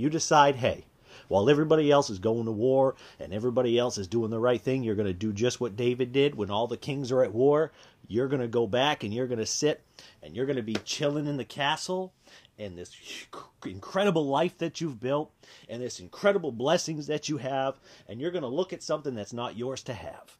you 0.00 0.10
decide 0.10 0.56
hey 0.56 0.84
while 1.28 1.48
everybody 1.48 1.90
else 1.90 2.10
is 2.10 2.18
going 2.18 2.44
to 2.44 2.50
war 2.52 2.96
and 3.20 3.32
everybody 3.32 3.78
else 3.78 3.98
is 3.98 4.08
doing 4.08 4.30
the 4.30 4.38
right 4.38 4.60
thing 4.60 4.82
you're 4.82 4.96
going 4.96 5.06
to 5.06 5.12
do 5.12 5.32
just 5.32 5.60
what 5.60 5.76
david 5.76 6.12
did 6.12 6.34
when 6.34 6.50
all 6.50 6.66
the 6.66 6.76
kings 6.76 7.12
are 7.12 7.22
at 7.22 7.34
war. 7.34 7.70
You're 8.08 8.26
going 8.26 8.42
to 8.42 8.48
go 8.48 8.66
back 8.66 9.04
and 9.04 9.14
you're 9.14 9.28
going 9.28 9.38
to 9.38 9.46
sit 9.46 9.84
and 10.20 10.34
you're 10.34 10.46
going 10.46 10.56
to 10.56 10.62
be 10.62 10.74
chilling 10.84 11.28
in 11.28 11.36
the 11.36 11.44
castle 11.44 12.12
and 12.58 12.76
this 12.76 12.90
incredible 13.64 14.26
life 14.26 14.58
that 14.58 14.80
you've 14.80 14.98
built 14.98 15.30
and 15.68 15.80
this 15.80 16.00
incredible 16.00 16.50
blessings 16.50 17.06
that 17.06 17.28
you 17.28 17.36
have 17.36 17.78
and 18.08 18.20
you're 18.20 18.32
going 18.32 18.42
to 18.42 18.48
look 18.48 18.72
at 18.72 18.82
something 18.82 19.14
that's 19.14 19.32
not 19.32 19.56
yours 19.56 19.84
to 19.84 19.94
have. 19.94 20.36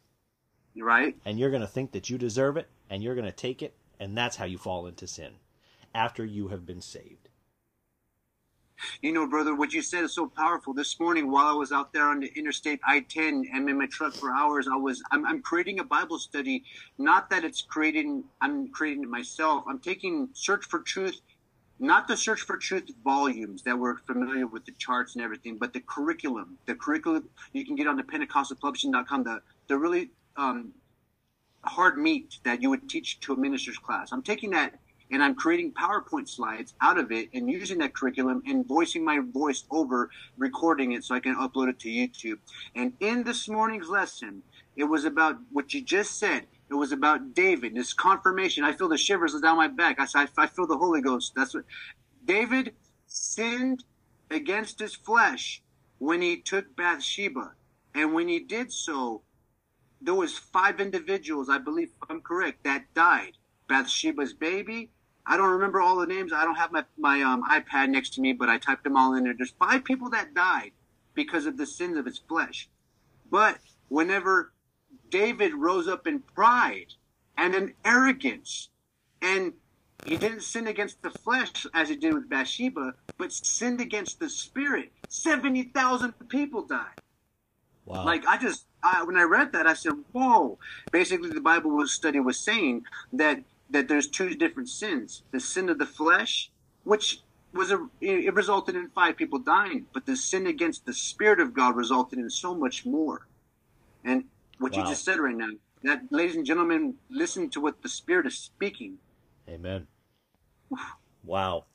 You're 0.73 0.85
right. 0.87 1.15
and 1.23 1.39
you're 1.39 1.49
going 1.49 1.61
to 1.61 1.67
think 1.67 1.93
that 1.93 2.09
you 2.09 2.17
deserve 2.17 2.57
it 2.57 2.67
and 2.89 3.01
you're 3.01 3.15
going 3.15 3.25
to 3.25 3.31
take 3.31 3.61
it 3.61 3.73
and 4.01 4.17
that's 4.17 4.35
how 4.35 4.45
you 4.45 4.57
fall 4.57 4.85
into 4.87 5.07
sin 5.07 5.31
after 5.95 6.25
you 6.25 6.49
have 6.49 6.65
been 6.65 6.81
saved 6.81 7.20
You 9.01 9.11
know, 9.11 9.27
brother, 9.27 9.55
what 9.55 9.73
you 9.73 9.81
said 9.81 10.03
is 10.03 10.13
so 10.13 10.27
powerful. 10.27 10.73
This 10.73 10.99
morning, 10.99 11.31
while 11.31 11.47
I 11.47 11.53
was 11.53 11.71
out 11.71 11.93
there 11.93 12.07
on 12.07 12.19
the 12.19 12.31
Interstate 12.35 12.79
I-10, 12.87 13.45
I'm 13.53 13.67
in 13.69 13.77
my 13.77 13.87
truck 13.87 14.13
for 14.13 14.33
hours. 14.33 14.67
I 14.71 14.77
was, 14.77 15.01
I'm, 15.11 15.25
I'm 15.25 15.41
creating 15.41 15.79
a 15.79 15.83
Bible 15.83 16.19
study. 16.19 16.63
Not 16.97 17.29
that 17.29 17.43
it's 17.43 17.61
creating, 17.61 18.23
I'm 18.41 18.69
creating 18.69 19.03
it 19.03 19.09
myself. 19.09 19.63
I'm 19.67 19.79
taking 19.79 20.29
Search 20.33 20.65
for 20.65 20.79
Truth, 20.79 21.21
not 21.79 22.07
the 22.07 22.15
Search 22.17 22.41
for 22.41 22.57
Truth 22.57 22.91
volumes 23.03 23.63
that 23.63 23.77
we're 23.77 23.97
familiar 23.97 24.47
with 24.47 24.65
the 24.65 24.73
charts 24.73 25.15
and 25.15 25.23
everything, 25.23 25.57
but 25.57 25.73
the 25.73 25.81
curriculum. 25.81 26.57
The 26.65 26.75
curriculum 26.75 27.29
you 27.53 27.65
can 27.65 27.75
get 27.75 27.87
on 27.87 27.97
the 27.97 28.03
PentecostalPublishing.com. 28.03 29.23
The 29.23 29.41
the 29.67 29.77
really 29.77 30.09
um, 30.37 30.73
hard 31.63 31.97
meat 31.97 32.39
that 32.43 32.61
you 32.61 32.69
would 32.69 32.89
teach 32.89 33.19
to 33.21 33.33
a 33.33 33.37
minister's 33.37 33.77
class. 33.77 34.11
I'm 34.11 34.21
taking 34.21 34.51
that 34.51 34.79
and 35.11 35.21
I'm 35.21 35.35
creating 35.35 35.73
PowerPoint 35.73 36.29
slides 36.29 36.73
out 36.81 36.97
of 36.97 37.11
it 37.11 37.29
and 37.33 37.49
using 37.49 37.79
that 37.79 37.93
curriculum 37.93 38.41
and 38.47 38.65
voicing 38.65 39.03
my 39.03 39.19
voice 39.19 39.65
over, 39.69 40.09
recording 40.37 40.93
it 40.93 41.03
so 41.03 41.13
I 41.13 41.19
can 41.19 41.35
upload 41.35 41.69
it 41.69 41.79
to 41.79 41.89
YouTube. 41.89 42.39
And 42.75 42.93
in 43.01 43.23
this 43.23 43.49
morning's 43.49 43.89
lesson, 43.89 44.41
it 44.75 44.85
was 44.85 45.03
about 45.03 45.37
what 45.51 45.73
you 45.73 45.81
just 45.81 46.17
said. 46.17 46.47
It 46.69 46.75
was 46.75 46.93
about 46.93 47.33
David, 47.33 47.75
this 47.75 47.93
confirmation. 47.93 48.63
I 48.63 48.71
feel 48.71 48.87
the 48.87 48.97
shivers 48.97 49.39
down 49.41 49.57
my 49.57 49.67
back. 49.67 49.97
I, 49.99 50.27
I, 50.37 50.47
feel 50.47 50.65
the 50.65 50.77
Holy 50.77 51.01
Ghost. 51.01 51.33
That's 51.35 51.53
what 51.53 51.65
David 52.23 52.73
sinned 53.07 53.83
against 54.29 54.79
his 54.79 54.95
flesh 54.95 55.61
when 55.99 56.21
he 56.21 56.37
took 56.37 56.73
Bathsheba. 56.77 57.51
And 57.93 58.13
when 58.13 58.29
he 58.29 58.39
did 58.39 58.71
so, 58.71 59.23
there 60.01 60.15
was 60.15 60.37
five 60.37 60.79
individuals, 60.79 61.49
I 61.49 61.57
believe, 61.57 61.89
if 61.89 62.09
I'm 62.09 62.21
correct, 62.21 62.63
that 62.63 62.93
died. 62.93 63.33
Bathsheba's 63.67 64.33
baby. 64.33 64.91
I 65.25 65.37
don't 65.37 65.51
remember 65.51 65.81
all 65.81 65.97
the 65.97 66.07
names. 66.07 66.33
I 66.33 66.45
don't 66.45 66.55
have 66.55 66.71
my 66.71 66.85
my 66.97 67.21
um, 67.21 67.43
iPad 67.49 67.89
next 67.89 68.15
to 68.15 68.21
me, 68.21 68.33
but 68.33 68.49
I 68.49 68.57
typed 68.57 68.83
them 68.83 68.97
all 68.97 69.13
in 69.15 69.23
there. 69.25 69.33
There's 69.37 69.53
five 69.59 69.83
people 69.83 70.09
that 70.11 70.33
died 70.33 70.71
because 71.13 71.45
of 71.45 71.57
the 71.57 71.65
sins 71.67 71.97
of 71.97 72.05
his 72.05 72.19
flesh. 72.19 72.69
But 73.29 73.59
whenever 73.89 74.53
David 75.09 75.53
rose 75.53 75.87
up 75.87 76.07
in 76.07 76.21
pride 76.21 76.95
and 77.37 77.55
in 77.55 77.73
arrogance, 77.85 78.69
and 79.21 79.53
he 80.05 80.17
didn't 80.17 80.41
sin 80.43 80.67
against 80.67 81.01
the 81.03 81.11
flesh 81.11 81.67
as 81.73 81.89
he 81.89 81.95
did 81.95 82.13
with 82.13 82.29
Bathsheba, 82.29 82.95
but 83.17 83.31
sinned 83.31 83.81
against 83.81 84.19
the 84.19 84.29
spirit. 84.29 84.91
Seventy 85.09 85.63
thousand 85.63 86.13
people 86.29 86.63
died. 86.63 86.97
wow 87.85 88.05
Like 88.05 88.25
I 88.27 88.37
just 88.37 88.65
I, 88.83 89.03
when 89.03 89.17
I 89.17 89.23
read 89.23 89.53
that, 89.53 89.67
I 89.67 89.73
said, 89.73 89.93
"Whoa!" 90.11 90.59
Basically, 90.91 91.29
the 91.31 91.41
Bible 91.41 91.71
was 91.71 91.91
study 91.93 92.19
was 92.19 92.39
saying 92.39 92.83
that 93.13 93.43
that 93.71 93.87
there's 93.87 94.09
two 94.09 94.35
different 94.35 94.69
sins: 94.69 95.23
the 95.31 95.39
sin 95.39 95.69
of 95.69 95.79
the 95.79 95.85
flesh, 95.85 96.51
which 96.83 97.19
was 97.53 97.71
a 97.71 97.87
it 98.01 98.33
resulted 98.33 98.75
in 98.75 98.89
five 98.89 99.17
people 99.17 99.39
dying, 99.39 99.87
but 99.93 100.05
the 100.05 100.15
sin 100.15 100.47
against 100.47 100.85
the 100.85 100.93
Spirit 100.93 101.39
of 101.39 101.53
God 101.53 101.75
resulted 101.75 102.19
in 102.19 102.29
so 102.29 102.55
much 102.55 102.85
more. 102.85 103.27
And 104.03 104.25
what 104.59 104.75
you 104.75 104.83
just 104.83 105.03
said 105.05 105.19
right 105.19 105.35
now, 105.35 105.49
that 105.83 106.01
ladies 106.11 106.35
and 106.35 106.45
gentlemen, 106.45 106.95
listen 107.09 107.49
to 107.51 107.61
what 107.61 107.81
the 107.81 107.89
Spirit 107.89 108.25
is 108.27 108.37
speaking. 108.37 108.99
Amen. 109.49 109.87
Wow. 111.23 111.65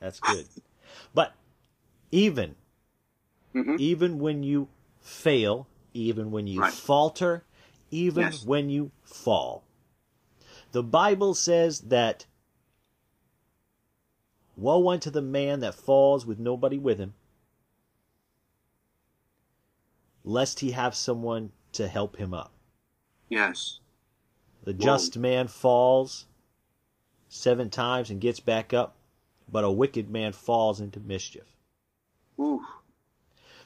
That's 0.00 0.20
good. 0.20 0.48
But 1.14 1.34
even 2.10 2.56
Mhm. 3.54 3.78
even 3.78 4.18
when 4.18 4.42
you 4.42 4.68
fail, 5.00 5.68
even 5.94 6.30
when 6.30 6.46
you 6.46 6.60
Right. 6.60 6.72
falter, 6.72 7.44
even 7.90 8.22
Yes. 8.22 8.44
when 8.44 8.70
you 8.70 8.90
fall. 9.04 9.64
The 10.72 10.82
Bible 10.82 11.34
says 11.34 11.80
that 11.80 12.26
woe 14.56 14.88
unto 14.88 15.10
the 15.10 15.22
man 15.22 15.60
that 15.60 15.74
falls 15.74 16.24
with 16.26 16.38
nobody 16.38 16.78
with 16.78 16.98
him, 16.98 17.14
lest 20.24 20.60
he 20.60 20.70
have 20.72 20.94
someone 20.94 21.52
to 21.72 21.88
help 21.88 22.16
him 22.16 22.32
up. 22.34 22.52
Yes, 23.28 23.80
The 24.64 24.74
just 24.74 25.18
man 25.18 25.48
falls 25.48 26.26
seven 27.28 27.70
times 27.70 28.10
and 28.10 28.20
gets 28.20 28.40
back 28.40 28.72
up, 28.72 28.94
but 29.50 29.64
a 29.64 29.70
wicked 29.70 30.10
man 30.10 30.32
falls 30.32 30.80
into 30.80 31.00
mischief. 31.00 31.56
Ooh, 32.38 32.64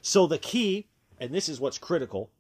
So 0.01 0.27
the 0.27 0.39
key, 0.39 0.87
and 1.19 1.33
this 1.35 1.49
is 1.49 1.61
what's 1.61 1.79
critical, 1.79 2.31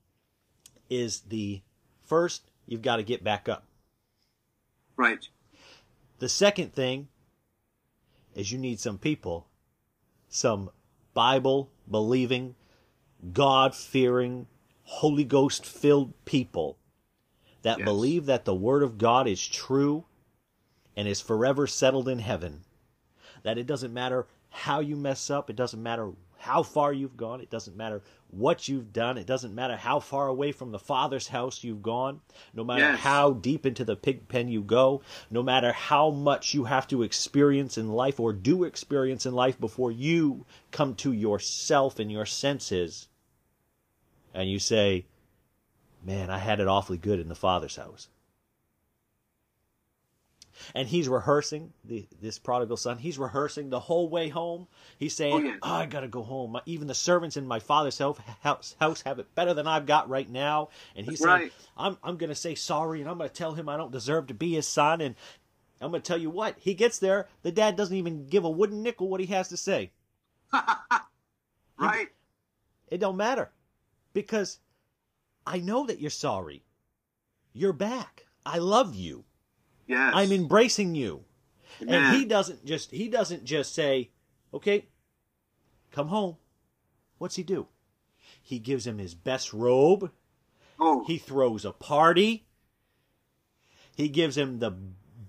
is 0.89 1.21
the 1.21 1.63
first, 2.05 2.43
you've 2.67 2.83
got 2.83 2.97
to 2.97 3.03
get 3.03 3.25
back 3.25 3.49
up. 3.49 3.65
Right. 4.97 5.29
The 6.19 6.29
second 6.29 6.73
thing 6.73 7.09
is 8.35 8.53
you 8.53 8.59
need 8.59 8.81
some 8.81 8.99
people, 8.99 9.47
some 10.29 10.71
Bible 11.15 11.71
believing, 11.91 12.55
God 13.33 13.75
fearing, 13.75 14.47
Holy 14.85 15.25
Ghost 15.25 15.67
filled 15.67 16.13
people 16.25 16.79
that 17.63 17.79
Yes. 17.79 17.85
believe 17.85 18.27
that 18.27 18.45
the 18.45 18.55
Word 18.55 18.83
of 18.83 18.99
God 18.99 19.27
is 19.27 19.45
true 19.47 20.05
and 20.97 21.09
is 21.09 21.21
forever 21.21 21.67
settled 21.67 22.09
in 22.09 22.21
heaven. 22.21 22.65
That 23.43 23.59
it 23.59 23.67
doesn't 23.67 23.93
matter 23.93 24.27
how 24.51 24.81
you 24.81 24.97
mess 24.97 25.31
up, 25.31 25.51
it 25.51 25.57
doesn't 25.57 25.83
matter 25.83 26.13
how 26.39 26.63
far 26.63 26.93
you've 26.93 27.17
gone. 27.17 27.41
It 27.41 27.51
doesn't 27.51 27.77
matter 27.77 28.03
what 28.31 28.69
you've 28.69 28.93
done. 28.93 29.19
It 29.19 29.27
doesn't 29.27 29.55
matter 29.55 29.77
how 29.77 30.01
far 30.01 30.29
away 30.29 30.53
from 30.53 30.71
the 30.71 30.79
Father's 30.79 31.29
house 31.29 31.65
you've 31.65 31.83
gone. 31.83 32.21
No 32.55 32.65
matter 32.65 32.83
Yes. 32.83 33.01
how 33.01 33.33
deep 33.33 33.65
into 33.67 33.85
the 33.85 33.97
pig 33.97 34.29
pen 34.29 34.49
you 34.49 34.63
go. 34.63 35.03
No 35.31 35.43
matter 35.43 35.73
how 35.73 36.11
much 36.11 36.55
you 36.55 36.65
have 36.65 36.87
to 36.89 37.03
experience 37.03 37.79
in 37.79 37.93
life 37.93 38.21
or 38.21 38.33
do 38.33 38.65
experience 38.65 39.27
in 39.27 39.35
life 39.35 39.59
before 39.59 39.91
you 39.93 40.45
come 40.71 40.95
to 40.97 41.13
yourself 41.13 41.99
and 41.99 42.11
your 42.13 42.27
senses. 42.27 43.09
And 44.35 44.51
you 44.51 44.59
say, 44.59 45.07
man, 46.05 46.31
I 46.31 46.39
had 46.39 46.61
it 46.61 46.69
awfully 46.69 46.99
good 46.99 47.19
in 47.21 47.29
the 47.29 47.35
Father's 47.35 47.77
house 47.77 48.09
and 50.75 50.89
he's 50.89 51.09
rehearsing 51.09 51.73
the 51.85 52.07
this 52.21 52.39
prodigal 52.39 52.77
son. 52.77 52.99
He's 52.99 53.19
rehearsing 53.19 53.71
the 53.71 53.81
whole 53.81 54.09
way 54.09 54.29
home. 54.29 54.69
He's 54.99 55.15
saying, 55.15 55.35
Oh, 55.35 55.39
yeah. 55.39 55.57
"Oh, 55.63 55.75
I 55.75 55.87
gotta 55.87 56.09
go 56.09 56.23
home. 56.23 56.59
Even 56.67 56.87
the 56.87 56.95
servants 56.95 57.37
in 57.37 57.47
my 57.47 57.59
father's 57.59 57.99
house, 57.99 58.75
have 59.05 59.19
it 59.19 59.35
better 59.35 59.55
than 59.55 59.67
I've 59.67 59.87
got 59.87 60.09
right 60.09 60.29
now." 60.29 60.69
And 60.95 61.07
he's 61.07 61.21
That's 61.21 61.31
saying, 61.31 61.43
right. 61.43 61.53
"I'm 61.77 61.99
I'm 62.03 62.17
gonna 62.17 62.35
say 62.35 62.55
sorry, 62.55 63.01
and 63.01 63.11
I'm 63.11 63.19
gonna 63.19 63.29
tell 63.29 63.55
him 63.55 63.69
I 63.69 63.77
don't 63.77 63.93
deserve 63.93 64.27
to 64.29 64.35
be 64.35 64.55
his 64.55 64.67
son." 64.67 65.01
And 65.01 65.15
I'm 65.81 65.91
gonna 65.91 66.01
tell 66.03 66.19
you 66.19 66.31
what. 66.31 66.57
He 66.59 66.75
gets 66.75 66.99
there, 66.99 67.29
the 67.43 67.53
dad 67.53 67.77
doesn't 67.77 67.97
even 67.97 68.27
give 68.27 68.45
a 68.45 68.51
wooden 68.51 68.83
nickel 68.83 69.09
what 69.09 69.21
he 69.21 69.27
has 69.27 69.49
to 69.49 69.57
say. 69.57 69.93
right? 71.79 72.09
It 72.89 72.99
don't 72.99 73.17
matter 73.17 73.51
because 74.13 74.61
I 75.47 75.59
know 75.59 75.87
that 75.87 76.01
you're 76.01 76.11
sorry. 76.11 76.65
You're 77.53 77.75
back. 77.75 78.27
I 78.45 78.59
love 78.59 78.95
you. 78.95 79.26
Yes. 79.87 80.13
I'm 80.15 80.33
embracing 80.33 80.95
you. 80.95 81.25
Amen. 81.83 81.95
And 82.05 82.17
he 82.17 82.25
doesn't 82.25 82.65
just 82.65 82.91
he 82.91 83.09
doesn't 83.09 83.45
just 83.45 83.75
say, 83.75 84.11
"Okay, 84.55 84.87
come 85.93 86.09
home." 86.09 86.37
What's 87.19 87.37
he 87.37 87.43
do? 87.43 87.67
He 88.43 88.59
gives 88.59 88.87
him 88.87 88.99
his 88.99 89.15
best 89.15 89.53
robe. 89.53 90.11
oh, 90.79 91.05
He 91.07 91.19
throws 91.19 91.65
a 91.65 91.73
party. 91.73 92.47
He 93.97 94.09
gives 94.09 94.37
him 94.37 94.59
the 94.59 94.73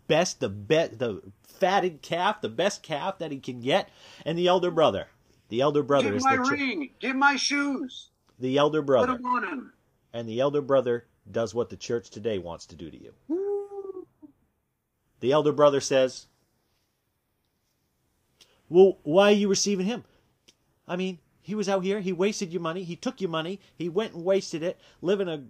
best, 0.07 0.39
the 0.39 0.49
bet, 0.49 0.99
the 0.99 1.21
fatted 1.47 2.01
calf, 2.01 2.41
the 2.41 2.49
best 2.49 2.83
calf 2.83 3.17
that 3.19 3.31
he 3.31 3.39
can 3.39 3.61
get, 3.61 3.89
and 4.25 4.37
the 4.37 4.47
elder 4.47 4.71
brother. 4.71 5.07
The 5.49 5.61
elder 5.61 5.83
brother 5.83 6.09
get 6.09 6.15
is 6.17 6.23
my 6.25 6.35
the, 6.35 6.41
ring. 6.43 6.89
Get 6.99 7.15
my 7.15 7.37
shoes. 7.37 8.09
the 8.37 8.57
elder 8.57 8.81
brother. 8.81 9.13
Put 9.13 9.23
them 9.23 9.25
on 9.25 9.43
him. 9.45 9.73
and 10.13 10.27
the 10.27 10.39
elder 10.41 10.61
brother 10.61 11.07
does 11.31 11.55
what 11.55 11.69
the 11.69 11.77
church 11.77 12.09
today 12.09 12.37
wants 12.37 12.65
to 12.67 12.75
do 12.75 12.91
to 12.91 13.01
you. 13.01 13.13
The 15.19 15.31
elder 15.31 15.51
brother 15.51 15.81
says, 15.81 16.27
Well, 18.69 18.97
why 19.03 19.29
are 19.31 19.35
you 19.35 19.47
receiving 19.47 19.85
him? 19.85 20.03
I 20.87 20.95
mean, 20.95 21.19
he 21.41 21.55
was 21.55 21.69
out 21.69 21.83
here, 21.83 21.99
he 21.99 22.13
wasted 22.13 22.51
your 22.51 22.61
money, 22.61 22.83
he 22.83 22.95
took 22.95 23.21
your 23.21 23.29
money, 23.29 23.59
he 23.75 23.89
went 23.89 24.13
and 24.13 24.23
wasted 24.23 24.63
it, 24.63 24.79
living 25.01 25.27
a 25.27 25.43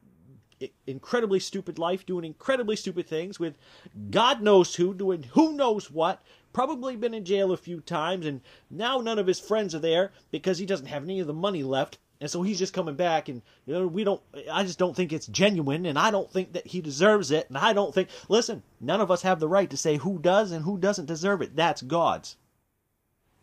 incredibly 0.88 1.40
stupid 1.40 1.78
life, 1.78 2.06
doing 2.06 2.26
incredibly 2.26 2.76
stupid 2.76 3.08
things 3.08 3.40
with 3.40 3.56
God 4.10 4.42
knows 4.42 4.76
who, 4.76 4.94
doing 4.94 5.24
who 5.34 5.54
knows 5.54 5.92
what, 5.92 6.24
probably 6.54 6.96
been 6.96 7.14
in 7.14 7.26
jail 7.26 7.52
a 7.52 7.58
few 7.58 7.80
times, 7.80 8.26
and 8.26 8.42
now 8.70 9.00
none 9.00 9.20
of 9.20 9.28
his 9.28 9.40
friends 9.40 9.76
are 9.76 9.80
there 9.80 10.12
because 10.32 10.58
he 10.58 10.66
doesn't 10.66 10.88
have 10.88 11.04
any 11.04 11.20
of 11.20 11.28
the 11.28 11.34
money 11.34 11.62
left. 11.62 12.00
And 12.20 12.30
so 12.30 12.42
he's 12.42 12.58
just 12.58 12.74
coming 12.74 12.96
back, 12.96 13.30
and 13.30 13.44
you 13.66 13.74
know 13.74 13.88
we 13.88 14.04
don't. 14.04 14.22
I 14.52 14.64
just 14.64 14.80
don't 14.80 14.96
think 14.96 15.14
it's 15.14 15.28
genuine, 15.28 15.86
and 15.86 16.00
I 16.00 16.10
don't 16.10 16.32
think 16.32 16.54
that 16.54 16.66
he 16.66 16.82
deserves 16.82 17.30
it, 17.30 17.48
and 17.48 17.58
I 17.58 17.74
don't 17.74 17.94
think. 17.94 18.10
Listen, 18.28 18.64
none 18.82 19.02
of 19.02 19.12
us 19.12 19.22
have 19.22 19.40
the 19.40 19.48
right 19.48 19.70
to 19.70 19.78
say 19.78 19.98
who 19.98 20.18
does 20.18 20.52
and 20.52 20.66
who 20.66 20.78
doesn't 20.78 21.06
deserve 21.06 21.42
it. 21.42 21.56
That's 21.56 21.84
God's. 21.84 22.36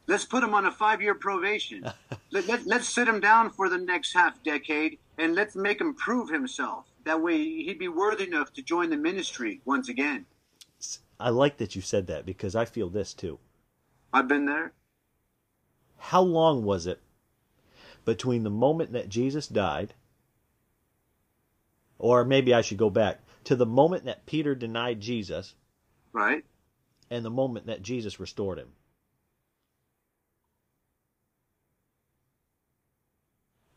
Let's 0.06 0.24
put 0.24 0.42
him 0.42 0.54
on 0.54 0.66
a 0.66 0.72
five-year 0.72 1.14
probation. 1.14 1.90
let, 2.30 2.46
let, 2.46 2.66
let's 2.66 2.88
sit 2.88 3.08
him 3.08 3.20
down 3.20 3.50
for 3.50 3.68
the 3.68 3.78
next 3.78 4.12
half 4.12 4.42
decade, 4.42 4.98
and 5.18 5.34
let's 5.34 5.54
make 5.54 5.80
him 5.80 5.94
prove 5.94 6.28
himself. 6.30 6.86
That 7.04 7.22
way, 7.22 7.38
he'd 7.38 7.78
be 7.78 7.88
worthy 7.88 8.26
enough 8.26 8.52
to 8.54 8.62
join 8.62 8.90
the 8.90 8.96
ministry 8.96 9.60
once 9.64 9.88
again. 9.88 10.26
I 11.20 11.30
like 11.30 11.58
that 11.58 11.76
you 11.76 11.80
said 11.80 12.08
that 12.08 12.26
because 12.26 12.56
I 12.56 12.64
feel 12.64 12.88
this 12.88 13.14
too. 13.14 13.38
I've 14.12 14.28
been 14.28 14.46
there. 14.46 14.72
How 15.96 16.22
long 16.22 16.64
was 16.64 16.86
it 16.86 17.00
between 18.04 18.42
the 18.42 18.50
moment 18.50 18.92
that 18.92 19.08
Jesus 19.08 19.46
died, 19.46 19.94
or 21.98 22.24
maybe 22.24 22.52
I 22.52 22.60
should 22.60 22.78
go 22.78 22.90
back 22.90 23.20
to 23.44 23.56
the 23.56 23.66
moment 23.66 24.04
that 24.04 24.26
Peter 24.26 24.54
denied 24.54 25.00
Jesus 25.00 25.54
Right? 26.12 26.44
and 27.10 27.24
the 27.24 27.30
moment 27.30 27.66
that 27.66 27.82
Jesus 27.82 28.20
restored 28.20 28.58
him? 28.58 28.72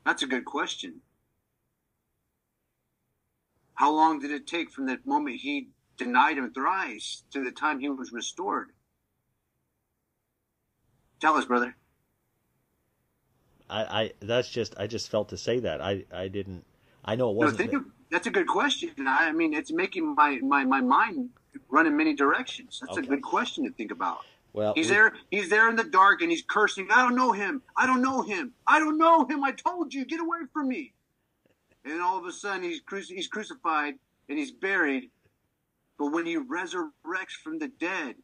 That's 0.05 0.23
a 0.23 0.27
good 0.27 0.45
question. 0.45 1.01
How 3.73 3.91
long 3.91 4.19
did 4.19 4.31
it 4.31 4.47
take 4.47 4.71
from 4.71 4.85
the 4.85 4.99
moment 5.05 5.41
he 5.41 5.69
denied 5.97 6.37
him 6.37 6.51
thrice 6.53 7.23
to 7.31 7.43
the 7.43 7.51
time 7.51 7.79
he 7.79 7.89
was 7.89 8.11
restored? 8.11 8.69
Tell 11.19 11.35
us, 11.35 11.45
brother. 11.45 11.75
I, 13.69 13.83
I 14.03 14.11
that's 14.21 14.49
just 14.49 14.75
I 14.77 14.87
just 14.87 15.09
felt 15.09 15.29
to 15.29 15.37
say 15.37 15.59
that 15.59 15.81
I 15.81 16.05
I 16.13 16.27
didn't 16.27 16.63
I 17.03 17.15
know 17.15 17.29
it 17.31 17.35
wasn't 17.35 17.57
think 17.57 17.73
of, 17.73 17.85
that's 18.11 18.27
a 18.27 18.31
good 18.31 18.47
question. 18.47 18.91
I 19.07 19.31
mean, 19.33 19.53
it's 19.53 19.71
making 19.71 20.13
my, 20.15 20.39
my, 20.41 20.63
my 20.65 20.81
mind 20.81 21.29
run 21.69 21.85
in 21.87 21.95
many 21.95 22.13
directions. 22.13 22.79
That's 22.81 22.97
Okay. 22.97 23.07
a 23.07 23.09
good 23.09 23.21
question 23.21 23.63
to 23.65 23.71
think 23.71 23.91
about. 23.91 24.19
well 24.53 24.73
He's 24.75 24.87
we- 24.89 24.95
there. 24.95 25.13
He's 25.31 25.49
there 25.49 25.69
in 25.69 25.75
the 25.77 25.83
dark, 25.85 26.21
and 26.21 26.29
he's 26.31 26.43
cursing. 26.43 26.87
I 26.91 27.01
don't 27.03 27.15
know 27.15 27.31
him. 27.31 27.61
I 27.77 27.85
don't 27.85 28.01
know 28.01 28.21
him. 28.23 28.53
I 28.65 28.79
don't 28.79 28.97
know 28.97 29.25
him. 29.25 29.43
I 29.43 29.51
told 29.51 29.93
you, 29.93 30.05
get 30.05 30.19
away 30.19 30.39
from 30.53 30.67
me. 30.69 30.93
And 31.85 32.01
all 32.01 32.17
of 32.17 32.25
a 32.25 32.31
sudden, 32.33 32.63
he's 32.63 32.81
cruci- 32.81 33.15
he's 33.15 33.27
crucified 33.27 33.95
and 34.29 34.37
he's 34.37 34.51
buried. 34.51 35.09
But 35.97 36.07
when 36.11 36.25
he 36.25 36.37
resurrects 36.37 37.37
from 37.41 37.59
the 37.59 37.69
dead, 37.69 38.15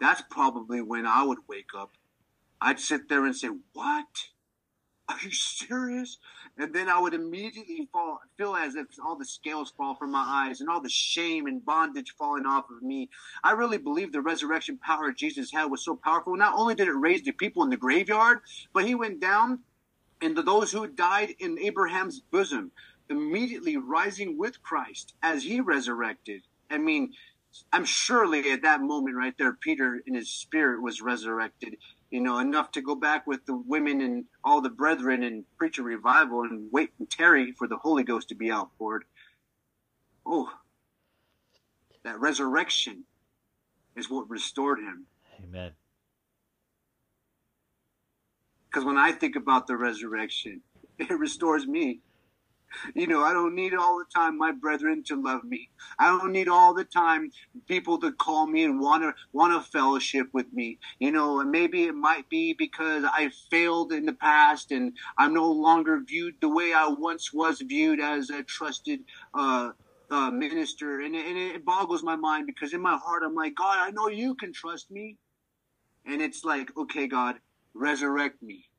that's 0.00 0.22
probably 0.30 0.80
when 0.80 1.04
I 1.06 1.22
would 1.22 1.38
wake 1.48 1.70
up. 1.76 1.90
I'd 2.60 2.80
sit 2.80 3.08
there 3.10 3.24
and 3.26 3.36
say, 3.36 3.48
"What? 3.74 4.06
Are 5.22 5.24
you 5.24 5.32
serious?" 5.32 6.18
And 6.58 6.74
then 6.74 6.88
I 6.88 6.98
would 6.98 7.14
immediately 7.14 7.88
fall, 7.92 8.20
feel 8.36 8.54
as 8.54 8.74
if 8.74 8.86
all 9.04 9.16
the 9.16 9.24
scales 9.24 9.72
fall 9.76 9.94
from 9.94 10.10
my 10.12 10.24
eyes 10.26 10.60
and 10.60 10.68
all 10.68 10.80
the 10.80 10.90
shame 10.90 11.46
and 11.46 11.64
bondage 11.64 12.14
falling 12.18 12.46
off 12.46 12.66
of 12.70 12.82
me. 12.82 13.08
I 13.42 13.52
really 13.52 13.78
believe 13.78 14.12
the 14.12 14.20
resurrection 14.20 14.78
power 14.78 15.12
Jesus 15.12 15.52
had 15.52 15.66
was 15.66 15.84
so 15.84 15.96
powerful. 15.96 16.36
Not 16.36 16.54
only 16.56 16.74
did 16.74 16.88
it 16.88 16.92
raise 16.92 17.22
the 17.22 17.32
people 17.32 17.62
in 17.62 17.70
the 17.70 17.76
graveyard, 17.76 18.40
but 18.72 18.84
he 18.84 18.94
went 18.94 19.20
down 19.20 19.60
and 20.20 20.36
those 20.36 20.72
who 20.72 20.86
died 20.86 21.34
in 21.38 21.58
Abraham's 21.58 22.20
bosom, 22.20 22.72
immediately 23.08 23.76
rising 23.76 24.38
with 24.38 24.62
Christ 24.62 25.14
as 25.22 25.44
he 25.44 25.60
resurrected. 25.60 26.42
I 26.70 26.78
mean, 26.78 27.12
I'm 27.72 27.84
surely 27.84 28.52
at 28.52 28.62
that 28.62 28.80
moment 28.80 29.16
right 29.16 29.34
there, 29.38 29.52
Peter 29.54 30.00
in 30.06 30.14
his 30.14 30.30
spirit 30.30 30.82
was 30.82 31.00
resurrected, 31.00 31.76
you 32.10 32.20
know, 32.20 32.38
enough 32.38 32.72
to 32.72 32.82
go 32.82 32.94
back 32.94 33.26
with 33.26 33.46
the 33.46 33.54
women 33.54 34.00
and 34.00 34.24
all 34.42 34.60
the 34.60 34.68
brethren 34.68 35.22
and 35.22 35.44
preach 35.56 35.78
a 35.78 35.82
revival 35.82 36.42
and 36.42 36.68
wait 36.72 36.90
and 36.98 37.08
tarry 37.08 37.52
for 37.52 37.68
the 37.68 37.76
Holy 37.76 38.02
Ghost 38.02 38.28
to 38.28 38.34
be 38.34 38.50
outpoured. 38.50 39.04
Oh, 40.26 40.50
that 42.02 42.18
resurrection 42.18 43.04
is 43.96 44.10
what 44.10 44.28
restored 44.28 44.80
him. 44.80 45.06
Amen. 45.42 45.72
Because 48.68 48.84
when 48.84 48.98
I 48.98 49.12
think 49.12 49.36
about 49.36 49.66
the 49.66 49.76
resurrection, 49.76 50.62
it 50.98 51.10
restores 51.10 51.66
me. 51.66 52.00
You 52.94 53.06
know, 53.06 53.22
I 53.22 53.32
don't 53.32 53.54
need 53.54 53.74
all 53.74 53.98
the 53.98 54.06
time 54.14 54.38
my 54.38 54.52
brethren 54.52 55.02
to 55.04 55.20
love 55.20 55.44
me. 55.44 55.70
I 55.98 56.08
don't 56.08 56.32
need 56.32 56.48
all 56.48 56.74
the 56.74 56.84
time 56.84 57.30
people 57.66 57.98
to 58.00 58.12
call 58.12 58.46
me 58.46 58.64
and 58.64 58.80
want 58.80 59.02
to 59.02 59.14
want 59.32 59.52
to 59.52 59.70
fellowship 59.70 60.28
with 60.32 60.52
me. 60.52 60.78
You 60.98 61.12
know, 61.12 61.40
and 61.40 61.50
maybe 61.50 61.84
it 61.84 61.94
might 61.94 62.28
be 62.28 62.54
because 62.54 63.04
I 63.04 63.30
failed 63.50 63.92
in 63.92 64.06
the 64.06 64.14
past 64.14 64.72
and 64.72 64.92
I'm 65.18 65.34
no 65.34 65.50
longer 65.50 66.00
viewed 66.06 66.36
the 66.40 66.48
way 66.48 66.72
I 66.74 66.88
once 66.88 67.32
was 67.32 67.60
viewed 67.60 68.00
as 68.00 68.30
a 68.30 68.42
trusted 68.42 69.00
uh, 69.34 69.72
uh, 70.10 70.30
minister, 70.30 71.00
and 71.00 71.14
and 71.14 71.38
it 71.38 71.64
boggles 71.64 72.02
my 72.02 72.16
mind 72.16 72.46
because 72.46 72.72
in 72.72 72.82
my 72.82 72.96
heart 72.96 73.22
I'm 73.24 73.34
like, 73.34 73.54
God, 73.56 73.78
I 73.80 73.90
know 73.92 74.08
you 74.08 74.34
can 74.34 74.52
trust 74.52 74.90
me, 74.90 75.18
and 76.06 76.22
it's 76.22 76.44
like, 76.44 76.76
okay, 76.76 77.08
God, 77.08 77.36
resurrect 77.74 78.42
me. 78.42 78.69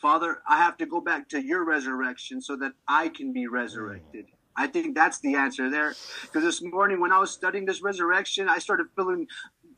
Father, 0.00 0.42
I 0.48 0.58
have 0.58 0.78
to 0.78 0.86
go 0.86 1.00
back 1.00 1.28
to 1.30 1.40
your 1.40 1.64
resurrection 1.64 2.40
so 2.40 2.56
that 2.56 2.72
I 2.88 3.08
can 3.08 3.32
be 3.32 3.46
resurrected. 3.46 4.26
I 4.56 4.66
think 4.66 4.94
that's 4.94 5.20
the 5.20 5.34
answer 5.34 5.70
there. 5.70 5.94
Because 6.22 6.42
this 6.42 6.62
morning, 6.62 7.00
when 7.00 7.12
I 7.12 7.18
was 7.18 7.30
studying 7.30 7.66
this 7.66 7.82
resurrection, 7.82 8.48
I 8.48 8.58
started 8.58 8.86
feeling 8.96 9.26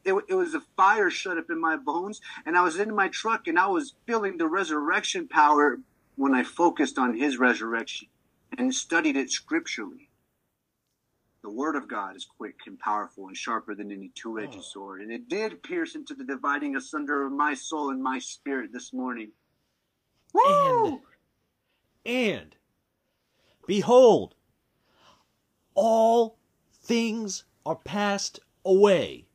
it, 0.04 0.14
it 0.28 0.34
was 0.34 0.54
a 0.54 0.62
fire 0.76 1.10
shut 1.10 1.38
up 1.38 1.50
in 1.50 1.60
my 1.60 1.76
bones, 1.76 2.20
and 2.46 2.56
I 2.56 2.62
was 2.62 2.78
in 2.78 2.94
my 2.94 3.08
truck 3.08 3.46
and 3.46 3.58
I 3.58 3.66
was 3.66 3.94
feeling 4.06 4.36
the 4.36 4.48
resurrection 4.48 5.28
power 5.28 5.78
when 6.16 6.34
I 6.34 6.42
focused 6.42 6.98
on 6.98 7.16
his 7.16 7.38
resurrection 7.38 8.08
and 8.56 8.74
studied 8.74 9.16
it 9.16 9.30
scripturally. 9.30 10.08
The 11.42 11.50
word 11.50 11.74
of 11.74 11.88
God 11.88 12.14
is 12.14 12.24
quick 12.24 12.60
and 12.66 12.78
powerful 12.78 13.26
and 13.26 13.36
sharper 13.36 13.74
than 13.74 13.90
any 13.90 14.12
two 14.14 14.38
edged 14.38 14.58
oh. 14.58 14.62
sword. 14.62 15.00
And 15.00 15.10
it 15.10 15.28
did 15.28 15.62
pierce 15.64 15.96
into 15.96 16.14
the 16.14 16.24
dividing 16.24 16.76
asunder 16.76 17.26
of 17.26 17.32
my 17.32 17.54
soul 17.54 17.90
and 17.90 18.00
my 18.00 18.20
spirit 18.20 18.72
this 18.72 18.92
morning. 18.92 19.32
Woo! 20.33 20.87
And, 20.87 21.01
and 22.05 22.57
behold, 23.66 24.35
all 25.74 26.39
things 26.72 27.45
are 27.64 27.76
passed 27.76 28.41
away. 28.64 29.26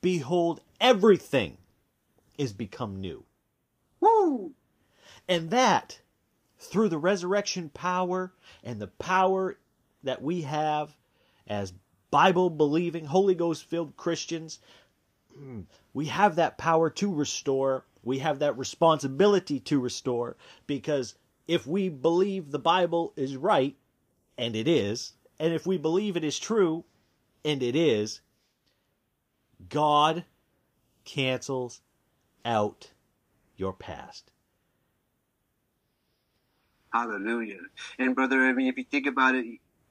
Behold, 0.00 0.60
everything 0.80 1.58
is 2.38 2.52
become 2.52 3.00
new. 3.00 3.24
Woo! 4.00 4.52
And 5.28 5.50
that, 5.50 6.00
through 6.58 6.88
the 6.88 6.98
resurrection 6.98 7.68
power 7.70 8.32
and 8.64 8.80
the 8.80 8.86
power 8.88 9.58
that 10.02 10.22
we 10.22 10.42
have 10.42 10.96
as 11.46 11.72
Bible 12.10 12.50
believing, 12.50 13.04
Holy 13.04 13.34
Ghost 13.34 13.64
filled 13.64 13.96
Christians, 13.96 14.58
mm, 15.38 15.64
we 15.92 16.06
have 16.06 16.36
that 16.36 16.58
power 16.58 16.90
to 16.90 17.12
restore. 17.12 17.84
We 18.02 18.18
have 18.18 18.38
that 18.38 18.56
responsibility 18.58 19.60
to 19.60 19.80
restore 19.80 20.36
because 20.66 21.14
if 21.46 21.66
we 21.66 21.88
believe 21.88 22.50
the 22.50 22.58
Bible 22.58 23.12
is 23.16 23.36
right, 23.36 23.76
and 24.38 24.56
it 24.56 24.66
is, 24.66 25.12
and 25.38 25.52
if 25.52 25.66
we 25.66 25.76
believe 25.76 26.16
it 26.16 26.24
is 26.24 26.38
true, 26.38 26.84
and 27.44 27.62
it 27.62 27.76
is, 27.76 28.20
God 29.68 30.24
cancels 31.04 31.80
out 32.44 32.92
your 33.56 33.72
past. 33.72 34.30
Hallelujah. 36.92 37.58
And 37.98 38.14
brother, 38.14 38.40
I 38.42 38.52
mean, 38.52 38.66
if 38.68 38.78
you 38.78 38.84
think 38.84 39.06
about 39.06 39.34
it, 39.34 39.46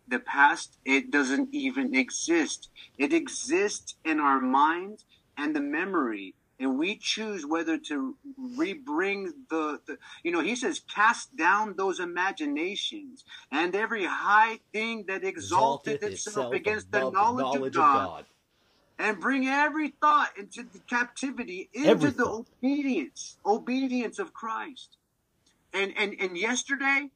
the 0.08 0.20
past, 0.20 0.78
it 0.86 1.12
doesn't 1.12 1.54
even 1.54 1.96
exist. 1.96 2.70
It 2.98 3.14
exists 3.14 3.96
in 4.04 4.20
our 4.20 4.42
mind 4.42 5.04
and 5.38 5.56
the 5.56 5.62
memory. 5.62 6.34
And 6.60 6.78
we 6.78 6.98
choose 6.98 7.46
whether 7.46 7.78
to 7.78 8.18
rebring 8.58 9.32
the, 9.50 9.80
the, 9.88 9.98
you 10.24 10.32
know, 10.32 10.42
he 10.42 10.58
says, 10.58 10.82
cast 10.94 11.36
down 11.38 11.76
those 11.78 12.02
imaginations 12.02 13.24
and 13.50 13.74
every 13.74 14.06
high 14.06 14.60
thing 14.74 15.06
that 15.08 15.24
exalted, 15.24 16.04
itself, 16.04 16.54
against 16.54 16.92
the 16.92 17.10
knowledge, 17.12 17.44
knowledge 17.44 17.76
of, 17.78 17.82
God, 17.82 17.96
of, 17.96 18.08
God, 18.08 18.26
and 19.00 19.20
bring 19.22 19.48
every 19.48 19.94
thought 20.02 20.32
into 20.38 20.64
the 20.64 20.80
captivity, 20.80 21.70
into 21.74 21.90
every 21.90 22.10
the 22.10 22.26
thought. 22.26 22.46
obedience, 22.62 23.38
obedience 23.46 24.20
of 24.20 24.34
Christ. 24.34 24.98
And, 25.74 25.94
and, 25.96 26.16
and 26.20 26.38
yesterday, 26.38 27.10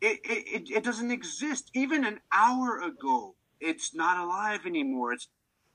it, 0.00 0.18
it, 0.24 0.70
it 0.70 0.82
doesn't 0.82 1.12
exist. 1.12 1.70
Even 1.74 2.04
an 2.04 2.18
hour 2.32 2.80
ago, 2.80 3.34
it's 3.60 3.94
not 3.94 4.18
alive 4.18 4.66
anymore. 4.66 5.12
It's 5.12 5.28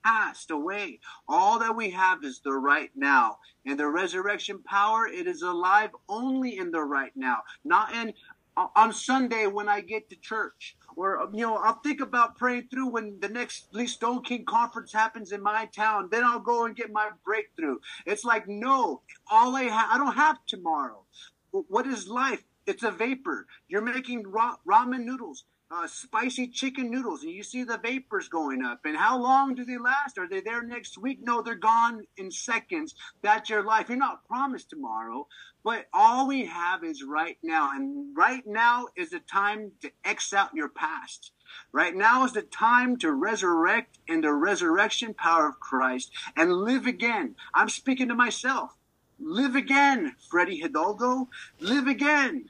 passed 0.06 0.52
away. 0.52 1.00
All 1.28 1.60
that 1.60 1.76
we 1.76 1.90
have 1.90 2.24
is 2.24 2.42
the 2.44 2.54
right 2.54 2.92
now. 2.96 3.38
And 3.66 3.80
the 3.80 3.88
resurrection 3.88 4.60
power, 4.64 5.08
it 5.08 5.28
is 5.28 5.42
alive 5.42 5.90
only 6.08 6.58
in 6.58 6.72
the 6.72 6.82
right 6.82 7.12
now, 7.16 7.38
not 7.64 7.94
in 7.96 8.14
uh, 8.58 8.68
on 8.76 8.94
Sunday 8.94 9.48
when 9.48 9.68
I 9.68 9.82
get 9.82 10.10
to 10.10 10.16
church. 10.16 10.78
Or, 10.96 11.22
uh, 11.22 11.28
you 11.34 11.42
know, 11.42 11.58
I'll 11.58 11.82
think 11.82 12.00
about 12.00 12.38
praying 12.38 12.70
through 12.72 12.90
when 12.90 13.18
the 13.20 13.28
next 13.28 13.68
Lee 13.74 13.86
Stoneking 13.86 14.46
conference 14.46 14.94
happens 14.94 15.34
in 15.34 15.42
my 15.42 15.66
town. 15.76 16.08
Then 16.10 16.24
I'll 16.24 16.40
go 16.40 16.66
and 16.66 16.76
get 16.76 16.92
my 16.92 17.10
breakthrough. 17.26 17.80
It's 18.06 18.24
like, 18.24 18.48
no, 18.48 19.02
all 19.30 19.56
I 19.56 19.64
have, 19.64 19.90
I 19.92 19.98
don't 19.98 20.16
have 20.16 20.38
tomorrow. 20.46 21.04
What 21.52 21.86
is 21.86 22.08
life? 22.08 22.44
It's 22.66 22.84
a 22.84 22.92
vapor. 22.92 23.46
You're 23.68 23.82
making 23.82 24.24
ramen 24.24 25.04
noodles, 25.04 25.44
uh, 25.72 25.88
spicy 25.88 26.48
chicken 26.48 26.92
noodles, 26.92 27.24
and 27.24 27.32
you 27.32 27.44
see 27.44 27.64
the 27.64 27.78
vapors 27.78 28.28
going 28.28 28.64
up. 28.64 28.82
And 28.86 28.96
how 28.96 29.20
long 29.20 29.56
do 29.56 29.66
they 29.66 29.78
last? 29.78 30.18
Are 30.18 30.28
they 30.28 30.42
there 30.42 30.62
next 30.62 30.98
week? 30.98 31.20
No, 31.22 31.42
they're 31.42 31.56
gone 31.56 32.06
in 32.18 32.30
seconds. 32.32 32.96
That's 33.22 33.50
your 33.50 33.64
life. 33.64 33.90
You're 33.90 33.98
not 33.98 34.28
promised 34.28 34.70
tomorrow, 34.70 35.28
but 35.64 35.88
all 35.94 36.28
we 36.28 36.46
have 36.46 36.84
is 36.84 37.04
right 37.04 37.38
now. 37.42 37.72
And 37.74 38.16
right 38.16 38.44
now 38.46 38.88
is 38.96 39.10
the 39.10 39.20
time 39.20 39.72
to 39.82 39.92
X 40.04 40.34
out 40.34 40.54
your 40.54 40.70
past. 40.70 41.32
Right 41.72 41.96
now 41.96 42.26
is 42.26 42.34
the 42.34 42.42
time 42.42 42.98
to 42.98 43.12
resurrect 43.12 44.00
in 44.08 44.22
the 44.22 44.34
resurrection 44.34 45.14
power 45.14 45.48
of 45.48 45.60
Christ 45.60 46.12
and 46.36 46.54
live 46.54 46.86
again. 46.86 47.36
I'm 47.54 47.70
speaking 47.70 48.08
to 48.10 48.16
myself. 48.16 48.76
Live 49.20 49.56
again, 49.56 50.16
Freddie 50.30 50.60
Hidalgo. 50.60 51.30
Live 51.60 51.88
again. 51.88 52.50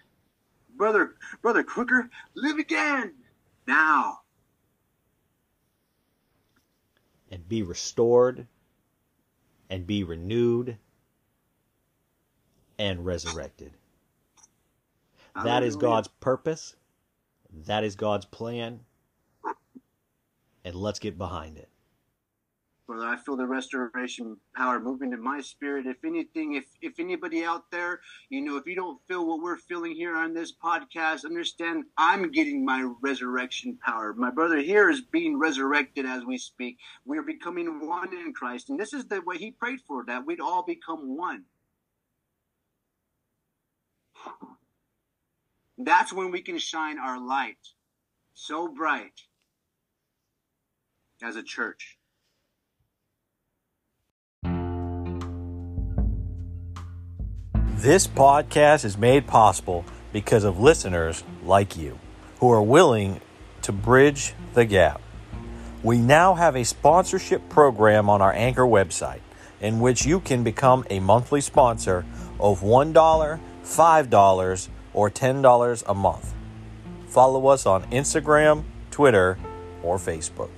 Brother, 0.77 1.15
Brother 1.41 1.63
Crooker, 1.63 2.09
live 2.35 2.57
again. 2.57 3.13
Now. 3.67 4.19
And 7.31 7.47
be 7.47 7.63
restored 7.63 8.47
and 9.69 9.87
be 9.87 10.03
renewed 10.03 10.77
and 12.77 13.05
resurrected. 13.05 13.71
That 15.43 15.63
is 15.63 15.75
God's 15.75 16.07
purpose. 16.07 16.75
That 17.65 17.83
is 17.83 17.95
God's 17.95 18.25
plan. 18.25 18.81
And 20.63 20.75
let's 20.75 20.99
get 20.99 21.17
behind 21.17 21.57
it. 21.57 21.69
Brother, 22.87 23.07
I 23.07 23.17
feel 23.17 23.35
the 23.35 23.47
restoration 23.47 24.37
power 24.55 24.79
moving 24.79 25.11
in 25.11 25.19
my 25.19 25.41
spirit. 25.41 25.87
If 25.87 26.05
anything, 26.05 26.53
if 26.53 26.65
if 26.81 26.99
anybody 26.99 27.43
out 27.43 27.71
there, 27.71 28.01
you 28.29 28.41
know, 28.41 28.57
if 28.57 28.67
you 28.67 28.75
don't 28.75 29.01
feel 29.07 29.25
what 29.25 29.41
we're 29.41 29.57
feeling 29.57 29.95
here 29.95 30.15
on 30.15 30.35
this 30.35 30.53
podcast, 30.53 31.25
understand 31.25 31.85
I'm 31.97 32.31
getting 32.31 32.63
my 32.63 32.87
resurrection 33.01 33.79
power. 33.83 34.13
My 34.13 34.29
brother 34.29 34.57
here 34.57 34.91
is 34.91 35.01
being 35.01 35.39
resurrected 35.39 36.05
as 36.05 36.25
we 36.25 36.37
speak. 36.37 36.77
We 37.05 37.17
are 37.17 37.23
becoming 37.23 37.87
one 37.87 38.13
in 38.13 38.33
Christ. 38.33 38.69
And 38.69 38.79
this 38.79 38.93
is 38.93 39.05
the 39.05 39.21
way 39.21 39.39
he 39.39 39.49
prayed 39.49 39.79
for 39.87 40.05
that 40.05 40.27
we'd 40.27 40.39
all 40.39 40.63
become 40.63 41.17
one. 41.17 41.45
That's 45.77 46.13
when 46.13 46.29
we 46.29 46.41
can 46.41 46.59
shine 46.59 46.99
our 46.99 47.19
light 47.19 47.73
so 48.35 48.67
bright 48.67 49.23
as 51.23 51.35
a 51.35 51.43
church. 51.43 51.97
This 57.85 58.07
podcast 58.07 58.83
is 58.83 58.97
made 58.97 59.27
possible 59.27 59.85
because 60.11 60.43
of 60.43 60.59
listeners 60.59 61.23
like 61.43 61.77
you 61.77 61.99
who 62.39 62.51
are 62.51 62.63
willing 62.63 63.21
to 63.61 63.71
bridge 63.71 64.33
the 64.55 64.65
gap. 64.65 64.99
We 65.83 65.99
now 65.99 66.33
have 66.33 66.55
a 66.55 66.65
sponsorship 66.65 67.47
program 67.47 68.09
on 68.09 68.23
our 68.23 68.33
Anchor 68.33 68.63
website 68.63 69.19
in 69.61 69.79
which 69.81 70.03
you 70.03 70.19
can 70.19 70.43
become 70.43 70.83
a 70.89 70.99
monthly 70.99 71.41
sponsor 71.41 72.07
of 72.39 72.61
$1, 72.61 72.91
$5, 72.91 74.69
or 74.95 75.11
$10 75.11 75.83
a 75.85 75.93
month. 75.93 76.33
Follow 77.05 77.45
us 77.45 77.67
on 77.67 77.83
Instagram, 77.91 78.63
Twitter, 78.89 79.37
or 79.83 79.99
Facebook. 79.99 80.49